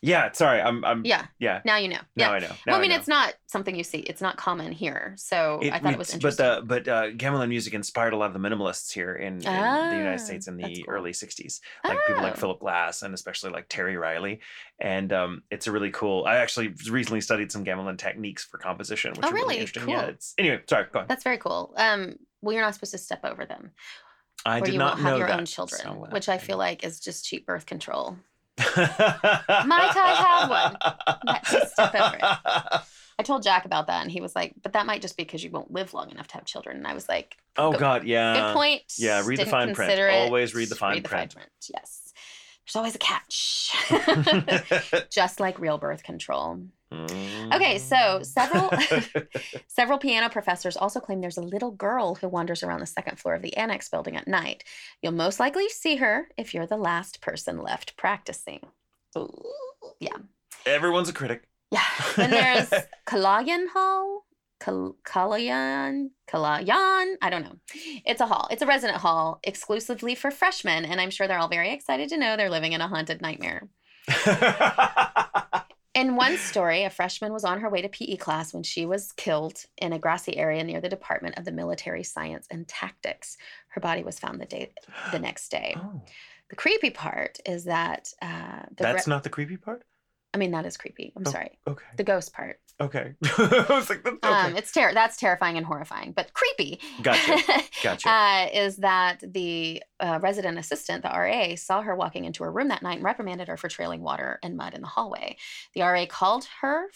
[0.00, 0.32] yeah.
[0.32, 1.26] Sorry, I'm I'm Yeah.
[1.38, 1.60] yeah.
[1.64, 1.98] Now you know.
[2.16, 2.30] Now yeah.
[2.30, 2.46] I know.
[2.48, 2.96] Now well, I mean, know.
[2.96, 3.98] it's not something you see.
[3.98, 5.14] It's not common here.
[5.18, 6.44] So I thought it was interesting.
[6.46, 9.38] But uh, but uh, gamelan music inspired a lot of the minimalists here in, in
[9.40, 10.94] the Ah, United States in the cool.
[10.94, 12.40] early '60s, like people like Oh.
[12.40, 14.40] Philip Glass and especially like Terry Riley.
[14.80, 16.24] And um, it's a really cool.
[16.24, 19.56] I actually recently studied some gamelan techniques for composition, which Oh, are really, really?
[19.58, 19.84] interesting.
[19.84, 19.94] Cool.
[19.94, 20.06] Yeah.
[20.06, 20.60] It's anyway.
[20.68, 21.06] Sorry, go on.
[21.08, 21.74] That's very cool.
[21.76, 23.70] Um, well, you're not supposed to step over them,
[24.44, 25.38] I or did you not won't have your that.
[25.38, 28.16] own children, so, uh, which I feel like is just cheap birth control.
[28.58, 31.36] Might I have one?
[31.68, 32.82] Step over
[33.18, 35.44] I told Jack about that, and he was like, "But that might just be because
[35.44, 38.04] you won't live long enough to have children." And I was like, Oh Good- God,
[38.04, 38.34] yeah.
[38.48, 39.92] "Good point." yeah, read the Didn't fine print.
[39.92, 40.10] it.
[40.24, 41.34] Always read the fine print.
[41.72, 42.12] Yes,
[42.66, 43.70] there's always a catch.
[45.10, 46.62] just like real birth control.
[46.92, 47.54] Mm.
[47.54, 48.70] Okay, so several
[49.66, 53.34] several piano professors also claim there's a little girl who wanders around the second floor
[53.34, 54.64] of the annex building at night.
[55.00, 58.60] You'll most likely see her if you're the last person left practicing.
[60.00, 60.16] Yeah.
[60.66, 61.44] Everyone's a critic.
[61.70, 61.84] Yeah.
[62.16, 62.70] Then there's
[63.06, 64.24] Kalayaan Hall.
[64.60, 67.56] Kal- Kalayaan, Kalayaan, I don't know.
[68.06, 68.46] It's a hall.
[68.48, 72.16] It's a resident hall exclusively for freshmen, and I'm sure they're all very excited to
[72.16, 73.68] know they're living in a haunted nightmare.
[75.94, 79.12] In one story, a freshman was on her way to PE class when she was
[79.12, 83.36] killed in a grassy area near the Department of the Military Science and Tactics.
[83.68, 84.72] Her body was found the day
[85.10, 85.74] the next day.
[85.78, 86.00] oh,
[86.48, 89.82] The creepy part is that uh, that's re- not the creepy part.
[90.34, 91.12] I mean that is creepy.
[91.14, 91.58] I'm Oh, sorry.
[91.66, 91.84] Okay.
[91.98, 92.58] The ghost part.
[92.82, 93.14] Okay.
[93.38, 94.28] I was like, that's okay.
[94.28, 96.80] Um, it's ter- that's terrifying and horrifying, but creepy.
[97.00, 97.38] Gotcha.
[97.82, 98.10] Gotcha.
[98.10, 102.68] uh, is that the uh, resident assistant, the RA, saw her walking into her room
[102.68, 105.36] that night and reprimanded her for trailing water and mud in the hallway.
[105.74, 106.86] The RA called her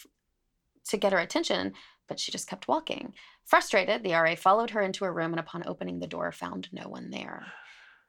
[0.89, 1.73] to get her attention,
[2.09, 3.13] but she just kept walking.
[3.45, 6.89] Frustrated, the RA followed her into her room and, upon opening the door, found no
[6.89, 7.45] one there.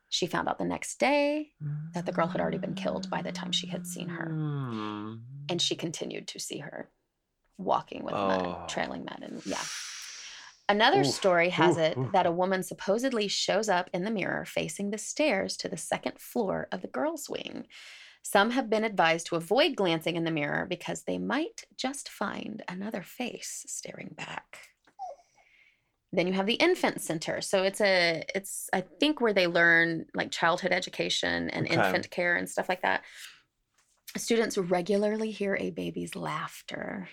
[0.09, 1.51] She found out the next day
[1.95, 4.31] that the girl had already been killed by the time she had seen her.
[4.31, 5.15] Hmm.
[5.49, 6.89] And she continued to see her
[7.59, 8.27] walking with Oh.
[8.29, 9.19] mud, trailing mud.
[9.23, 9.63] And yeah.
[10.71, 12.13] Another Oof, story has oof, it oof.
[12.13, 16.19] that a woman supposedly shows up in the mirror facing the stairs to the second
[16.19, 17.67] floor of the girls' wing.
[18.23, 22.63] Some have been advised to avoid glancing in the mirror because they might just find
[22.69, 24.69] another face staring back.
[26.13, 27.41] Then you have the infant center.
[27.41, 31.75] So it's a it's I think where they learn like childhood education and Okay.
[31.75, 33.03] infant care and stuff like that.
[34.17, 37.09] Students regularly hear a baby's laughter.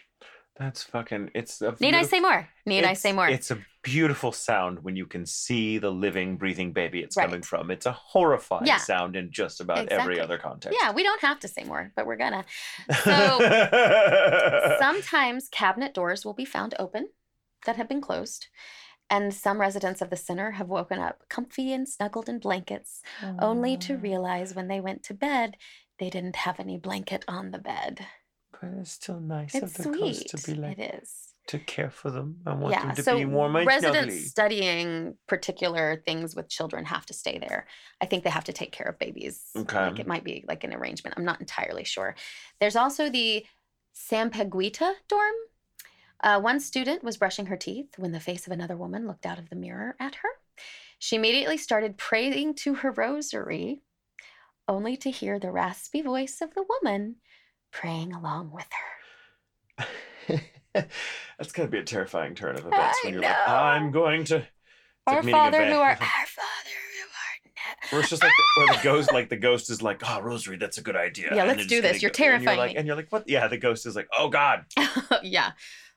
[0.57, 1.31] That's fucking.
[1.35, 1.75] It's a.
[1.81, 2.47] Need I say more?
[2.65, 3.27] Need I say more?
[3.27, 7.69] It's a beautiful sound when you can see the living, breathing baby it's coming from.
[7.69, 8.77] It's a horrifying Yeah.
[8.77, 9.97] sound in just about Exactly.
[10.01, 10.77] every other context.
[10.81, 12.45] Yeah, we don't have to say more, but we're gonna.
[13.03, 13.39] So
[14.79, 17.09] sometimes cabinet doors will be found open
[17.65, 18.47] that have been closed.
[19.09, 23.01] And some residents of the center have woken up comfy and snuggled in blankets,
[23.39, 25.57] only to realize when they went to bed,
[25.99, 28.07] they didn't have any blanket on the bed.
[28.61, 31.33] But it's still nice It's of the coast to be like it is.
[31.47, 32.41] to care for them.
[32.45, 32.87] I want Yeah.
[32.87, 34.27] them to So be warm and residents snuggly.
[34.27, 37.67] studying particular things with children have to stay there.
[38.01, 39.51] I think they have to take care of babies.
[39.55, 39.77] Okay.
[39.89, 41.15] Like it might be like an arrangement.
[41.17, 42.15] I'm not entirely sure.
[42.59, 43.45] There's also the
[43.95, 45.35] Sampaguita dorm.
[46.21, 49.37] Uh, one student was brushing her teeth when the face of another woman looked out
[49.39, 50.29] of the mirror at her.
[50.97, 53.81] She immediately started praying to her rosary,
[54.67, 57.17] only to hear the raspy voice of the woman
[57.79, 58.67] praying along with
[59.77, 60.39] her.
[61.37, 63.53] That's gonna be a terrifying turn of events I when you're like, know.
[63.53, 64.37] I'm going to.
[64.37, 64.47] It's
[65.07, 67.77] Our like Father who art, our Father who art in heaven.
[67.91, 70.77] Where it's just like the, the ghost, like the ghost is like, oh, rosary, that's
[70.77, 71.35] a good idea.
[71.35, 72.01] Yeah, and let's do this.
[72.01, 72.77] You're go- and terrifying like, me.
[72.77, 73.27] and you're like, what?
[73.29, 74.65] Yeah, the ghost is like, oh God.
[75.23, 75.51] yeah.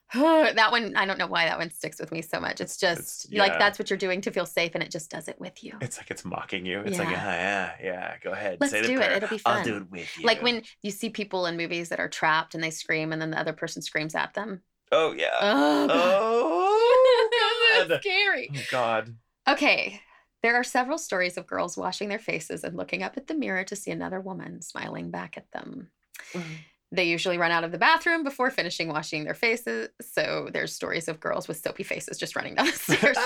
[0.13, 2.61] that one, I don't know why that one sticks with me so much.
[2.61, 5.27] It's just It's- like that's what you're doing to feel safe, and it just does
[5.27, 5.77] it with you.
[5.81, 6.79] It's like it's mocking you.
[6.81, 7.23] It's like, Yeah.
[7.25, 8.13] yeah, yeah, yeah.
[8.23, 8.57] Go ahead.
[8.59, 8.95] Let's do it.
[8.97, 9.11] prayer.
[9.11, 9.57] It'll be fun.
[9.57, 10.25] I'll do it with you.
[10.25, 13.31] Like when you see people in movies that are trapped and they scream, and then
[13.31, 14.61] the other person screams at them.
[14.91, 15.29] Oh yeah.
[15.39, 15.89] Oh, God.
[15.91, 18.01] Oh that's God.
[18.01, 18.49] scary.
[18.55, 19.15] Oh God.
[19.47, 20.01] Okay.
[20.41, 23.63] There are several stories of girls washing their faces and looking up at the mirror
[23.65, 25.89] to see another woman smiling back at them.
[26.33, 26.53] Mm-hmm.
[26.91, 29.89] They usually run out of the bathroom before finishing washing their faces.
[30.01, 33.17] So there's stories of girls with soapy faces just running down the stairs,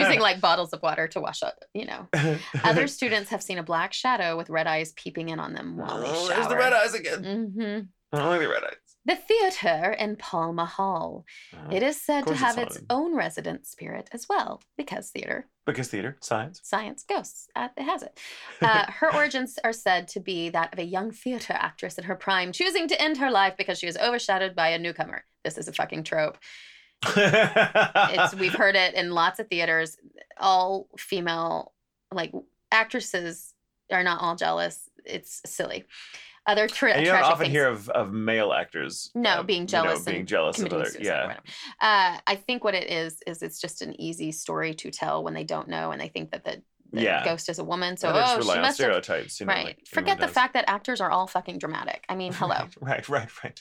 [0.00, 2.08] using like bottles of water to wash up, you know.
[2.64, 6.00] Other students have seen a black shadow with red eyes peeping in on them while
[6.00, 6.28] they Oh, shower.
[6.36, 7.88] there's the red eyes again.
[8.12, 8.72] hmm I like the red eyes.
[9.06, 11.24] The theater in Palma Hall.
[11.54, 15.46] Oh, It is said to have it's its own resident spirit as well, because theater,
[15.66, 16.60] because theater, science.
[16.62, 18.18] science, ghosts, uh, it has it.
[18.62, 22.14] Uh, her origins are said to be that of a young theater actress in her
[22.14, 25.24] prime choosing to end her life because she was overshadowed by a newcomer.
[25.44, 26.38] This is a fucking trope.
[27.04, 29.98] It's we've heard it in lots of theaters.
[30.38, 31.72] All female
[32.10, 32.32] like
[32.72, 33.52] actresses
[33.92, 34.88] are not all jealous.
[35.04, 35.84] It's silly.
[36.46, 37.52] Other tra- and you don't often things.
[37.52, 40.90] hear of, of male actors No, uh, being you know, jealous being jealous of other
[41.00, 41.36] yeah.
[41.80, 45.32] Uh, I think what it is is it's just an easy story to tell when
[45.34, 46.62] they don't know and they think that the,
[46.92, 47.24] Yeah.
[47.24, 47.96] ghost is a woman.
[47.96, 49.64] So Or they just oh, rely she on must have stereotypes you know, right.
[49.66, 50.34] like Forget the does.
[50.34, 52.04] fact that actors are all fucking dramatic.
[52.08, 52.68] I mean, hello.
[52.80, 53.58] right right right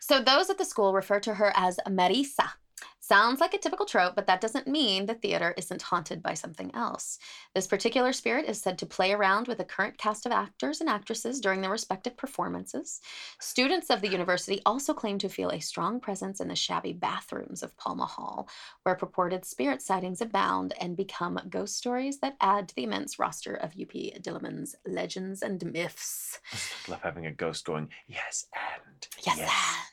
[0.00, 2.50] So those at the school refer to her as Marisa.
[2.98, 6.70] Sounds like a typical trope, but that doesn't mean the theater isn't haunted by something
[6.74, 7.18] else.
[7.54, 10.88] This particular spirit is said to play around with the current cast of actors and
[10.88, 13.00] actresses during their respective performances.
[13.40, 17.62] Students of the university also claim to feel a strong presence in the shabby bathrooms
[17.62, 18.48] of Palma Hall,
[18.84, 23.54] where purported spirit sightings abound and become ghost stories that add to the immense roster
[23.54, 23.92] of UP
[24.22, 26.38] Diliman's legends and myths.
[26.52, 28.90] I love having a ghost going yes and
[29.26, 29.38] Yes,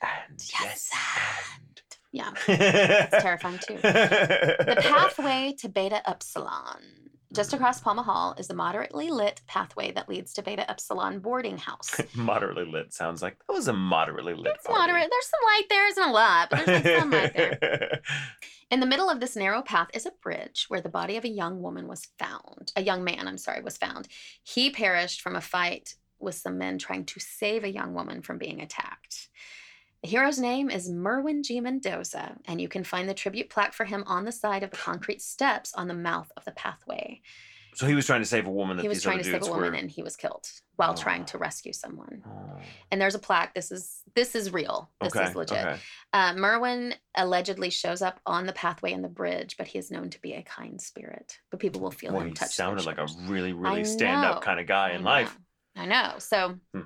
[0.02, 1.82] and yes, yes and
[2.12, 3.78] Yeah, it's terrifying too.
[3.78, 7.08] The pathway to Beta Upsilon.
[7.34, 7.56] Just mm.
[7.56, 12.00] across Palma Hall is the moderately lit pathway that leads to Beta Upsilon boarding house.
[12.16, 15.10] moderately lit sounds like that was a moderately lit It's moderate.
[15.10, 18.02] There's some light there, isn't a lot, but there's like some light there.
[18.72, 21.30] In the middle of this narrow path is a bridge where the body of a
[21.30, 22.72] young woman was found.
[22.76, 24.08] A young man, I'm sorry, was found.
[24.44, 28.38] He perished from a fight with some men trying to save a young woman from
[28.38, 29.30] being attacked.
[30.04, 31.60] The hero's name is Merwin G.
[31.60, 34.78] Mendoza, and you can find the tribute plaque for him on the side of the
[34.78, 37.22] concrete steps on the mouth of the pathway.
[37.74, 39.50] so he was trying to save a woman that He was trying to save a
[39.52, 39.78] woman were.
[39.78, 40.48] and he was killed
[40.78, 41.26] while trying Oh.
[41.26, 42.24] to rescue someone.
[42.28, 42.60] Oh,
[42.92, 43.54] And there's a plaque.
[43.54, 44.90] This is this is real.
[45.02, 45.58] This okay, is legit.
[45.66, 45.80] okay.
[46.14, 50.10] Uh, Merwin allegedly shows up on the pathway and the bridge, but he is known
[50.12, 51.40] to be a kind spirit.
[51.52, 54.66] But people will feel Well, him he sounded like a really, really stand-up kind of
[54.66, 55.38] guy I in life.
[55.76, 56.16] I know.
[56.18, 56.82] So Hmm.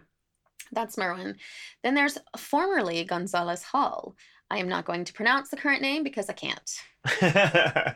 [0.71, 1.37] That's Merwin.
[1.83, 4.15] Then there's formerly Gonzalez Hall.
[4.49, 6.81] I am not going to pronounce the current name because I can't.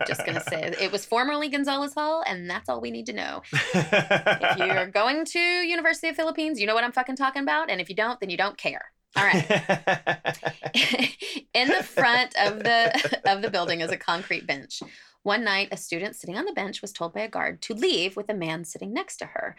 [0.08, 3.42] Just gonna say it was formerly Gonzalez Hall, and that's all we need to know.
[3.52, 7.82] If you're going to University of Philippines, you know what I'm fucking talking about, and
[7.82, 8.92] if you don't, then you don't care.
[9.18, 9.46] All right.
[11.54, 14.82] In the front of the of the building is a concrete bench.
[15.24, 18.16] One night, a student sitting on the bench was told by a guard to leave
[18.16, 19.56] with a man sitting next to her.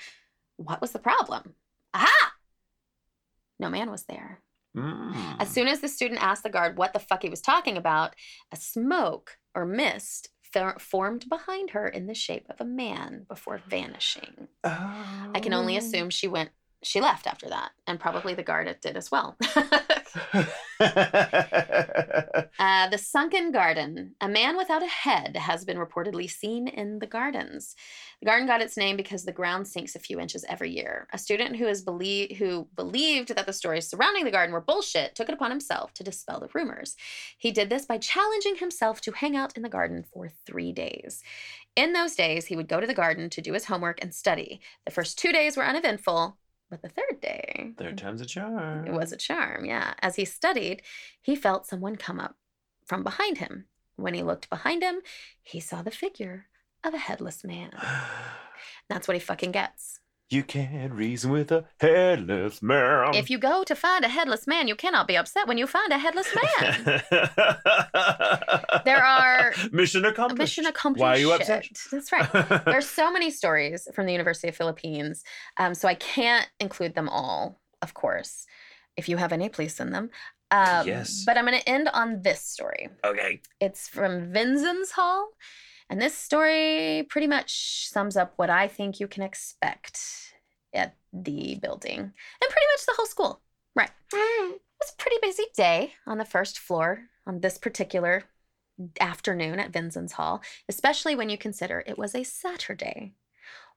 [0.56, 1.54] What was the problem?
[1.92, 2.32] Aha!
[3.58, 4.40] No man was there.
[4.76, 5.36] Mm.
[5.40, 8.14] As soon as the student asked the guard what the fuck he was talking about,
[8.52, 13.60] a smoke or mist for- formed behind her in the shape of a man before
[13.68, 14.48] vanishing.
[14.62, 15.78] I can only Oh.
[15.78, 16.50] assume she went
[16.82, 19.36] she left after that, and probably the guard did as well.
[22.58, 24.14] Uh, the Sunken Garden.
[24.20, 27.74] A man without a head has been reportedly seen in the gardens.
[28.20, 31.06] The garden got its name because the ground sinks a few inches every year.
[31.12, 35.14] A student who is belie- who believed that the stories surrounding the garden were bullshit
[35.14, 36.96] took it upon himself to dispel the rumors.
[37.36, 41.22] He did this by challenging himself to hang out in the garden for three days.
[41.76, 44.60] In those days, he would go to the garden to do his homework and study.
[44.86, 46.38] The first two days were uneventful,
[46.70, 48.86] but the third day Third time's a charm.
[48.86, 49.94] it was a charm, yeah.
[50.00, 50.82] As he studied,
[51.22, 52.36] he felt someone come up
[52.84, 53.66] from behind him.
[53.96, 55.00] When he looked behind him,
[55.42, 56.46] he saw the figure
[56.84, 57.70] of a headless man.
[58.88, 60.00] That's what he fucking gets.
[60.28, 63.14] You can't reason with a headless man.
[63.14, 65.92] If you go to find a headless man, you cannot be upset when you find
[65.92, 67.02] a headless man.
[68.84, 70.38] There are- mission accomplished.
[70.38, 71.00] Mission accomplished.
[71.02, 71.66] Why are you upset?
[71.90, 72.28] That's right.
[72.64, 75.22] There's so many stories from the University of Philippines,
[75.58, 78.46] um, so I can't include them all, of course.
[78.96, 80.10] If you have any, please send them.
[80.50, 81.24] Um, Yes.
[81.26, 82.88] But I'm going to end on this story.
[83.04, 83.40] okay.
[83.60, 85.28] It's from Vinzons Hall.
[85.88, 90.34] And this story pretty much sums up what I think you can expect
[90.74, 93.40] at the building and pretty much the whole school.
[93.74, 93.90] Right.
[94.12, 98.24] It was a pretty busy day on the first floor on this particular
[99.00, 103.14] afternoon at Vinzons Hall, especially when you consider it was a Saturday.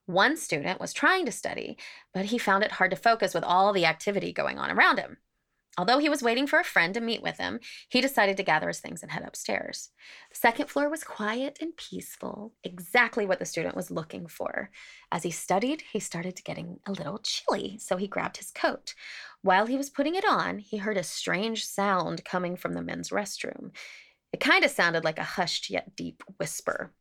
[0.05, 1.77] One student was trying to study,
[2.13, 5.17] but he found it hard to focus with all the activity going on around him.
[5.77, 8.67] Although he was waiting for a friend to meet with him, he decided to gather
[8.67, 9.91] his things and head upstairs.
[10.29, 14.71] The second floor was quiet and peaceful, exactly what the student was looking for.
[15.11, 18.93] As he studied, he started getting a little chilly, so he grabbed his coat.
[19.41, 23.09] While he was putting it on, he heard a strange sound coming from the men's
[23.09, 23.71] restroom.
[24.33, 26.93] It kind of sounded like a hushed yet deep whisper.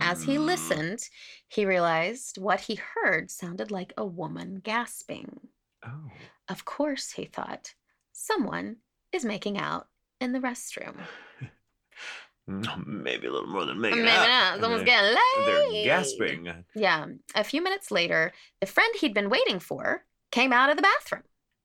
[0.00, 0.46] As he Mm.
[0.46, 1.08] listened,
[1.48, 5.48] he realized what he heard sounded like a woman gasping.
[5.84, 6.10] Oh.
[6.48, 7.74] Of course, he thought,
[8.12, 8.76] someone
[9.12, 9.88] is making out
[10.20, 10.96] in the restroom.
[12.86, 14.26] Maybe a little more than making Maybe out.
[14.26, 14.60] not.
[14.60, 15.46] Someone's getting laid.
[15.46, 16.52] They're gasping.
[16.74, 17.06] Yeah.
[17.34, 21.22] A few minutes later, the friend he'd been waiting for came out of the bathroom.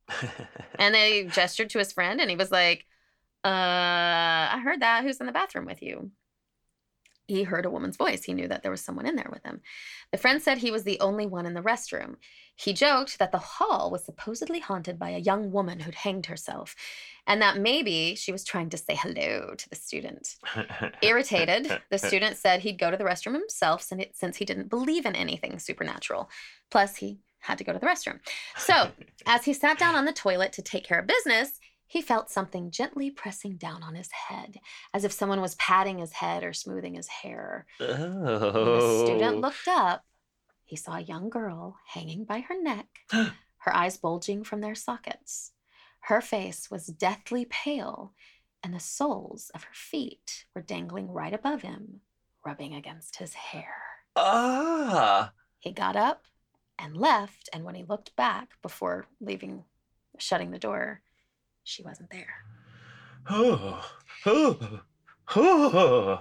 [0.78, 2.86] And they gestured to his friend and he was like,
[3.44, 5.04] uh, I heard that.
[5.04, 6.12] Who's in the bathroom with you?
[7.28, 8.24] He heard a woman's voice.
[8.24, 9.62] He knew that there was someone in there with him.
[10.12, 12.16] The friend said he was the only one in the restroom.
[12.56, 16.76] He joked that the hall was supposedly haunted by a young woman who'd hanged herself,
[17.28, 20.36] and that maybe she was trying to say hello to the student.
[21.02, 25.16] Irritated, the student said he'd go to the restroom himself since he didn't believe in
[25.16, 26.30] anything supernatural.
[26.70, 28.20] Plus, he had to go to the restroom.
[28.58, 28.92] So,
[29.26, 32.72] as he sat down on the toilet to take care of business, he felt something
[32.72, 34.60] gently pressing down on his head,
[34.94, 37.66] as if someone was patting his head or smoothing his hair.
[37.78, 39.40] When the student oh.
[39.40, 40.04] looked up,
[40.64, 45.52] he saw a young girl hanging by her neck, her eyes bulging from their sockets.
[46.02, 48.14] Her face was deathly pale,
[48.64, 52.02] and the soles of her feet were dangling right above him,
[52.46, 53.74] rubbing against his hair.
[54.16, 55.34] Ah.
[55.60, 56.26] He got up
[56.78, 59.64] and left, and when he looked back before leaving,
[60.18, 61.02] shutting the door,
[61.66, 62.34] she wasn't there.
[63.30, 63.86] Oh.
[64.26, 64.80] Oh.
[65.36, 66.20] Oh.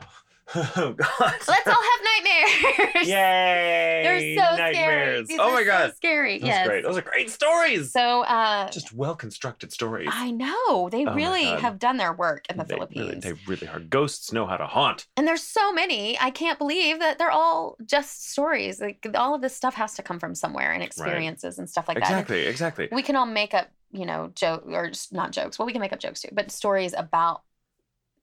[0.55, 1.35] Oh God.
[1.49, 3.09] Let's all have nightmares.
[3.09, 4.01] Yay!
[4.05, 4.73] They're so scary.
[4.75, 5.29] Nightmares.
[5.29, 5.95] These oh my so God.
[5.97, 6.39] scary.
[6.39, 6.67] Those yes.
[6.67, 6.85] great.
[6.85, 7.93] Those are great stories.
[7.93, 10.11] So, uh, Just well constructed stories.
[10.13, 13.33] I know they Oh really have done their work in the They Philippines, Really, they
[13.47, 13.81] really are.
[13.81, 15.07] Ghosts know how to haunt.
[15.17, 16.19] and there's so many.
[16.21, 18.81] I can't believe that they're all just stories.
[18.83, 21.97] Like all of this stuff has to come from somewhere and experiences and stuff like
[21.97, 22.03] that.
[22.05, 22.47] exactly.
[22.47, 22.89] Exactly.
[22.93, 25.59] We can all make up, you know, joke or just not jokes.
[25.59, 27.43] Well, we can make up jokes too, but stories about,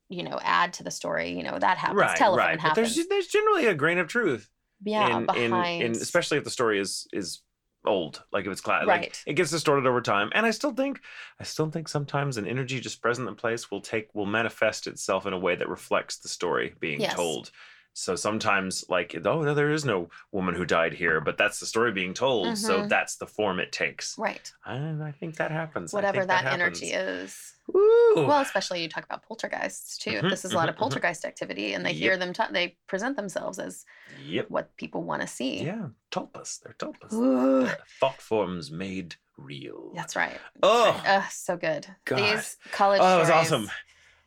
[0.10, 1.32] you know, add to the story.
[1.32, 2.00] You know, that happens.
[2.02, 2.18] Right.
[2.18, 2.58] Telephone right.
[2.58, 2.96] But happens.
[2.96, 4.50] there's there's generally a grain of truth.
[4.84, 5.82] yeah, in, behind.
[5.84, 7.42] in, in especially if the story is is
[7.84, 9.02] old like if it's class Right.
[9.02, 11.00] like it gets distorted over time and i still think
[11.40, 15.26] i still think sometimes an energy just present in place will take will manifest itself
[15.26, 17.16] in a way that reflects the story being Yes.
[17.16, 17.50] told
[17.94, 21.66] So sometimes, like, oh, no, there is no woman who died here, but that's the
[21.66, 22.58] story being told.
[22.58, 22.90] So Mhm.
[22.90, 24.18] that's the form it takes.
[24.18, 24.50] Right.
[24.66, 25.92] And I think that happens.
[25.94, 26.62] Whatever think that, happens.
[26.82, 27.54] energy is.
[27.68, 28.26] Woo!
[28.28, 30.12] Well, especially you talk about poltergeists too.
[30.22, 30.82] Mhm, this is a lot of mhm, mhm.
[30.82, 32.00] poltergeist activity, and they Yep.
[32.00, 33.86] hear them, ta- they present themselves as
[34.26, 34.50] yep.
[34.50, 35.64] what people want to see.
[35.64, 35.90] Yeah.
[36.12, 36.62] Tulpas.
[36.62, 37.14] They're tulpas.
[37.14, 39.92] Ooh, They're thought forms made real.
[39.96, 40.40] that's right.
[40.64, 41.02] Oh.
[41.06, 41.88] Ugh, so good.
[42.06, 42.18] God.
[42.20, 43.00] These college.
[43.04, 43.72] Oh, it was stories, awesome.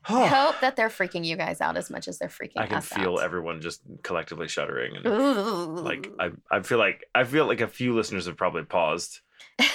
[0.08, 2.64] I hope that they're freaking you guys out as much as they're freaking out.
[2.64, 3.22] I can feel out.
[3.24, 5.80] everyone just collectively shuddering and Ooh.
[5.80, 9.20] like I, I feel like I feel like a few listeners have probably paused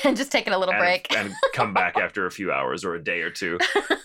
[0.04, 1.16] and just taking a little and, break.
[1.16, 3.58] and come back after a few hours or a day or two.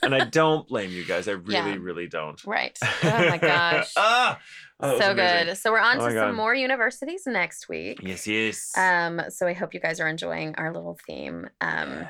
[0.02, 1.26] And I don't blame you guys.
[1.28, 1.76] I really, Yeah.
[1.80, 2.42] really don't.
[2.46, 2.78] right.
[3.02, 3.92] Oh my gosh.
[3.96, 4.38] ah,
[4.80, 5.56] oh, so good.
[5.56, 8.00] So we're on Oh to some more universities next week.
[8.02, 8.72] Yes, yes.
[8.76, 11.48] Um, so I hope you guys are enjoying our little theme.
[11.60, 12.06] Um,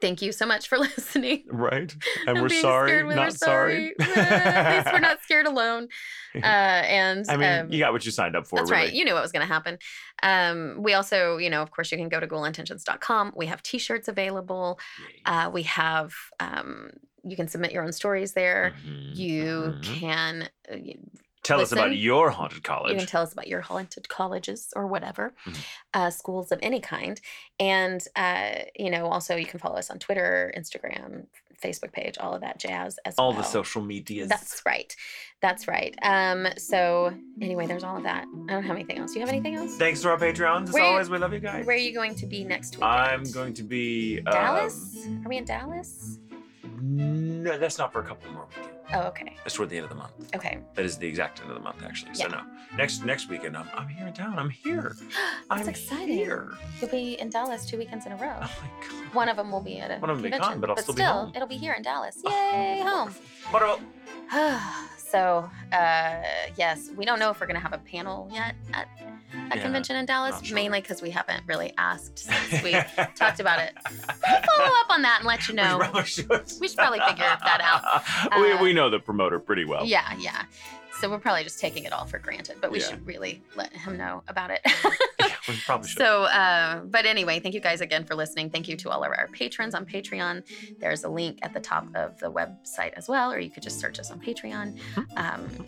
[0.00, 1.44] thank you so much for listening.
[1.50, 1.94] right.
[2.26, 3.94] And we're sorry, scared not we're sorry.
[4.00, 5.88] At least we're not scared alone.
[6.32, 8.54] Uh, and I mean, um, you got what you signed up for.
[8.60, 8.84] That's really.
[8.84, 8.92] right.
[8.92, 9.78] You knew what was going to happen.
[10.22, 13.32] Um, we also, you know, of course, you can go to ghoulintentions.com.
[13.34, 14.78] We have t-shirts available.
[15.26, 16.90] Uh, we have, um,
[17.24, 18.74] you can submit your own stories there.
[18.86, 19.44] Mhm, You
[19.76, 19.82] mhm.
[19.82, 20.76] can, uh,
[21.42, 22.92] tell us about your haunted college.
[22.92, 25.56] you can tell us about your haunted colleges or whatever, Mhm.
[25.94, 27.20] uh, schools of any kind.
[27.58, 31.26] And, uh, you know, also you can follow us on Twitter, Instagram,
[31.62, 33.38] Facebook page, all of that jazz as All well.
[33.42, 34.28] the social medias.
[34.30, 34.94] That's right.
[35.42, 35.94] That's right.
[36.02, 37.12] Um, so
[37.42, 38.24] anyway, there's all of that.
[38.48, 39.12] I don't have anything else.
[39.12, 39.76] Do you have anything else?
[39.76, 40.68] Thanks to our Patreons.
[40.68, 41.66] As Where- always, we love you guys.
[41.66, 42.84] Where are you going to be next week?
[42.84, 45.04] I'm going to be Dallas?
[45.06, 46.18] Um, Are we in Dallas?
[46.80, 48.68] No, that's not for a couple more weekends.
[48.92, 49.36] Oh, okay.
[49.44, 50.12] That's toward the end of the month.
[50.34, 50.58] Okay.
[50.74, 52.14] That is the exact end of the month, actually.
[52.14, 52.32] So Yeah.
[52.32, 52.42] no,
[52.76, 54.38] next next weekend I'm, I'm here in town.
[54.38, 54.96] I'm here.
[55.48, 56.08] That's I'm exciting.
[56.16, 56.52] here.
[56.80, 58.34] You'll be in Dallas two weekends in a row.
[58.42, 59.14] Oh my god.
[59.14, 60.76] One of them will be at a One of 'em will be gone, but I'll
[60.76, 61.32] still be home.
[61.34, 62.18] it'll be here in Dallas.
[62.24, 63.14] Oh, Yay, home.
[63.50, 63.80] What about?
[64.98, 66.22] so, uh,
[66.56, 68.88] yes, we don't know if we're gonna have a panel yet at
[69.56, 70.54] Yeah, convention in Dallas, sure.
[70.54, 72.72] mainly because we haven't really asked since we
[73.16, 73.72] talked about it.
[73.90, 75.78] We'll follow up on that and let you know.
[75.78, 76.52] We probably should.
[76.60, 78.38] We should probably figure that out.
[78.40, 79.84] we, Uh, we know the promoter pretty well.
[79.84, 80.44] Yeah, yeah.
[81.00, 82.88] So we're probably just taking it all for granted, but we Yeah.
[82.88, 84.60] should really let him know about it.
[85.18, 85.96] Yeah, we probably should.
[85.98, 88.50] so, uh, but anyway, thank you guys again for listening.
[88.50, 90.42] Thank you to all of our patrons on Patreon.
[90.78, 93.80] There's a link at the top of the website as well, or you could just
[93.80, 94.76] search us on Patreon.
[94.94, 95.16] Mm-hmm.
[95.16, 95.66] Um,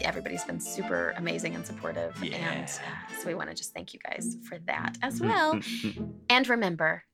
[0.00, 4.00] everybody's been super amazing and supportive, and uh, so we want to just thank you
[4.08, 5.60] guys for that as well.
[6.30, 7.04] and remember,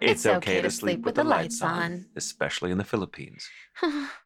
[0.00, 2.06] it's, okay, to sleep with the lights on, on.
[2.16, 3.48] especially in the Philippines.